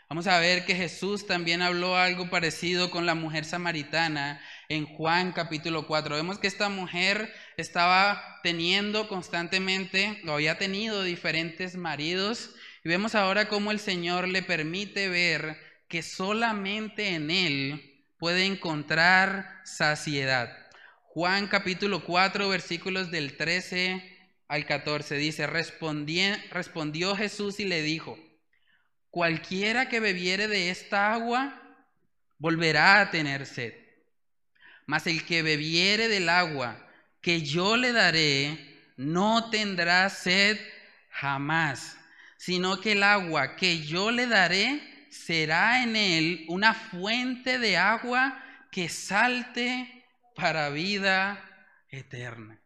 Vamos 0.09 0.27
a 0.27 0.39
ver 0.39 0.65
que 0.65 0.75
Jesús 0.75 1.25
también 1.25 1.61
habló 1.61 1.95
algo 1.95 2.29
parecido 2.29 2.91
con 2.91 3.05
la 3.05 3.15
mujer 3.15 3.45
samaritana 3.45 4.41
en 4.67 4.85
Juan 4.85 5.31
capítulo 5.31 5.87
4. 5.87 6.17
Vemos 6.17 6.37
que 6.37 6.47
esta 6.47 6.67
mujer 6.67 7.33
estaba 7.61 8.39
teniendo 8.43 9.07
constantemente, 9.07 10.21
o 10.27 10.31
había 10.31 10.57
tenido 10.57 11.03
diferentes 11.03 11.75
maridos, 11.75 12.55
y 12.83 12.89
vemos 12.89 13.15
ahora 13.15 13.47
cómo 13.47 13.71
el 13.71 13.79
Señor 13.79 14.27
le 14.27 14.41
permite 14.41 15.07
ver 15.07 15.57
que 15.87 16.01
solamente 16.01 17.09
en 17.15 17.29
Él 17.31 18.05
puede 18.17 18.45
encontrar 18.45 19.61
saciedad. 19.65 20.55
Juan 21.03 21.47
capítulo 21.47 22.03
4, 22.03 22.47
versículos 22.49 23.11
del 23.11 23.35
13 23.37 24.19
al 24.47 24.65
14 24.65 25.15
dice, 25.15 25.47
respondió 25.47 27.15
Jesús 27.15 27.59
y 27.59 27.65
le 27.65 27.81
dijo, 27.81 28.17
cualquiera 29.09 29.89
que 29.89 29.99
bebiere 29.99 30.47
de 30.47 30.69
esta 30.69 31.13
agua 31.13 31.61
volverá 32.37 33.01
a 33.01 33.11
tener 33.11 33.45
sed. 33.45 33.73
Mas 34.87 35.07
el 35.07 35.25
que 35.25 35.41
bebiere 35.41 36.07
del 36.07 36.29
agua 36.29 36.87
que 37.21 37.41
yo 37.41 37.77
le 37.77 37.91
daré, 37.91 38.93
no 38.97 39.49
tendrá 39.49 40.09
sed 40.09 40.59
jamás, 41.09 41.97
sino 42.37 42.79
que 42.81 42.93
el 42.93 43.03
agua 43.03 43.55
que 43.55 43.79
yo 43.79 44.11
le 44.11 44.27
daré 44.27 45.07
será 45.09 45.83
en 45.83 45.95
él 45.95 46.45
una 46.47 46.73
fuente 46.73 47.59
de 47.59 47.77
agua 47.77 48.43
que 48.71 48.89
salte 48.89 50.05
para 50.35 50.69
vida 50.69 51.43
eterna. 51.89 52.59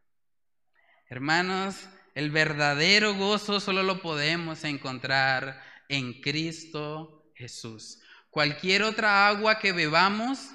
Hermanos, 1.09 1.89
el 2.13 2.31
verdadero 2.31 3.15
gozo 3.15 3.59
solo 3.59 3.83
lo 3.83 4.01
podemos 4.01 4.63
encontrar 4.63 5.61
en 5.89 6.21
Cristo 6.21 7.31
Jesús. 7.35 8.01
Cualquier 8.29 8.83
otra 8.83 9.27
agua 9.27 9.59
que 9.59 9.71
bebamos 9.71 10.51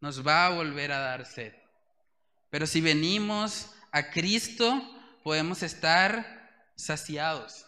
nos 0.00 0.26
va 0.26 0.46
a 0.46 0.50
volver 0.50 0.92
a 0.92 0.98
dar 0.98 1.26
sed. 1.26 1.57
Pero 2.50 2.66
si 2.66 2.80
venimos 2.80 3.70
a 3.92 4.10
Cristo, 4.10 4.82
podemos 5.22 5.62
estar 5.62 6.70
saciados. 6.76 7.66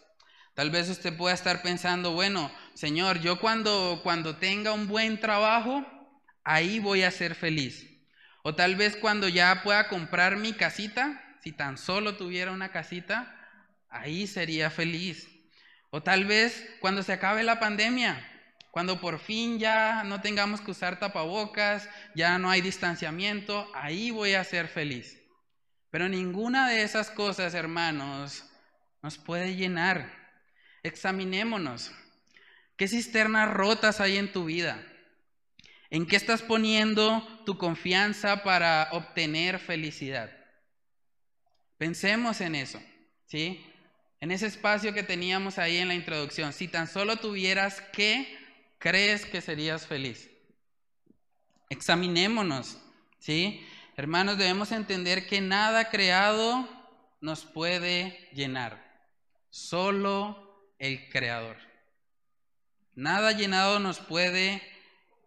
Tal 0.55 0.71
vez 0.71 0.89
usted 0.89 1.17
pueda 1.17 1.35
estar 1.35 1.63
pensando, 1.63 2.13
bueno, 2.13 2.51
Señor, 2.75 3.21
yo 3.21 3.39
cuando, 3.41 4.01
cuando 4.03 4.37
tenga 4.37 4.73
un 4.73 4.89
buen 4.89 5.21
trabajo, 5.21 5.85
ahí 6.45 6.79
voy 6.79 7.03
a 7.03 7.11
ser 7.11 7.35
feliz. 7.35 7.87
O 8.43 8.55
tal 8.55 8.77
vez 8.77 8.97
cuando 8.97 9.29
ya 9.29 9.63
pueda 9.63 9.89
comprar 9.89 10.37
mi 10.37 10.53
casita, 10.53 11.23
si 11.43 11.53
tan 11.53 11.79
solo 11.79 12.17
tuviera 12.17 12.53
una 12.53 12.73
casita, 12.73 13.37
ahí 13.89 14.27
sería 14.27 14.71
feliz. 14.71 15.29
O 15.91 16.03
tal 16.03 16.25
vez 16.25 16.67
cuando 16.81 17.03
se 17.03 17.13
acabe 17.13 17.43
la 17.43 17.61
pandemia, 17.61 18.27
cuando 18.71 19.01
por 19.01 19.19
fin 19.19 19.59
ya 19.59 20.05
no 20.05 20.21
tengamos 20.21 20.61
que 20.61 20.71
usar 20.71 20.99
tapabocas, 21.01 21.89
ya 22.15 22.39
no 22.39 22.51
hay 22.51 22.61
distanciamiento, 22.61 23.69
ahí 23.75 24.11
voy 24.11 24.35
a 24.35 24.45
ser 24.45 24.69
feliz. 24.69 25.21
Pero 25.91 26.09
ninguna 26.09 26.69
de 26.69 26.83
esas 26.83 27.11
cosas, 27.11 27.55
hermanos, 27.55 28.45
nos 29.03 29.19
puede 29.19 29.57
llenar. 29.57 30.13
Examinémonos. 30.83 31.93
¿Qué 32.77 32.87
cisternas 32.87 33.53
rotas 33.53 34.01
hay 34.01 34.17
en 34.17 34.33
tu 34.33 34.45
vida? 34.45 34.83
¿En 35.91 36.07
qué 36.07 36.15
estás 36.15 36.43
poniendo 36.43 37.27
tu 37.45 37.59
confianza 37.59 38.45
para 38.45 38.89
obtener 38.93 39.59
felicidad? 39.59 40.31
Pensemos 41.77 42.41
en 42.41 42.55
eso, 42.55 42.81
¿sí? 43.27 43.67
En 44.21 44.31
ese 44.31 44.47
espacio 44.47 44.95
que 44.95 45.03
teníamos 45.03 45.59
ahí 45.59 45.79
en 45.79 45.89
la 45.89 45.95
introducción, 45.95 46.53
si 46.53 46.69
tan 46.69 46.87
solo 46.87 47.17
tuvieras 47.17 47.81
que 47.93 48.40
crees 48.81 49.25
que 49.25 49.41
serías 49.41 49.87
feliz? 49.87 50.29
Examinémonos, 51.69 52.79
¿sí? 53.21 53.65
Hermanos, 53.97 54.39
debemos 54.39 54.73
entender 54.73 55.29
que 55.29 55.41
nada 55.41 55.91
creado 55.91 56.69
nos 57.21 57.45
puede 57.45 58.29
llenar, 58.33 58.83
solo 59.51 60.73
el 60.79 61.09
creador. 61.11 61.59
Nada 62.95 63.33
llenado 63.33 63.79
nos 63.79 64.01
puede 64.01 64.63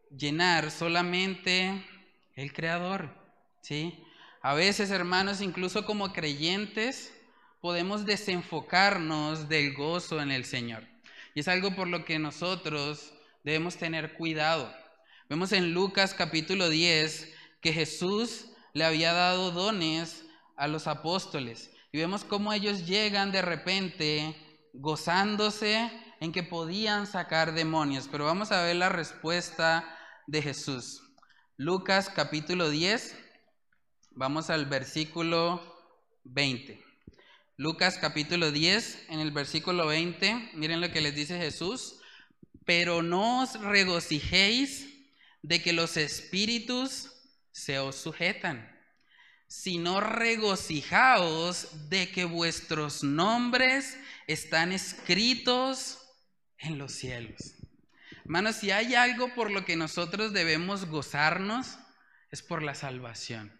llenar, 0.09 0.71
solamente 0.71 1.85
el 2.35 2.51
creador, 2.51 3.15
¿sí? 3.61 4.03
A 4.41 4.55
veces, 4.55 4.89
hermanos, 4.89 5.39
incluso 5.39 5.85
como 5.85 6.11
creyentes, 6.11 7.13
podemos 7.61 8.05
desenfocarnos 8.05 9.47
del 9.47 9.73
gozo 9.73 10.21
en 10.21 10.31
el 10.31 10.43
Señor. 10.43 10.83
Y 11.35 11.41
es 11.41 11.47
algo 11.47 11.75
por 11.75 11.87
lo 11.87 12.03
que 12.03 12.19
nosotros 12.19 13.13
debemos 13.43 13.75
tener 13.77 14.13
cuidado. 14.13 14.73
Vemos 15.29 15.51
en 15.51 15.73
Lucas 15.73 16.13
capítulo 16.13 16.69
10 16.69 17.31
que 17.61 17.73
Jesús 17.73 18.47
le 18.73 18.85
había 18.85 19.13
dado 19.13 19.51
dones 19.51 20.25
a 20.55 20.67
los 20.67 20.87
apóstoles 20.87 21.71
y 21.91 21.97
vemos 21.97 22.23
cómo 22.23 22.53
ellos 22.53 22.85
llegan 22.85 23.31
de 23.31 23.41
repente 23.41 24.35
gozándose 24.73 25.91
en 26.19 26.31
que 26.31 26.43
podían 26.43 27.05
sacar 27.05 27.53
demonios. 27.53 28.07
Pero 28.11 28.25
vamos 28.25 28.51
a 28.51 28.63
ver 28.63 28.77
la 28.77 28.89
respuesta 28.89 29.97
de 30.25 30.41
Jesús. 30.41 31.01
Lucas 31.57 32.09
capítulo 32.09 32.69
10, 32.69 33.15
vamos 34.11 34.49
al 34.49 34.65
versículo 34.65 35.61
20. 36.23 36.83
Lucas 37.57 37.97
capítulo 37.99 38.51
10, 38.51 39.09
en 39.09 39.19
el 39.19 39.31
versículo 39.31 39.85
20, 39.85 40.51
miren 40.55 40.81
lo 40.81 40.91
que 40.91 41.01
les 41.01 41.13
dice 41.13 41.37
Jesús 41.37 41.99
pero 42.65 43.01
no 43.01 43.41
os 43.41 43.59
regocijéis 43.59 44.87
de 45.41 45.61
que 45.61 45.73
los 45.73 45.97
espíritus 45.97 47.11
se 47.51 47.79
os 47.79 47.95
sujetan, 47.95 48.69
sino 49.47 49.99
regocijaos 49.99 51.89
de 51.89 52.09
que 52.09 52.25
vuestros 52.25 53.03
nombres 53.03 53.97
están 54.27 54.71
escritos 54.71 55.99
en 56.57 56.77
los 56.77 56.93
cielos. 56.93 57.55
Hermanos, 58.23 58.55
si 58.55 58.71
hay 58.71 58.95
algo 58.95 59.33
por 59.35 59.51
lo 59.51 59.65
que 59.65 59.75
nosotros 59.75 60.31
debemos 60.31 60.85
gozarnos, 60.85 61.77
es 62.31 62.41
por 62.41 62.63
la 62.63 62.73
salvación. 62.73 63.59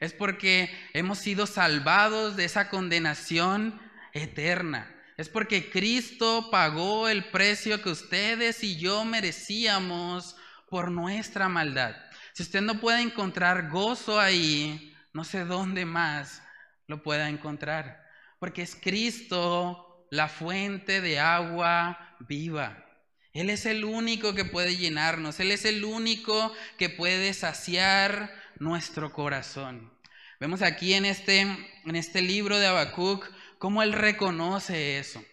Es 0.00 0.12
porque 0.12 0.68
hemos 0.92 1.18
sido 1.18 1.46
salvados 1.46 2.36
de 2.36 2.44
esa 2.44 2.68
condenación 2.68 3.80
eterna. 4.12 4.92
Es 5.16 5.28
porque 5.28 5.70
Cristo 5.70 6.48
pagó 6.50 7.08
el 7.08 7.24
precio 7.24 7.82
que 7.82 7.90
ustedes 7.90 8.64
y 8.64 8.78
yo 8.78 9.04
merecíamos 9.04 10.36
por 10.68 10.90
nuestra 10.90 11.48
maldad. 11.48 11.94
Si 12.32 12.42
usted 12.42 12.62
no 12.62 12.80
puede 12.80 13.02
encontrar 13.02 13.68
gozo 13.68 14.18
ahí, 14.18 14.94
no 15.12 15.24
sé 15.24 15.44
dónde 15.44 15.84
más 15.84 16.42
lo 16.86 17.02
pueda 17.02 17.28
encontrar. 17.28 18.02
Porque 18.38 18.62
es 18.62 18.74
Cristo 18.74 20.06
la 20.10 20.28
fuente 20.28 21.00
de 21.00 21.18
agua 21.20 22.16
viva. 22.20 22.84
Él 23.32 23.50
es 23.50 23.66
el 23.66 23.84
único 23.84 24.34
que 24.34 24.44
puede 24.44 24.76
llenarnos, 24.76 25.40
Él 25.40 25.52
es 25.52 25.64
el 25.64 25.84
único 25.84 26.52
que 26.76 26.90
puede 26.90 27.32
saciar 27.32 28.30
nuestro 28.58 29.12
corazón. 29.12 29.90
Vemos 30.38 30.60
aquí 30.60 30.94
en 30.94 31.04
este, 31.04 31.40
en 31.40 31.96
este 31.96 32.20
libro 32.20 32.58
de 32.58 32.66
Habacuc 32.66 33.26
cómo 33.62 33.84
Él 33.84 33.92
reconoce 33.92 34.98
eso. 34.98 35.24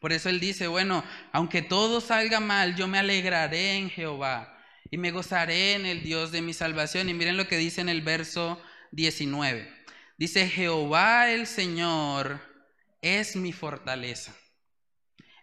Por 0.00 0.14
eso 0.14 0.30
Él 0.30 0.40
dice, 0.40 0.66
bueno, 0.66 1.04
aunque 1.30 1.60
todo 1.60 2.00
salga 2.00 2.40
mal, 2.40 2.74
yo 2.74 2.88
me 2.88 2.98
alegraré 2.98 3.74
en 3.74 3.90
Jehová 3.90 4.58
y 4.90 4.96
me 4.96 5.10
gozaré 5.10 5.74
en 5.74 5.84
el 5.84 6.02
Dios 6.02 6.32
de 6.32 6.40
mi 6.40 6.54
salvación. 6.54 7.10
Y 7.10 7.12
miren 7.12 7.36
lo 7.36 7.48
que 7.48 7.58
dice 7.58 7.82
en 7.82 7.90
el 7.90 8.00
verso 8.00 8.58
19. 8.92 9.70
Dice, 10.16 10.48
Jehová 10.48 11.30
el 11.30 11.46
Señor 11.46 12.40
es 13.02 13.36
mi 13.36 13.52
fortaleza, 13.52 14.34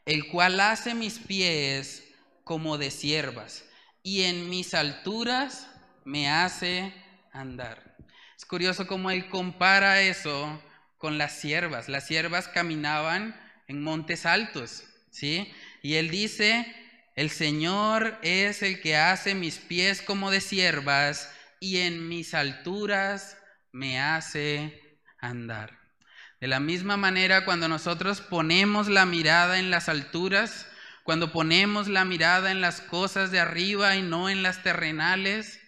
el 0.04 0.28
cual 0.30 0.60
hace 0.60 0.96
mis 0.96 1.20
pies 1.20 2.04
como 2.44 2.80
de 2.80 2.90
siervas 2.90 3.64
y 4.02 4.24
en 4.24 4.50
mis 4.50 4.74
alturas 4.74 5.70
me 6.04 6.32
hace 6.32 6.96
andar. 7.32 7.96
Es 8.36 8.44
curioso 8.44 8.88
cómo 8.88 9.12
él 9.12 9.30
compara 9.30 10.02
eso 10.02 10.64
con 10.98 11.18
las 11.18 11.40
siervas. 11.40 11.90
Las 11.90 12.08
siervas 12.08 12.48
caminaban 12.48 13.40
en 13.68 13.82
montes 13.82 14.26
altos, 14.26 14.84
¿sí? 15.12 15.52
Y 15.82 15.96
él 15.96 16.10
dice, 16.10 16.66
el 17.16 17.30
Señor 17.30 18.18
es 18.22 18.62
el 18.64 18.82
que 18.82 18.96
hace 18.96 19.36
mis 19.36 19.58
pies 19.58 20.02
como 20.02 20.32
de 20.32 20.42
siervas 20.42 21.32
y 21.60 21.78
en 21.78 22.08
mis 22.08 22.34
alturas 22.34 23.38
me 23.72 24.00
hace 24.00 25.00
andar. 25.20 25.80
De 26.40 26.48
la 26.48 26.60
misma 26.60 26.98
manera, 26.98 27.46
cuando 27.46 27.68
nosotros 27.68 28.22
ponemos 28.22 28.88
la 28.88 29.06
mirada 29.06 29.58
en 29.60 29.72
las 29.72 29.90
alturas, 29.90 30.68
cuando 31.04 31.32
ponemos 31.32 31.88
la 31.88 32.06
mirada 32.06 32.52
en 32.52 32.62
las 32.62 32.82
cosas 32.82 33.32
de 33.32 33.40
arriba 33.40 33.96
y 33.96 34.04
no 34.04 34.30
en 34.30 34.44
las 34.44 34.62
terrenales, 34.62 35.60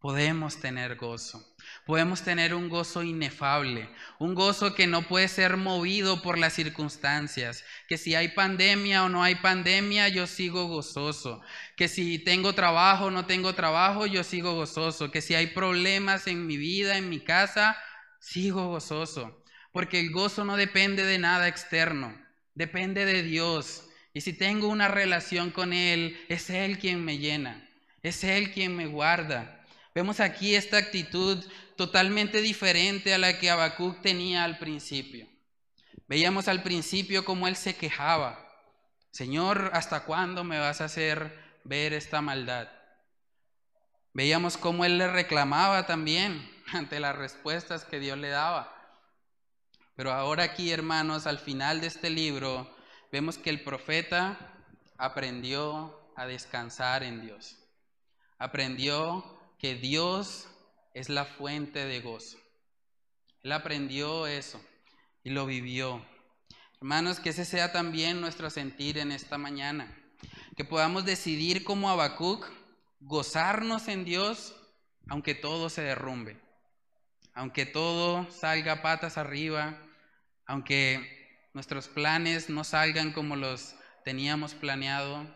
podemos 0.00 0.60
tener 0.60 0.96
gozo 0.96 1.47
podemos 1.88 2.20
tener 2.20 2.52
un 2.52 2.68
gozo 2.68 3.02
inefable, 3.02 3.88
un 4.18 4.34
gozo 4.34 4.74
que 4.74 4.86
no 4.86 5.08
puede 5.08 5.26
ser 5.26 5.56
movido 5.56 6.20
por 6.20 6.36
las 6.36 6.52
circunstancias, 6.52 7.64
que 7.88 7.96
si 7.96 8.14
hay 8.14 8.28
pandemia 8.28 9.04
o 9.04 9.08
no 9.08 9.22
hay 9.22 9.36
pandemia, 9.36 10.10
yo 10.10 10.26
sigo 10.26 10.66
gozoso, 10.66 11.40
que 11.78 11.88
si 11.88 12.18
tengo 12.18 12.52
trabajo 12.52 13.06
o 13.06 13.10
no 13.10 13.24
tengo 13.24 13.54
trabajo, 13.54 14.04
yo 14.04 14.22
sigo 14.22 14.54
gozoso, 14.54 15.10
que 15.10 15.22
si 15.22 15.34
hay 15.34 15.46
problemas 15.46 16.26
en 16.26 16.46
mi 16.46 16.58
vida, 16.58 16.98
en 16.98 17.08
mi 17.08 17.20
casa, 17.20 17.74
sigo 18.20 18.68
gozoso, 18.68 19.42
porque 19.72 19.98
el 19.98 20.10
gozo 20.10 20.44
no 20.44 20.58
depende 20.58 21.04
de 21.04 21.18
nada 21.18 21.48
externo, 21.48 22.14
depende 22.54 23.06
de 23.06 23.22
Dios. 23.22 23.88
Y 24.12 24.20
si 24.20 24.34
tengo 24.34 24.68
una 24.68 24.88
relación 24.88 25.50
con 25.50 25.72
Él, 25.72 26.22
es 26.28 26.50
Él 26.50 26.78
quien 26.78 27.02
me 27.02 27.16
llena, 27.16 27.66
es 28.02 28.24
Él 28.24 28.52
quien 28.52 28.76
me 28.76 28.86
guarda. 28.88 29.57
Vemos 29.98 30.20
aquí 30.20 30.54
esta 30.54 30.76
actitud 30.76 31.44
totalmente 31.76 32.40
diferente 32.40 33.12
a 33.12 33.18
la 33.18 33.36
que 33.36 33.50
Habacuc 33.50 34.00
tenía 34.00 34.44
al 34.44 34.56
principio. 34.56 35.28
Veíamos 36.06 36.46
al 36.46 36.62
principio 36.62 37.24
cómo 37.24 37.48
él 37.48 37.56
se 37.56 37.74
quejaba. 37.74 38.48
Señor, 39.10 39.72
¿hasta 39.74 40.04
cuándo 40.04 40.44
me 40.44 40.60
vas 40.60 40.80
a 40.80 40.84
hacer 40.84 41.36
ver 41.64 41.94
esta 41.94 42.20
maldad? 42.20 42.68
Veíamos 44.12 44.56
cómo 44.56 44.84
él 44.84 44.98
le 44.98 45.08
reclamaba 45.08 45.84
también 45.84 46.48
ante 46.72 47.00
las 47.00 47.16
respuestas 47.16 47.84
que 47.84 47.98
Dios 47.98 48.16
le 48.18 48.28
daba. 48.28 48.72
Pero 49.96 50.12
ahora 50.12 50.44
aquí, 50.44 50.70
hermanos, 50.70 51.26
al 51.26 51.40
final 51.40 51.80
de 51.80 51.88
este 51.88 52.08
libro, 52.08 52.72
vemos 53.10 53.36
que 53.36 53.50
el 53.50 53.64
profeta 53.64 54.38
aprendió 54.96 56.12
a 56.14 56.24
descansar 56.24 57.02
en 57.02 57.20
Dios. 57.20 57.58
Aprendió 58.38 59.34
que 59.58 59.74
Dios 59.74 60.48
es 60.94 61.08
la 61.08 61.24
fuente 61.24 61.84
de 61.84 62.00
gozo. 62.00 62.38
Él 63.42 63.52
aprendió 63.52 64.26
eso 64.26 64.60
y 65.22 65.30
lo 65.30 65.46
vivió. 65.46 66.04
Hermanos, 66.80 67.20
que 67.20 67.30
ese 67.30 67.44
sea 67.44 67.72
también 67.72 68.20
nuestro 68.20 68.50
sentir 68.50 68.98
en 68.98 69.12
esta 69.12 69.38
mañana. 69.38 69.94
Que 70.56 70.64
podamos 70.64 71.04
decidir 71.04 71.64
como 71.64 71.90
Habacuc 71.90 72.46
gozarnos 73.00 73.88
en 73.88 74.04
Dios 74.04 74.54
aunque 75.08 75.34
todo 75.34 75.70
se 75.70 75.82
derrumbe. 75.82 76.36
Aunque 77.34 77.66
todo 77.66 78.30
salga 78.30 78.82
patas 78.82 79.16
arriba, 79.16 79.78
aunque 80.46 81.48
nuestros 81.54 81.88
planes 81.88 82.50
no 82.50 82.64
salgan 82.64 83.12
como 83.12 83.36
los 83.36 83.74
teníamos 84.04 84.54
planeado, 84.54 85.26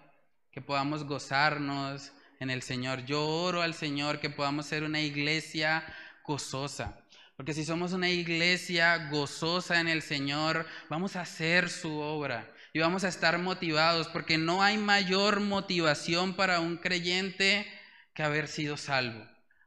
que 0.51 0.61
podamos 0.61 1.05
gozarnos 1.05 2.13
en 2.43 2.51
el 2.51 2.63
Señor. 2.63 3.05
Yo 3.05 3.27
oro 3.27 3.63
al 3.63 3.75
Señor 3.75 4.21
que 4.21 4.29
podamos 4.29 4.67
ser 4.67 4.83
una 4.83 5.01
iglesia 5.01 5.85
gozosa. 6.25 6.99
Porque 7.37 7.55
si 7.55 7.65
somos 7.65 7.93
una 7.93 8.11
iglesia 8.11 9.09
gozosa 9.11 9.81
en 9.81 9.89
el 9.89 10.03
Señor, 10.03 10.67
vamos 10.89 11.17
a 11.17 11.23
hacer 11.23 11.71
su 11.71 11.99
obra 11.99 12.53
y 12.73 12.81
vamos 12.81 13.05
a 13.05 13.09
estar 13.09 13.39
motivados, 13.39 14.09
porque 14.09 14.39
no 14.39 14.63
hay 14.63 14.77
mayor 14.79 15.41
motivación 15.41 16.35
para 16.35 16.61
un 16.61 16.79
creyente 16.79 17.67
que 18.15 18.23
haber 18.23 18.49
sido 18.49 18.77
salvo, 18.77 19.27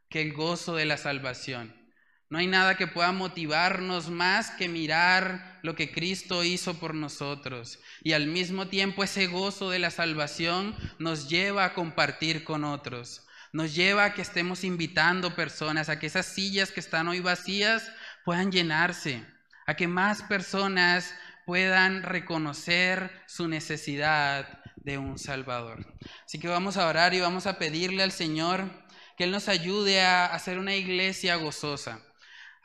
que 0.10 0.22
el 0.22 0.34
gozo 0.34 0.76
de 0.76 0.86
la 0.86 0.98
salvación. 0.98 1.85
No 2.28 2.40
hay 2.40 2.48
nada 2.48 2.76
que 2.76 2.88
pueda 2.88 3.12
motivarnos 3.12 4.10
más 4.10 4.50
que 4.50 4.68
mirar 4.68 5.60
lo 5.62 5.76
que 5.76 5.92
Cristo 5.92 6.44
hizo 6.44 6.80
por 6.80 6.96
nosotros. 6.96 7.80
Y 8.02 8.14
al 8.14 8.26
mismo 8.26 8.68
tiempo 8.68 9.04
ese 9.04 9.28
gozo 9.28 9.70
de 9.70 9.78
la 9.78 9.92
salvación 9.92 10.76
nos 10.98 11.30
lleva 11.30 11.66
a 11.66 11.74
compartir 11.76 12.44
con 12.44 12.64
otros. 12.64 13.28
Nos 13.54 13.76
lleva 13.76 14.06
a 14.06 14.14
que 14.16 14.24
estemos 14.24 14.64
invitando 14.64 15.36
personas, 15.36 15.88
a 15.88 16.00
que 16.00 16.08
esas 16.08 16.26
sillas 16.26 16.72
que 16.72 16.80
están 16.80 17.08
hoy 17.08 17.20
vacías 17.20 17.92
puedan 18.26 18.52
llenarse, 18.52 19.24
a 19.68 19.76
que 19.76 19.88
más 19.88 20.24
personas 20.24 21.14
puedan 21.46 22.02
reconocer 22.02 23.12
su 23.28 23.48
necesidad 23.48 24.64
de 24.78 24.98
un 24.98 25.20
Salvador. 25.20 25.96
Así 26.26 26.40
que 26.40 26.48
vamos 26.48 26.78
a 26.78 26.88
orar 26.88 27.14
y 27.14 27.22
vamos 27.22 27.46
a 27.46 27.60
pedirle 27.60 28.02
al 28.02 28.12
Señor 28.12 28.84
que 29.16 29.26
Él 29.26 29.32
nos 29.32 29.48
ayude 29.48 30.02
a 30.02 30.26
hacer 30.26 30.58
una 30.58 30.76
iglesia 30.76 31.36
gozosa 31.36 32.02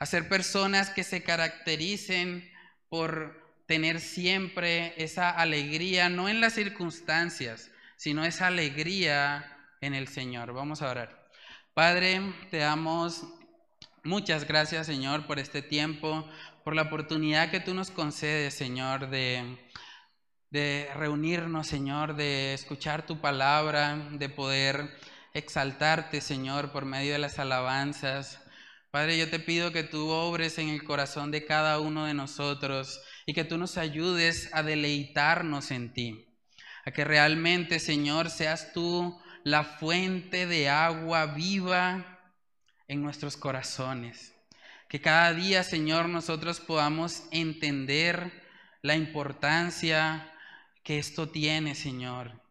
a 0.01 0.07
ser 0.07 0.27
personas 0.27 0.89
que 0.89 1.03
se 1.03 1.21
caractericen 1.21 2.51
por 2.89 3.39
tener 3.67 3.99
siempre 3.99 4.95
esa 4.97 5.29
alegría, 5.29 6.09
no 6.09 6.27
en 6.27 6.41
las 6.41 6.53
circunstancias, 6.53 7.69
sino 7.97 8.25
esa 8.25 8.47
alegría 8.47 9.59
en 9.79 9.93
el 9.93 10.07
Señor. 10.07 10.53
Vamos 10.53 10.81
a 10.81 10.89
orar. 10.89 11.29
Padre, 11.75 12.19
te 12.49 12.57
damos 12.57 13.27
muchas 14.03 14.47
gracias, 14.47 14.87
Señor, 14.87 15.27
por 15.27 15.37
este 15.37 15.61
tiempo, 15.61 16.27
por 16.63 16.73
la 16.73 16.81
oportunidad 16.81 17.51
que 17.51 17.59
tú 17.59 17.75
nos 17.75 17.91
concedes, 17.91 18.55
Señor, 18.55 19.11
de, 19.11 19.55
de 20.49 20.89
reunirnos, 20.95 21.67
Señor, 21.67 22.15
de 22.15 22.55
escuchar 22.55 23.05
tu 23.05 23.21
palabra, 23.21 23.97
de 24.13 24.29
poder 24.29 24.97
exaltarte, 25.35 26.21
Señor, 26.21 26.71
por 26.71 26.85
medio 26.85 27.13
de 27.13 27.19
las 27.19 27.37
alabanzas. 27.37 28.41
Padre, 28.91 29.17
yo 29.17 29.29
te 29.29 29.39
pido 29.39 29.71
que 29.71 29.83
tú 29.83 30.09
obres 30.09 30.57
en 30.57 30.67
el 30.67 30.83
corazón 30.83 31.31
de 31.31 31.45
cada 31.45 31.79
uno 31.79 32.05
de 32.05 32.13
nosotros 32.13 33.01
y 33.25 33.33
que 33.33 33.45
tú 33.45 33.57
nos 33.57 33.77
ayudes 33.77 34.49
a 34.51 34.63
deleitarnos 34.63 35.71
en 35.71 35.93
ti. 35.93 36.27
A 36.83 36.91
que 36.91 37.05
realmente, 37.05 37.79
Señor, 37.79 38.29
seas 38.29 38.73
tú 38.73 39.17
la 39.45 39.63
fuente 39.63 40.45
de 40.45 40.67
agua 40.67 41.27
viva 41.27 42.19
en 42.89 43.01
nuestros 43.01 43.37
corazones. 43.37 44.35
Que 44.89 44.99
cada 44.99 45.33
día, 45.33 45.63
Señor, 45.63 46.09
nosotros 46.09 46.59
podamos 46.59 47.23
entender 47.31 48.43
la 48.81 48.97
importancia 48.97 50.33
que 50.83 50.99
esto 50.99 51.29
tiene, 51.29 51.75
Señor. 51.75 52.41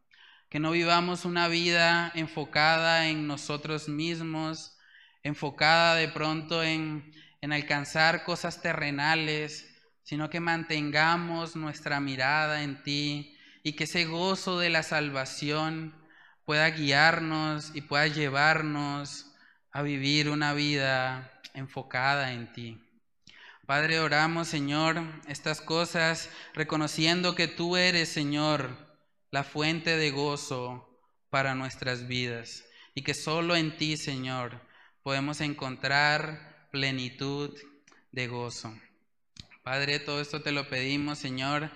Que 0.48 0.58
no 0.58 0.70
vivamos 0.70 1.26
una 1.26 1.48
vida 1.48 2.10
enfocada 2.14 3.08
en 3.08 3.26
nosotros 3.26 3.90
mismos, 3.90 4.78
enfocada 5.22 5.96
de 5.96 6.08
pronto 6.08 6.62
en, 6.62 7.12
en 7.40 7.52
alcanzar 7.52 8.24
cosas 8.24 8.62
terrenales, 8.62 9.66
sino 10.02 10.30
que 10.30 10.40
mantengamos 10.40 11.56
nuestra 11.56 12.00
mirada 12.00 12.62
en 12.62 12.82
ti 12.82 13.36
y 13.62 13.74
que 13.74 13.84
ese 13.84 14.04
gozo 14.04 14.58
de 14.58 14.70
la 14.70 14.82
salvación 14.82 15.94
pueda 16.44 16.68
guiarnos 16.70 17.72
y 17.74 17.82
pueda 17.82 18.06
llevarnos 18.06 19.26
a 19.72 19.82
vivir 19.82 20.28
una 20.28 20.52
vida 20.52 21.40
enfocada 21.54 22.32
en 22.32 22.52
ti. 22.52 22.80
Padre, 23.66 24.00
oramos, 24.00 24.48
Señor, 24.48 25.00
estas 25.28 25.60
cosas 25.60 26.28
reconociendo 26.54 27.36
que 27.36 27.46
tú 27.46 27.76
eres, 27.76 28.08
Señor, 28.08 28.76
la 29.30 29.44
fuente 29.44 29.96
de 29.96 30.10
gozo 30.10 31.00
para 31.30 31.54
nuestras 31.54 32.08
vidas 32.08 32.64
y 32.96 33.02
que 33.02 33.14
solo 33.14 33.54
en 33.54 33.76
ti, 33.76 33.96
Señor, 33.96 34.60
podemos 35.02 35.40
encontrar 35.40 36.68
plenitud 36.70 37.56
de 38.12 38.26
gozo. 38.26 38.74
Padre, 39.62 39.98
todo 39.98 40.20
esto 40.20 40.42
te 40.42 40.52
lo 40.52 40.68
pedimos, 40.68 41.18
Señor, 41.18 41.70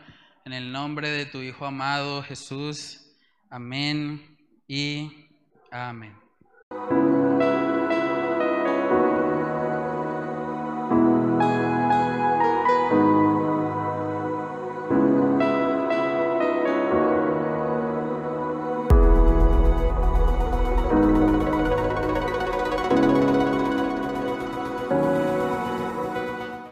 en 0.45 0.53
el 0.53 0.72
nombre 0.72 1.11
de 1.11 1.27
tu 1.27 1.43
Hijo 1.43 1.66
amado 1.66 2.22
Jesús. 2.22 3.01
Amén 3.51 4.37
y 4.66 5.29
amén. 5.70 6.14